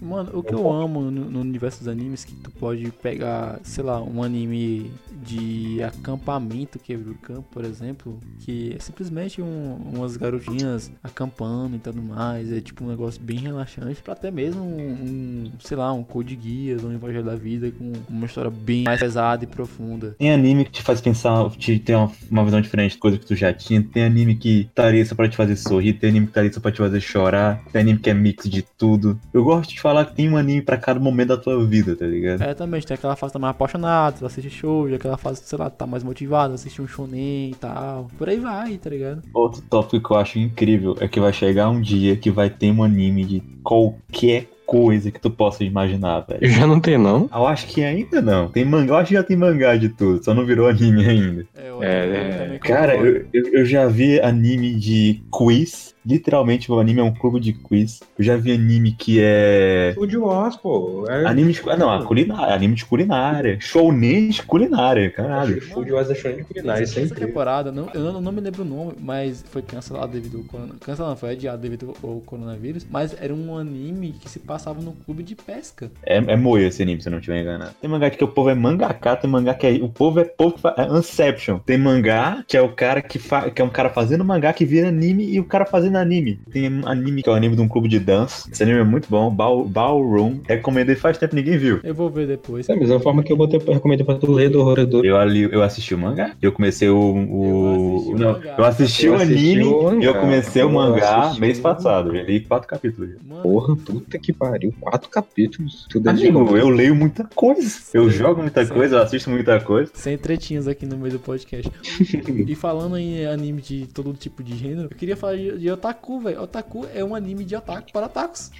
[0.00, 3.58] Mano, o que eu amo no, no, universo dos animes é que tu pode pegar,
[3.64, 4.92] sei lá, um anime
[5.22, 11.76] de acampamento que é o campo, por exemplo, que é simplesmente um, umas garotinhas acampando
[11.76, 15.76] e tudo mais, é tipo um negócio bem relaxante, pra até mesmo um, um sei
[15.76, 19.46] lá, um Code Guias, um Evangelho da Vida com uma história bem mais pesada e
[19.46, 20.14] profunda.
[20.18, 23.26] Tem anime que te faz pensar, te ter uma, uma visão diferente de coisa que
[23.26, 26.28] tu já tinha, tem anime que tá ali só pra te fazer sorrir, tem anime
[26.28, 29.18] que tá ali só pra te fazer chorar, tem anime que é mix de tudo.
[29.32, 32.04] Eu gosto de falar que tem um anime pra cada momento da tua vida, tá
[32.04, 32.42] ligado?
[32.42, 32.80] É, também.
[32.82, 36.04] Tem aquela fase tá mais apaixonada, tu assiste show, aquela fase, sei lá, tá mais
[36.04, 38.08] motivado, assiste um shonen e tal.
[38.18, 39.22] Por aí vai, tá ligado?
[39.32, 42.70] Outro tópico que eu acho incrível é que vai chegar um dia que vai ter
[42.70, 46.46] um anime de qualquer coisa que tu possa imaginar, velho.
[46.46, 47.30] Já não tem, não?
[47.32, 48.50] Eu acho que ainda não.
[48.50, 51.46] Tem mangá, eu acho que já tem mangá de tudo, só não virou anime ainda.
[51.56, 55.94] É, É, é, Cara, eu, eu, eu já vi anime de quiz.
[56.08, 58.00] Literalmente, o anime é um clube de quiz.
[58.18, 59.92] Eu já vi anime que é.
[59.94, 61.04] Food Wars, pô.
[61.06, 61.26] É...
[61.26, 61.60] Anime de.
[61.68, 62.54] ah, Não, a culinária.
[62.54, 63.58] Anime de culinária.
[63.60, 65.60] Shounen de culinária, caralho.
[65.60, 68.40] Food Wars é show de culinária, isso é Essa temporada, não, eu não, não me
[68.40, 70.80] lembro o nome, mas foi cancelado devido ao coronavírus.
[70.80, 72.86] Cancelado, não, foi adiado devido ao coronavírus.
[72.90, 75.90] Mas era um anime que se passava no clube de pesca.
[76.06, 77.74] É, é moe esse anime, se eu não estiver enganado.
[77.78, 79.72] Tem mangá que o povo é mangaka, tem mangá que é.
[79.82, 80.78] O povo é povo que faz.
[80.78, 81.58] É Inception.
[81.58, 83.52] Tem mangá que é o cara que faz.
[83.52, 86.38] Que é um cara fazendo mangá que vira anime e o cara fazendo anime.
[86.50, 88.48] Tem anime que é o anime de um clube de dança.
[88.50, 89.30] Esse anime é muito bom.
[89.30, 90.38] Ball, Ballroom.
[90.46, 91.80] Recomendei faz tempo, ninguém viu.
[91.82, 92.66] Eu vou ver depois.
[92.66, 95.42] Da mesma forma que eu botei, eu recomendei pra tu ler do Horror Eu, ali,
[95.42, 96.32] eu assisti o mangá.
[96.40, 96.98] Eu comecei o.
[96.98, 98.54] o Eu assisti o não, mangá.
[98.58, 100.02] eu assisti Eu o assisti anime o mangá.
[100.02, 102.14] e eu comecei o Eu mangá assisti mês o passado.
[102.16, 103.10] Eu li quatro capítulos.
[103.26, 104.72] Mano, Porra, puta que pariu.
[104.80, 105.86] Quatro capítulos.
[105.88, 107.78] Tudo é de Amigo, eu leio muita coisa.
[107.94, 108.72] Eu Sim, jogo muita sim.
[108.72, 109.90] coisa, eu assisto muita coisa.
[109.94, 111.70] sem tretinhas aqui no meio do podcast.
[112.46, 116.20] e falando em anime de todo tipo de gênero, eu queria falar de, de Otaku,
[116.20, 116.42] velho.
[116.42, 118.50] Otaku é um anime de otaku para otakus.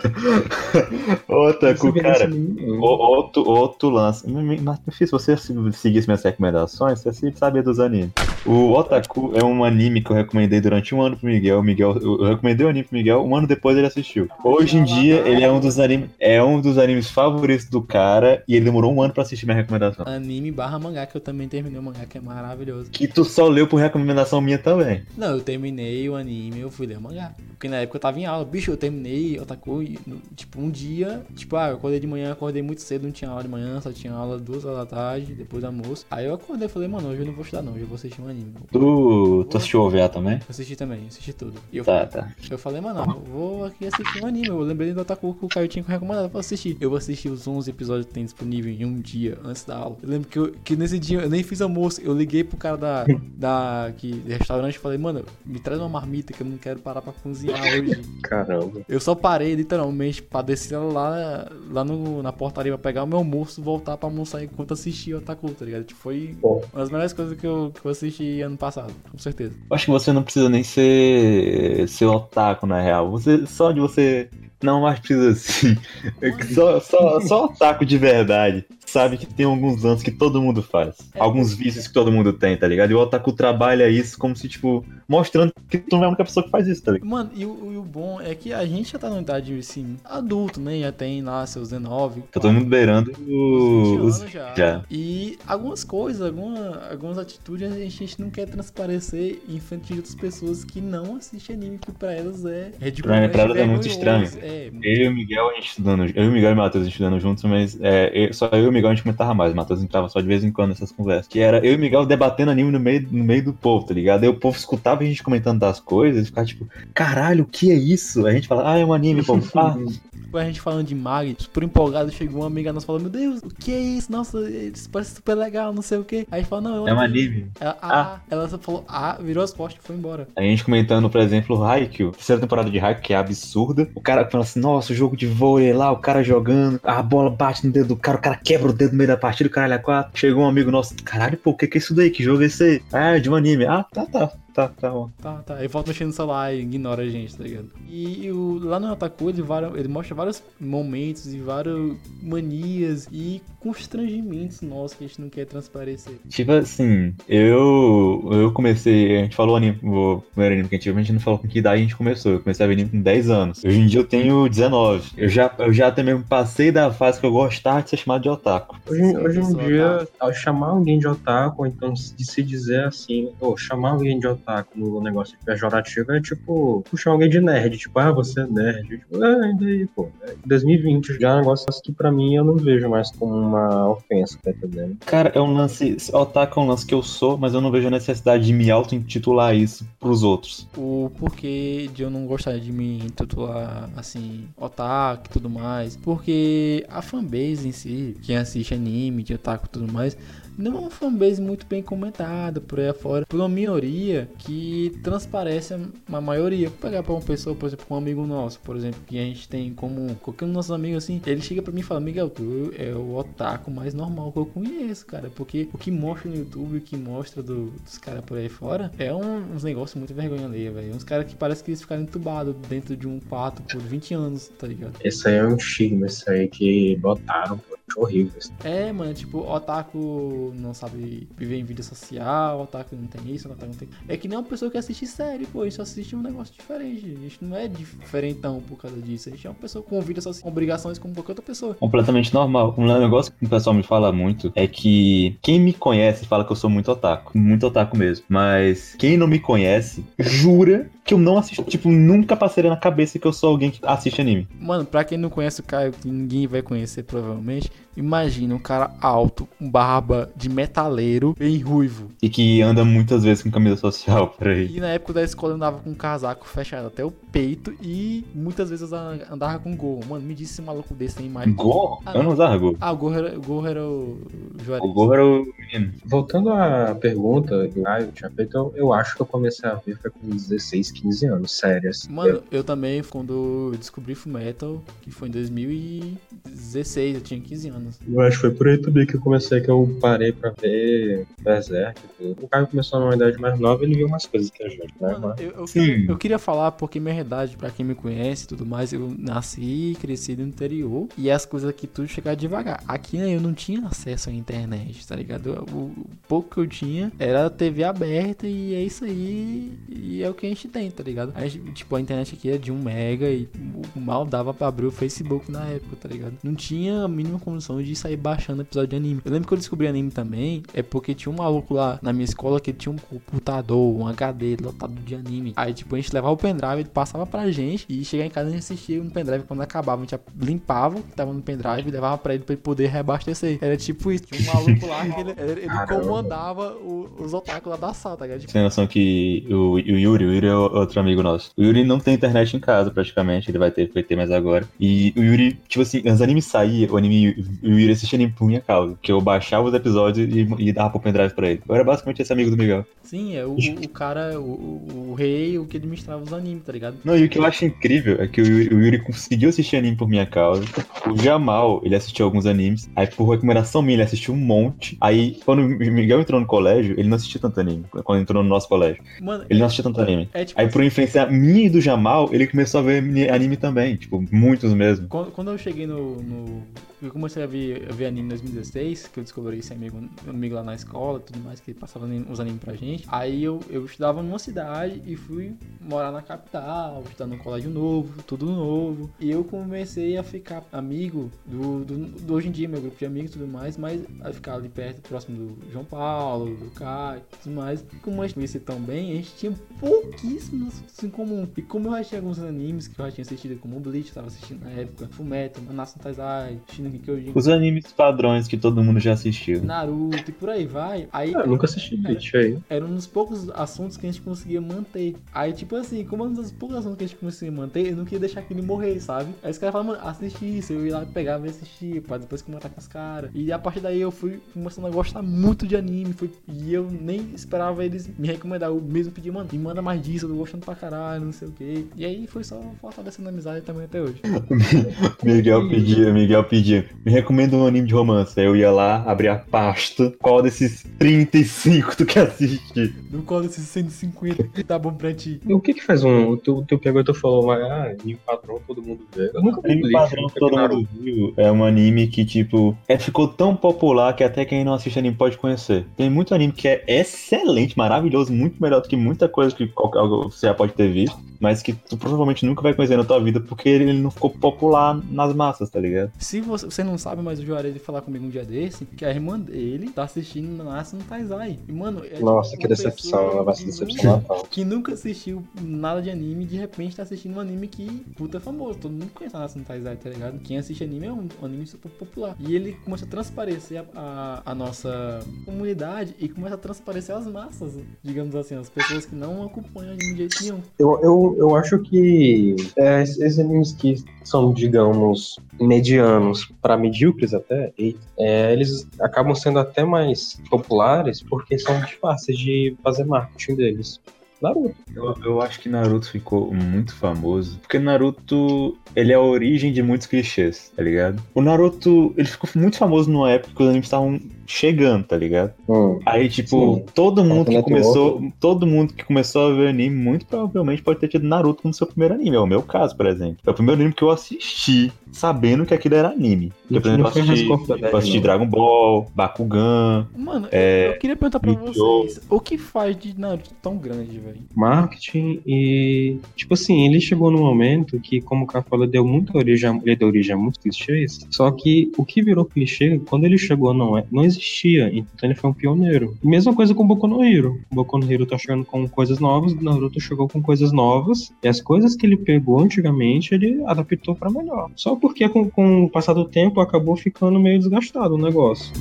[1.28, 2.30] Otaku, Você cara.
[2.30, 4.24] O- Outro, outro lance.
[4.62, 8.10] Mas difícil você se- seguisse minhas recomendações, você sempre sabia dos animes.
[8.46, 11.58] O Otaku é um anime que eu recomendei durante um ano pro Miguel.
[11.58, 14.28] O Miguel eu eu recomendei o anime pro Miguel, um ano depois ele assistiu.
[14.44, 16.10] Hoje em dia, ele é um dos animes.
[16.18, 19.56] É um dos animes favoritos do cara e ele demorou um ano pra assistir minha
[19.56, 20.06] recomendação.
[20.06, 22.90] Anime barra mangá, que eu também terminei o mangá, que é maravilhoso.
[22.90, 25.02] Que tu só leu por recomendação minha também.
[25.16, 27.34] Não, eu terminei o anime, eu fui ler o mangá.
[27.50, 28.44] Porque na época eu tava em aula.
[28.44, 29.98] Bicho, eu terminei Otaku, e,
[30.34, 31.22] tipo, um dia.
[31.36, 33.92] Tipo, ah, eu acordei de manhã, acordei muito cedo, não tinha aula de manhã, só
[33.92, 36.06] tinha aula duas horas da tarde, depois do almoço.
[36.10, 37.96] Aí eu acordei e falei, mano, hoje eu não vou estudar não, hoje eu vou
[37.96, 38.52] assistir um anime.
[38.72, 40.34] Tu, tu assistiu o OVA também?
[40.38, 41.54] Eu assisti também, assisti tudo.
[41.72, 42.32] E eu, Tá, tá.
[42.50, 44.48] eu falei, mano, eu vou aqui assistir um anime.
[44.48, 46.76] Eu lembrei do Otaku que o Caio tinha recomendado pra assistir.
[46.80, 49.96] Eu assisti os 11 episódios que tem disponível em um dia antes da aula.
[50.02, 52.00] Eu lembro que, eu- que nesse dia eu nem fiz almoço.
[52.00, 53.04] Eu liguei pro cara da,
[53.36, 57.00] da que, restaurante e falei, mano, me traz uma marmita que eu não quero parar
[57.00, 58.02] pra cozinhar hoje.
[58.22, 58.82] Caramba.
[58.88, 63.18] Eu só parei literalmente pra descer lá, lá no, na portaria pra pegar o meu
[63.18, 65.84] almoço, voltar pra almoçar enquanto assistia o Otaku, tá ligado?
[65.84, 66.62] Tipo, foi Pô.
[66.72, 69.54] uma das melhores coisas que eu, que eu assisti ano passado, com certeza.
[69.70, 73.10] Acho que você não precisa nem ser, ser otaku, na real.
[73.10, 74.28] Você, só de você.
[74.62, 75.76] Não, mas precisa assim.
[76.20, 80.62] É Só, só, só otaku de verdade sabe que tem alguns anos que todo mundo
[80.62, 80.96] faz.
[81.14, 81.20] É.
[81.20, 82.90] Alguns vícios que todo mundo tem, tá ligado?
[82.90, 86.24] E o otaku trabalha isso como se, tipo, mostrando que tu não é a única
[86.24, 87.08] pessoa que faz isso, tá ligado?
[87.08, 89.96] Mano, e o, e o bom é que a gente já tá numa idade, assim,
[90.04, 90.80] adulto, né?
[90.80, 92.22] Já tem lá seus 19.
[92.22, 94.20] Tá todo mundo beirando uns 20 os.
[94.20, 94.54] anos já.
[94.56, 94.82] já.
[94.90, 100.14] E algumas coisas, alguma, algumas atitudes a gente não quer transparecer em frente de outras
[100.14, 104.38] pessoas que não assistem anime, que pra elas é ridiculamente pra elas é muito vergonhoso.
[104.40, 104.49] É,
[104.82, 106.04] Eu e o Miguel, a gente estudando.
[106.14, 108.68] Eu e o Miguel e o Matheus estudando juntos, mas é, eu- só eu e
[108.68, 109.52] o Miguel a gente comentava mais.
[109.52, 111.26] O Matheus entrava só de vez em quando nessas conversas.
[111.26, 113.94] Que era eu e o Miguel debatendo anime no meio, no meio do povo, tá
[113.94, 114.22] ligado?
[114.22, 117.70] Aí o povo escutava a gente comentando das coisas e ficava tipo, caralho, o que
[117.70, 118.26] é isso?
[118.26, 119.38] Aí a gente fala, ah, é um anime, pô.
[119.54, 119.76] Ah,
[120.38, 123.48] a gente falando de Mag, super empolgado, chegou uma amiga nossa falando, meu Deus, o
[123.48, 124.12] que é isso?
[124.12, 126.18] Nossa, isso parece super legal, não sei o que.
[126.18, 127.46] Aí a gente falou, não, é um anime.
[127.60, 130.28] Ela, ah, ela só falou, ah, virou as costas e foi embora.
[130.36, 133.88] A gente comentando, por exemplo, Haikyuu, terceira temporada de Haikyuu, que é absurda.
[133.94, 137.30] O cara fala assim, nossa, o jogo de vôlei lá, o cara jogando, a bola
[137.30, 139.52] bate no dedo do cara, o cara quebra o dedo no meio da partida, o
[139.52, 140.18] caralho é quatro.
[140.18, 142.10] Chegou um amigo nosso, caralho, pô, o que que é isso daí?
[142.10, 142.82] Que jogo é esse aí?
[142.92, 143.66] Ah, é de um anime.
[143.66, 144.32] Ah, tá, tá.
[144.54, 145.10] Tá, tá bom.
[145.20, 145.54] Tá, tá.
[145.56, 147.68] Aí volta mexendo no celular e ignora a gente, tá ligado?
[147.88, 151.76] E o, lá no Otaku ele, vara- ele mostra vários momentos e várias
[152.22, 156.14] manias e constrangimentos nossos que a gente não quer transparecer.
[156.28, 160.84] Tipo assim, eu eu comecei, a gente falou anime, o primeiro anime que a gente
[160.90, 162.32] viu, a gente não falou com que idade a gente começou.
[162.32, 163.62] Eu comecei a ver anime com 10 anos.
[163.64, 165.10] Hoje em dia eu tenho 19.
[165.16, 168.22] Eu já, eu já até mesmo passei da fase que eu gostava de ser chamado
[168.22, 168.76] de otaku.
[168.88, 173.30] Hoje, hoje em dia, ao chamar alguém de otaku, ou então de se dizer assim,
[173.40, 174.39] ou chamar alguém de otaku
[174.74, 178.88] no negócio de pejorativo é tipo puxar alguém de nerd, tipo, ah, você é nerd.
[178.88, 180.08] Tipo, ah, ainda aí, pô.
[180.22, 183.90] É 2020 já é um negócio que pra mim eu não vejo mais como uma
[183.90, 184.96] ofensa, tá entendendo?
[185.06, 185.96] Cara, é um lance.
[186.12, 188.70] Otaku é um lance que eu sou, mas eu não vejo a necessidade de me
[188.70, 190.68] auto-intitular isso pros outros.
[190.76, 195.96] O porquê de eu não gostar de me intitular assim, otaku e tudo mais.
[195.96, 200.16] Porque a fanbase em si, quem assiste anime, de otaku e tudo mais,
[200.58, 203.24] não é uma fanbase muito bem comentada por aí afora.
[203.26, 205.74] Por uma minoria que transparece
[206.08, 206.68] uma maioria.
[206.68, 209.48] Vou pegar pra uma pessoa, por exemplo, um amigo nosso, por exemplo, que a gente
[209.48, 210.14] tem em comum.
[210.20, 212.92] Qualquer um dos nossos amigos assim, ele chega pra mim e fala: Miguel, tu é
[212.94, 215.30] o otaku mais normal que eu conheço, cara.
[215.34, 218.90] Porque o que mostra no YouTube, o que mostra do- dos caras por aí fora,
[218.98, 220.94] é um- uns negócios muito vergonha alheia, velho.
[220.94, 224.48] Uns caras que parece que eles ficaram entubados dentro de um quarto por 20 anos,
[224.58, 224.94] tá ligado?
[225.02, 228.32] Esse aí é um estigma, esse aí que botaram, pô, horrível.
[228.38, 228.52] isso.
[228.64, 233.66] É, mano, tipo, otaku não sabe viver em vida social, otaku não tem isso, otaku
[233.66, 233.88] não tem.
[234.08, 236.54] É que nem uma pessoa que assiste série, pô, a gente só assiste um negócio
[236.54, 237.06] diferente.
[237.06, 239.28] A gente não é diferentão por causa disso.
[239.28, 241.74] A gente é uma pessoa com vida social, com obrigações como qualquer outra pessoa.
[241.74, 242.74] Completamente normal.
[242.76, 246.52] Um negócio que o pessoal me fala muito é que quem me conhece fala que
[246.52, 247.36] eu sou muito otaku.
[247.36, 248.24] Muito otaku mesmo.
[248.28, 251.64] Mas quem não me conhece jura que eu não assisto.
[251.64, 254.46] Tipo, nunca passei na cabeça que eu sou alguém que assiste anime.
[254.58, 258.90] Mano, pra quem não conhece o Caio, que ninguém vai conhecer provavelmente, imagina um cara
[259.00, 262.10] alto, com barba de metaleiro, bem ruivo.
[262.22, 264.76] E que anda muitas vezes com camisa social por aí.
[264.76, 268.24] E na época da escola eu andava com um casaco fechado até o peito e
[268.34, 268.98] muitas vezes eu
[269.30, 270.02] andava com gorro.
[270.08, 271.54] Mano, me disse esse maluco desse tem imagem.
[271.54, 272.02] Gorro?
[272.04, 272.76] Ah, Eu não usava gorro.
[272.80, 274.18] Ah, o gorro era o, gorro era o
[274.64, 274.90] Juarez.
[274.90, 275.92] O gorro era o menino.
[276.04, 279.74] Voltando à pergunta que o Caio tinha feito, eu, eu acho que eu comecei a
[279.74, 281.90] ver foi com 16, 15 anos, sério.
[281.90, 282.12] assim.
[282.12, 287.79] Mano, eu também, quando eu descobri Fullmetal, que foi em 2016, eu tinha 15 anos.
[288.08, 291.26] Eu acho que foi por aí também que eu comecei, que eu parei pra ver
[291.42, 292.30] Berserk e.
[292.40, 295.12] O Caio começou numa idade mais nova, ele viu umas coisas que a gente, né?
[295.12, 295.80] Mano, Mas- eu, eu, Sim.
[295.80, 299.14] queria, eu queria falar porque minha realidade, pra quem me conhece e tudo mais, eu
[299.18, 302.82] nasci e cresci no interior e as coisas aqui tudo chegaram devagar.
[302.86, 305.64] Aqui né, eu não tinha acesso à internet, tá ligado?
[305.72, 309.72] O, o pouco que eu tinha era TV aberta e é isso aí.
[309.88, 311.32] E é o que a gente tem, tá ligado?
[311.34, 313.48] A gente, tipo, a internet aqui é de 1 mega e
[313.94, 316.34] mal dava pra abrir o Facebook na época, tá ligado?
[316.42, 319.20] Não tinha a mínima condição de sair baixando episódio de anime.
[319.24, 322.24] Eu lembro que eu descobri anime também, é porque tinha um maluco lá na minha
[322.24, 325.52] escola que tinha um computador, um HD lotado de anime.
[325.56, 328.48] Aí, tipo, a gente levava o pendrive, ele passava pra gente e chegava em casa
[328.48, 329.44] a gente assistia no pendrive.
[329.44, 332.54] Quando acabava, a gente limpava o que tava no pendrive e levava pra ele pra
[332.54, 333.58] ele poder reabastecer.
[333.60, 334.24] Era tipo isso.
[334.24, 338.16] Tinha um maluco lá que ele, ele, ele comandava o- os otakus lá da sala,
[338.16, 338.40] tá ligado?
[338.40, 341.50] Tipo, Você tem noção que o, o Yuri, o Yuri é outro amigo nosso.
[341.56, 343.50] O Yuri não tem internet em casa, praticamente.
[343.50, 344.66] Ele vai ter, vai ter mais agora.
[344.78, 348.46] E o Yuri, tipo assim, os animes saíam, o anime, o Yuri assistia anime por
[348.46, 348.96] minha causa.
[349.02, 351.62] Que eu baixava os episódios e, e dava pro pendrive pra ele.
[351.68, 352.84] Eu era basicamente esse amigo do Miguel.
[353.02, 356.96] sim, é o, o, cara, o, o, rei, o que administrava os animes, tá ligado?
[357.04, 359.76] Não, e o que eu acho incrível é que o Yuri, o Yuri conseguiu assistir
[359.76, 360.62] anime por minha causa.
[361.10, 362.88] O Jamal, ele assistiu alguns animes.
[362.96, 364.96] Aí, por recomendação minha, ele assistiu um monte.
[365.00, 367.84] Aí, quando o Miguel entrou no colégio, ele não assistiu tanto anime.
[368.04, 369.02] Quando entrou no nosso colégio.
[369.20, 370.28] Mano, Ele não assistia tanto anime.
[370.32, 370.60] é tipo.
[370.60, 373.96] Aí, por influência minha e do Jamal, ele começou a ver ani- anime também.
[373.96, 375.08] Tipo, muitos mesmo.
[375.08, 376.62] Quando, quando eu cheguei no, no-
[377.02, 379.98] Eu comecei a ver, a ver anime em 2016, que eu descobri esse amigo,
[380.28, 383.06] amigo lá na escola e tudo mais, que passava os animes pra gente.
[383.08, 388.22] Aí eu, eu estudava numa cidade e fui morar na capital, estudar num colégio novo,
[388.24, 389.10] tudo novo.
[389.18, 393.06] E eu comecei a ficar amigo do, do, do hoje em dia, meu grupo de
[393.06, 397.22] amigos e tudo mais, mas a ficar ali perto, próximo do João Paulo, do Caio
[397.32, 397.82] e tudo mais.
[398.02, 401.48] Como a gente conhecia tão bem, a gente tinha pouquíssimos em comum.
[401.56, 404.26] E como eu tinha alguns animes que eu já tinha assistido, como o Bleach, tava
[404.26, 406.60] assistindo na época, Fullmetal, Nanatsu no Taizai,
[406.90, 409.62] Shingeki no Kyojin, Os animes padrões que todo mundo já assistiu.
[409.62, 411.08] Naruto e por aí vai.
[411.12, 412.58] Aí Ah, eu nunca assisti Bleach aí.
[412.68, 415.16] era um dos poucos assuntos que a gente conseguia manter.
[415.32, 418.04] Aí, tipo assim, como um dos poucos assuntos que a gente conseguia manter, eu não
[418.04, 419.30] queria deixar aquele morrer, sabe?
[419.42, 420.72] Aí os caras falavam, mano, assiste isso.
[420.72, 423.30] Eu ia lá pegar e assistir, pra depois comentar com os caras.
[423.34, 426.12] E a partir daí eu fui começando a gostar muito de anime.
[426.12, 428.68] Fui, e eu nem esperava eles me recomendar.
[428.70, 431.48] Eu mesmo pedi, mano, me manda mais disso, eu tô gostando pra caralho, não sei
[431.48, 431.84] o quê.
[431.96, 434.20] E aí foi só fortalecendo a amizade também até hoje.
[435.24, 436.79] Miguel pedia, Miguel pedia.
[437.04, 438.38] Me recomenda um anime de romance.
[438.38, 440.12] Aí eu ia lá, abria a pasta.
[440.20, 442.94] Qual desses 35 tu quer assistir?
[443.10, 445.40] No qual desses 150 que tá bom pra ti?
[445.46, 446.36] O que que faz um.
[446.36, 449.30] Tu, tu pegou e tu falou, mas, ah, anime padrão todo mundo vê.
[449.34, 451.34] Eu nunca vi padrão nunca todo mundo viu.
[451.36, 455.16] É um anime que, tipo, é, ficou tão popular que até quem não assiste anime
[455.16, 455.86] pode conhecer.
[455.96, 460.00] Tem muito anime que é excelente, maravilhoso, muito melhor do que muita coisa que qualquer,
[460.00, 463.40] você já pode ter visto, mas que tu provavelmente nunca vai conhecer na tua vida
[463.40, 466.12] porque ele não ficou popular nas massas, tá ligado?
[466.18, 469.04] Se você, você não sabe, mas o Juarez veio falar comigo um dia desse, que
[469.04, 471.58] a irmã dele tá assistindo Nasce no Taizai.
[471.66, 473.30] E, mano, é Nossa, tipo que uma decepção.
[473.30, 474.48] Ela vai se que decepcionar nunca- tanto.
[474.50, 477.86] Que nunca assistiu nada de anime e de repente tá assistindo um anime que,
[478.16, 478.78] puta, é famoso.
[478.78, 480.38] Todo mundo conhece Nasce no Taizai, tá ligado?
[480.40, 482.36] Quem assiste anime é um, um anime super popular.
[482.38, 487.26] E ele começa a transparecer a, a- a nossa comunidade e começa a transparecer as
[487.26, 490.60] massas, digamos assim, as pessoas que não acompanham anime de jeito nenhum.
[490.78, 497.72] Eu, eu, eu acho que é, esses animes que são, digamos, medianos para medíocres até,
[497.78, 504.00] e, é, eles acabam sendo até mais populares porque são fáceis de fazer marketing deles.
[504.40, 504.74] Naruto.
[504.94, 509.82] Eu, eu acho que Naruto ficou muito famoso, porque Naruto, ele é a origem de
[509.82, 511.22] muitos clichês, tá ligado?
[511.34, 515.52] O Naruto, ele ficou muito famoso numa época que os animes estavam chegando, tá ligado?
[515.68, 516.00] Hum.
[516.04, 516.84] Aí, tipo, Sim.
[516.92, 521.08] todo mundo que começou, todo mundo que começou a ver anime, muito provavelmente pode ter
[521.08, 522.36] tido Naruto como seu primeiro anime.
[522.36, 523.38] É o meu caso, por exemplo.
[523.46, 526.52] É o primeiro anime que eu assisti, sabendo que aquilo era anime.
[526.62, 530.08] Porque, por exemplo, eu assisti, eu assisti Dead, Dragon Ball, Bakugan.
[530.16, 534.29] Mano, É, eu queria perguntar pra vocês, o que faz de Naruto tão grande, velho?
[534.54, 539.36] Marketing e tipo assim, ele chegou num momento que, como o cara falou, deu muita
[539.36, 543.38] origem, ele deu origem a muitos clichês, só que o que virou clichê, quando ele
[543.38, 546.16] chegou não, é, não existia, então ele foi um pioneiro.
[546.22, 547.60] Mesma coisa com Boku no Hero.
[547.70, 551.48] O Boku no Hero tá chegando com coisas novas, Naruto chegou com coisas novas, e
[551.48, 554.70] as coisas que ele pegou antigamente, ele adaptou pra melhor.
[554.76, 558.72] Só porque com, com o passar do tempo acabou ficando meio desgastado o negócio.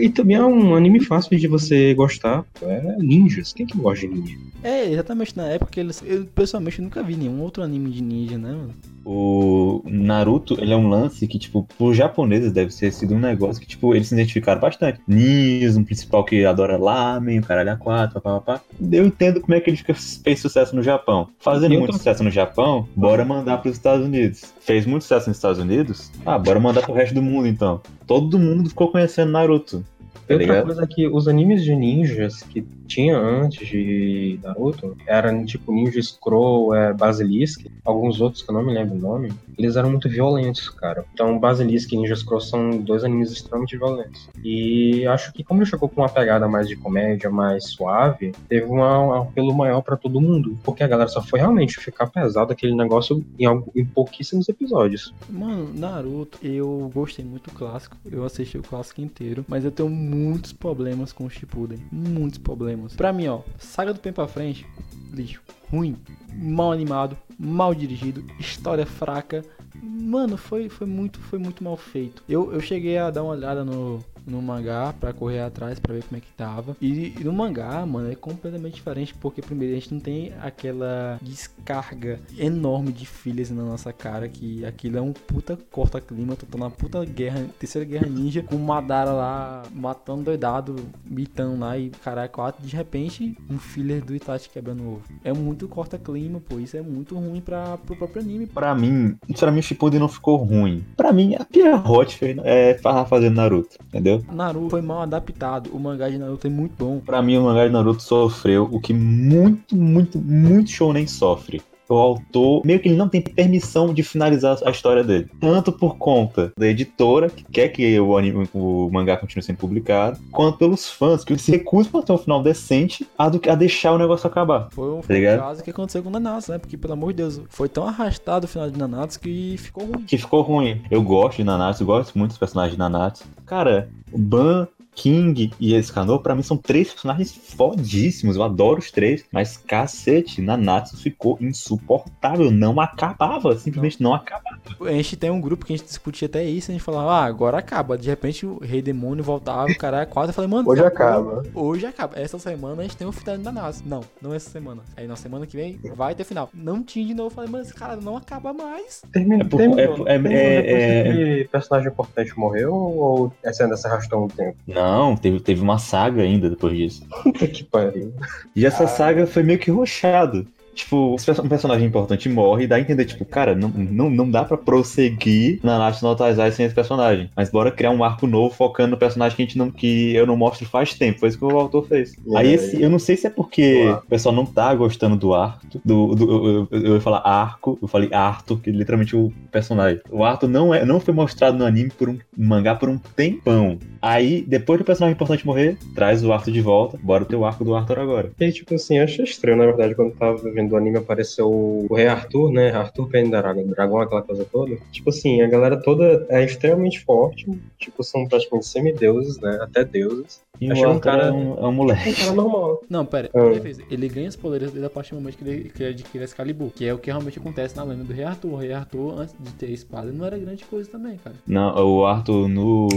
[0.00, 2.44] E também é um anime fácil de você gostar.
[2.62, 3.52] É ninjas.
[3.52, 4.36] Quem que gosta de ninja?
[4.62, 6.02] É, exatamente na época eles.
[6.04, 8.74] Eu pessoalmente nunca vi nenhum outro anime de ninja, né, mano?
[9.04, 13.60] O Naruto, ele é um lance que, tipo, pros japoneses deve ter sido um negócio
[13.60, 15.00] que, tipo, eles se identificaram bastante.
[15.08, 18.60] Ninjas, um principal que adora lamen, o caralho a quatro, papapá.
[18.92, 21.28] Eu entendo como é que ele fica- fez sucesso no Japão.
[21.38, 24.52] Fazendo muito outra- sucesso no Japão, bora mandar pros Estados Unidos.
[24.60, 26.10] Fez muito sucesso nos Estados Unidos?
[26.26, 27.80] Ah, bora mandar pro resto do mundo, então.
[28.06, 29.82] Todo mundo ficou conhecendo Naruto.
[30.28, 30.64] Tá outra ligado?
[30.66, 36.02] coisa é que os animes de ninjas que tinha antes de Naruto eram tipo Ninja
[36.02, 40.08] Scroll, é, Basilisk, alguns outros que eu não me lembro o nome, eles eram muito
[40.08, 41.04] violentos, cara.
[41.14, 44.28] Então Basilisk e Ninja Scroll são dois animes extremamente violentos.
[44.42, 48.66] E acho que como ele chegou com uma pegada mais de comédia, mais suave, teve
[48.66, 50.58] uma- um apelo maior pra todo mundo.
[50.64, 53.46] Porque a galera só foi realmente ficar pesado aquele negócio em,
[53.76, 55.14] em pouquíssimos episódios.
[55.28, 57.96] Mano, Naruto, eu gostei muito do clássico.
[58.10, 59.44] Eu assisti o clássico inteiro.
[59.48, 61.78] Mas eu tenho muitos problemas com o Shippuden.
[61.92, 62.79] Muitos problemas.
[62.88, 64.66] Pra mim, ó, Saga do Bem pra Frente,
[65.12, 65.42] lixo.
[65.70, 65.96] Ruim.
[66.32, 67.16] Mal animado.
[67.38, 68.24] Mal dirigido.
[68.38, 69.44] História fraca.
[69.82, 72.22] Mano, foi, foi muito foi muito mal feito.
[72.28, 76.04] Eu, eu cheguei a dar uma olhada no, no mangá pra correr atrás pra ver
[76.04, 76.76] como é que tava.
[76.80, 81.18] E, e no mangá, mano, é completamente diferente porque primeiro a gente não tem aquela
[81.22, 86.70] descarga enorme de filhas na nossa cara que aquilo é um puta corta-clima, tá na
[86.70, 92.64] puta guerra, terceira guerra ninja, com Madara lá matando doidado, mitando lá e caralho, quatro,
[92.64, 95.02] de repente um filler do Itachi quebrando o ovo.
[95.24, 98.46] É muito corta-clima, pô, isso é muito ruim pra, pro próprio anime.
[98.46, 100.84] Pra mim, sinceramente, Shippuden não ficou ruim.
[100.96, 102.74] Pra mim, a Pierrot fez- é,
[103.08, 104.19] fazendo Naruto, entendeu?
[104.30, 107.00] Naruto foi mal adaptado, o mangá de Naruto é muito bom.
[107.00, 111.62] Pra mim, o mangá de Naruto sofreu o que muito, muito, muito shounen sofre.
[111.90, 115.28] O autor, meio que ele não tem permissão de finalizar a história dele.
[115.40, 120.18] Tanto por conta da editora, que quer que o, anime, o mangá continue sendo publicado,
[120.30, 123.92] quanto pelos fãs, que se recusam a ter um final decente a, do, a deixar
[123.92, 124.68] o negócio acabar.
[124.70, 126.58] Foi um, Tá caso que aconteceu com o Nanatsu, né?
[126.58, 130.04] Porque, pelo amor de Deus, foi tão arrastado o final de Nanatsu que ficou ruim.
[130.04, 130.82] Que ficou ruim.
[130.90, 133.24] Eu gosto de Nanatsu, gosto muito dos personagens de Nanatsu.
[133.44, 138.36] Cara, o Ban, King e Escanor, pra mim, são três personagens fodíssimos.
[138.36, 139.24] Eu adoro os três.
[139.32, 142.50] Mas, cacete, Nanatsu ficou insuportável.
[142.50, 143.56] Não acabava.
[143.56, 144.58] Simplesmente não acabava.
[144.82, 147.24] A gente tem um grupo que a gente discutia até isso, a gente falava, ah,
[147.24, 147.96] agora acaba.
[147.96, 150.30] De repente o Rei Demônio voltava, o cara é quase.
[150.30, 151.42] Eu falei, mano, Hoje acaba.
[151.54, 152.18] Hoje acaba.
[152.18, 153.82] Essa semana a gente tem o final da NASA.
[153.86, 154.82] Não, não essa semana.
[154.96, 156.48] Aí na semana que vem vai ter final.
[156.52, 157.30] Não tinha de novo.
[157.30, 159.02] Eu falei, mano, esse cara não acaba mais.
[159.12, 160.08] Termina, É por- terminou.
[160.08, 164.56] é- é- é- que aquele personagem importante morreu ou essa ainda se arrastou um tempo?
[164.66, 164.79] Não,
[165.20, 167.06] teve, teve uma saga ainda depois disso.
[167.22, 168.12] Puta que pariu.
[168.54, 170.46] E essa saga foi meio que rushado.
[170.74, 174.44] Tipo, um personagem importante morre e dá a entender, tipo, cara, não, não, não dá
[174.44, 177.30] pra prosseguir na National Taizai sem esse personagem.
[177.36, 179.70] Mas bora criar um arco novo focando no personagem que a gente não.
[179.70, 181.20] que eu não mostro faz tempo.
[181.20, 182.14] Foi isso que o autor fez.
[182.34, 185.60] Aí esse, eu não sei se é porque o pessoal não tá gostando do arco.
[185.84, 189.32] Do, do- eu, eu- eu ia falar arco, eu falei Arthur, que é literalmente o
[189.50, 190.00] personagem.
[190.10, 193.78] O Arthur não, é, não foi mostrado no anime por um mangá por um tempão.
[194.02, 196.98] Aí, depois do personagem importante morrer, traz o Arthur de volta.
[197.02, 198.30] Bora ter o arco do Arthur agora.
[198.40, 201.94] E tipo assim, eu achei estranho, na verdade, quando tava vendo o anime, apareceu o
[201.94, 202.70] Rei Arthur, né?
[202.70, 204.76] Arthur Pendragon, dragão, aquela coisa toda.
[204.90, 207.46] Tipo assim, a galera toda é extremamente forte,
[207.78, 209.58] tipo, são praticamente semideuses, né?
[209.62, 210.40] Até deuses.
[210.60, 212.08] E Achei o um Arthur cara- é, um, é um moleque.
[212.08, 212.82] É um cara normal.
[212.90, 213.30] Não, pera.
[213.34, 213.38] Ah.
[213.46, 215.90] Ele, fez- ele ganha os poderes desde a partir do momento que ele, que ele
[215.94, 216.70] adquire a Excalibur.
[216.70, 218.52] Que é o que realmente acontece na lenda do Rei Arthur.
[218.52, 221.36] O Rei Arthur, antes de ter a espada, não era grande coisa também, cara.
[221.46, 222.88] Não, o Arthur no,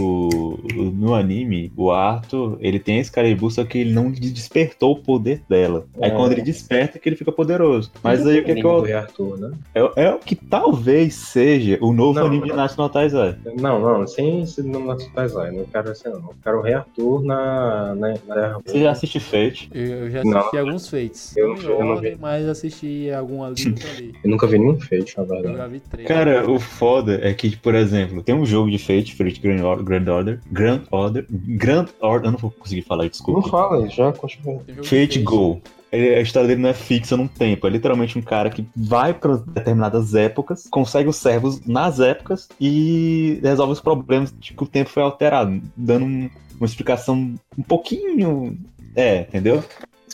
[0.92, 5.42] no anime, o Arthur, ele tem a Excalibur, só que ele não despertou o poder
[5.48, 5.86] dela.
[6.00, 6.14] Aí É.
[6.14, 7.90] quando ele desperta que ele fica poderoso.
[8.02, 9.52] Mas aí o que, é que anime eu, do Rei Arthur, né?
[9.74, 12.56] é, é o que talvez seja o novo Não, anime de não.
[12.56, 13.36] National Taizai.
[13.60, 16.14] Não, não, sem esse nome Taizai, não quero esse não.
[16.16, 19.68] Eu quero o Rei Arthur na, na, na Terra Você já assiste Fate?
[19.72, 20.38] Eu, eu já Não.
[20.38, 21.36] assisti alguns feitos.
[21.36, 22.16] Eu Não não eu não vi.
[22.20, 24.14] mas assisti algum ali e ali.
[24.24, 25.56] Eu nunca vi nenhum feito, na Eu verdade.
[25.56, 26.08] já vi três.
[26.08, 29.84] Cara, o foda é que, por exemplo, tem um jogo de Fate, Fate Grand Order,
[29.84, 33.48] Grand Order, Grand Order, Grand Order, eu não vou conseguir falar, Não desculpa.
[33.48, 34.60] fala, já continua.
[34.66, 35.60] De Fate Go.
[35.94, 39.14] Ele- a história dele não é fixa num tempo, é literalmente um cara que vai
[39.14, 44.66] para determinadas épocas, consegue os servos nas épocas e resolve os problemas de que o
[44.66, 48.58] tempo foi alterado, dando um- uma explicação um pouquinho.
[48.96, 49.62] É, entendeu?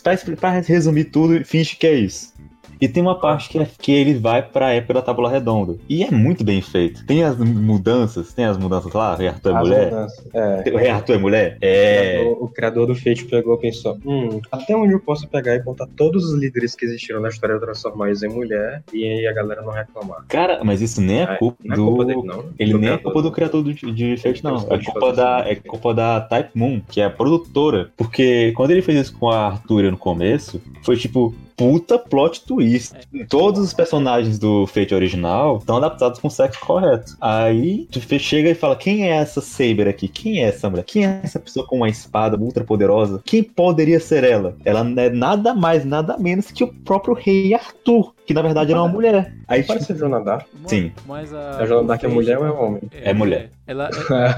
[0.03, 2.33] Pra, pra resumir tudo, finge que é isso.
[2.81, 5.77] E tem uma parte que, é, que ele vai pra época da Tábula Redonda.
[5.89, 7.05] E é muito bem feito.
[7.07, 9.85] Tem as mudanças, tem as mudanças lá, Rei Arthur é As mulher.
[9.91, 10.27] mudanças.
[10.35, 10.71] É.
[10.73, 11.53] O Rei Arthur é mulher?
[11.55, 12.11] O É.
[12.19, 15.63] criador- O criador do Fate pegou e pensou: hum, até onde eu posso pegar e
[15.63, 19.27] botar todos os líderes que existiram na história e transformar eles em mulher e aí
[19.27, 20.25] a galera não reclamar.
[20.29, 21.85] Cara, mas isso nem é É, culpa não é do.
[21.87, 22.45] culpa dele, não.
[22.59, 23.03] Ele Do nem é criador.
[23.13, 24.57] culpa do criador do, de Fate, não.
[24.71, 27.91] É culpa, da, é culpa da Type Moon, que é a produtora.
[27.97, 32.95] Porque quando ele fez isso com a Arthur no começo, foi tipo, puta plot twist.
[33.29, 37.19] Todos os personagens do Fate original estão adaptados com o sexo correto.
[37.21, 40.09] Aí tu chega e fala: quem é essa Saber aqui?
[40.09, 40.85] Quem é essa mulher?
[40.85, 43.21] Quem é essa pessoa com uma espada ultra poderosa?
[43.27, 44.57] Quem poderia ser ela?
[44.65, 48.71] Ela não é nada mais, nada menos que o próprio Rei Arthur, que na verdade
[48.71, 49.35] era uma mulher.
[49.49, 50.47] Aí, Parece tipo, ser Jonadar.
[50.67, 50.93] Sim.
[51.05, 51.63] Mas a.
[51.63, 52.81] A Jonadar que é mulher ou é homem?
[53.03, 53.51] É mulher.
[53.67, 53.91] Ela.
[54.13, 54.37] É,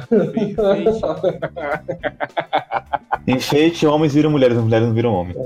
[3.33, 5.37] Em Fate, homens viram mulheres, as mulheres não viram homens.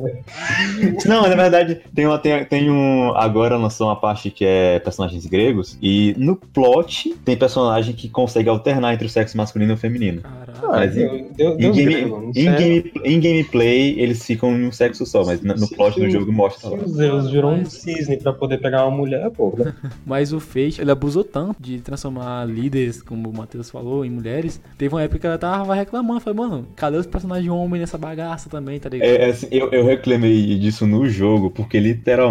[1.05, 3.13] Não, na verdade, tem, uma, tem, tem um.
[3.15, 8.49] Agora lançou uma parte que é personagens gregos, e no plot tem personagem que consegue
[8.49, 10.23] alternar entre o sexo masculino e o feminino.
[10.23, 10.47] Caralho.
[10.63, 12.45] Ah, Mas Deus, Deus, Em, Deus game- grego, em, sei.
[12.57, 16.11] game- em gameplay, eles ficam em um sexo só, mas no Sim, plot no sim.
[16.13, 16.71] jogo mostra.
[16.75, 19.55] Os Zeus virou um cisne pra poder pegar uma mulher, pô.
[19.59, 19.75] né?
[20.05, 24.61] Mas o Fate, ele abusou tanto de transformar líderes, como o Matheus falou, em mulheres.
[24.79, 26.21] Teve uma época que ela tava reclamando.
[26.21, 29.09] Falei, mano, cadê os personagens homens nessa bagaça também, tá ligado?
[29.09, 32.27] É, é assim, eu, eu reclamei disso no jogo, porque literalmente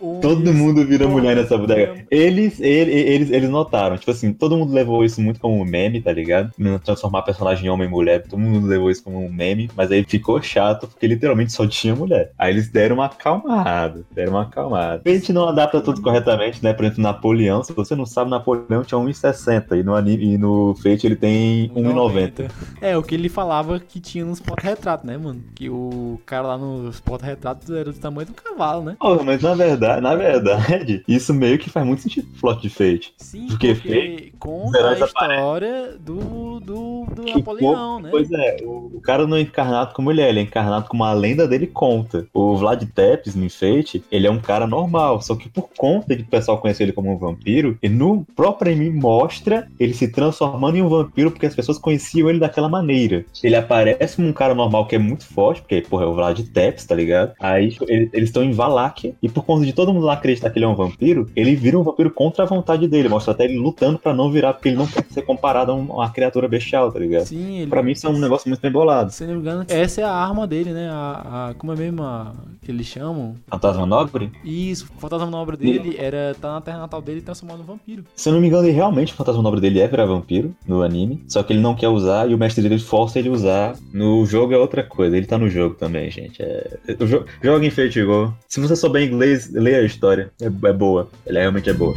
[0.00, 2.04] Homens, todo mundo vira homens, mulher nessa bodega.
[2.10, 6.00] Eles, ele- eles, eles notaram, tipo assim, todo mundo levou isso muito como um meme,
[6.00, 6.52] tá ligado?
[6.84, 10.04] Transformar personagem em homem e mulher, todo mundo levou isso como um meme, mas aí
[10.04, 12.32] ficou chato porque literalmente só tinha mulher.
[12.38, 15.02] Aí eles deram uma acalmada, deram uma acalmada.
[15.04, 16.74] A gente não adapta tudo corretamente, né?
[16.74, 20.74] Por exemplo, Napoleão, se você não sabe, Napoleão tinha 1,60 e no anime e no
[20.76, 22.50] Fate ele tem 1,90.
[22.80, 25.42] É, o que ele falava que tinha nos porta-retratos, né, mano?
[25.54, 28.96] Que o cara lá nos porta-retratos era do tamanho do cavalo, né?
[29.00, 32.68] Oh, mas na verdade, na verdade, isso meio que faz muito sentido pro plot de
[32.68, 33.14] Fate.
[33.18, 38.10] Sim, Porque porque, conta Zero a história do, do, do Que Napoleão, né?
[38.10, 41.04] Pois é, o, o cara não é encarnado como ele é, ele é encarnado como
[41.04, 42.26] a lenda dele conta.
[42.34, 46.22] O Vlad Tepes, no Fate, ele é um cara normal, só que por conta de
[46.22, 50.76] o pessoal conhecer ele como um vampiro, e no próprio anime mostra ele se transformando
[50.76, 53.24] em um vampiro porque as pessoas conheciam ele daquela maneira.
[53.42, 56.38] Ele aparece como um cara normal que é muito forte, porque, porra, é o Vlad
[56.40, 57.32] Tepes, tá ligado?
[57.40, 60.50] Aí tipo, ele- eles estão em Valáquia, e por conta de todo mundo lá acreditar
[60.50, 63.44] que ele é um vampiro, ele vira um vampiro contra a vontade dele, mostra até
[63.44, 66.48] ele lutando pra não virar, porque ele não quer ser comparado a um- uma criatura
[66.48, 67.26] bestial, tá ligado?
[67.26, 67.70] Sim, ele.
[67.70, 69.10] Pra mim isso é um negócio muito bem bolado.
[69.12, 70.88] Se não me engano, essa é a arma dele, né?
[70.90, 72.32] A, a- como é mesmo a,
[72.62, 73.34] que eles chamam?
[73.48, 74.30] Fantasma Nobre?
[74.44, 77.64] Isso, o fantasma na obra dele era tá na terra natal dele e transformado num
[77.64, 78.04] vampiro.
[78.14, 80.82] Se eu não me engano, ele realmente o fantasma nobre dele é virar vampiro no
[80.82, 81.22] anime.
[81.28, 83.76] Só que ele não quer usar e o mestre dele força ele usar.
[83.92, 85.16] No jogo é outra coisa.
[85.16, 86.42] Ele tá no jogo também, gente.
[86.42, 86.78] É...
[87.00, 87.24] O jo...
[87.42, 88.32] Joga em Fate Go.
[88.48, 90.30] Se você souber inglês, leia a história.
[90.40, 91.08] É, é boa.
[91.26, 91.94] Ela realmente é boa.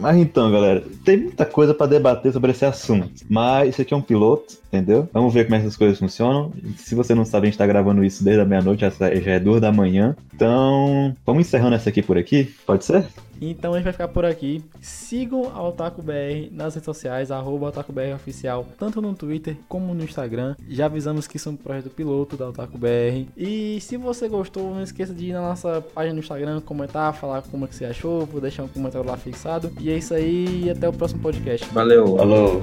[0.00, 3.10] Mas então, galera, tem muita coisa pra debater sobre esse assunto.
[3.28, 5.06] Mas isso aqui é um piloto, entendeu?
[5.12, 6.52] Vamos ver como essas coisas funcionam.
[6.76, 9.60] Se você não sabe, a gente tá gravando isso desde a meia-noite, já é duas
[9.60, 10.16] da manhã.
[10.34, 12.52] Então, vamos encerrando essa aqui por aqui?
[12.66, 13.04] Pode ser?
[13.40, 14.62] Então a gente vai ficar por aqui.
[14.80, 19.94] Sigam a Otaku BR nas redes sociais, arroba Otaku BR Oficial, tanto no Twitter como
[19.94, 20.54] no Instagram.
[20.68, 23.26] Já avisamos que isso é um projeto piloto da Otaku BR.
[23.36, 27.42] E se você gostou, não esqueça de ir na nossa página no Instagram, comentar, falar
[27.42, 29.72] como é que você achou, vou deixar um comentário lá fixado.
[29.80, 31.66] E é isso aí, e até o próximo podcast.
[31.72, 32.16] Valeu.
[32.16, 32.60] Falou!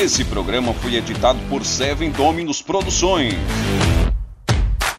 [0.00, 3.34] Esse programa foi editado por Seven Dominus Produções.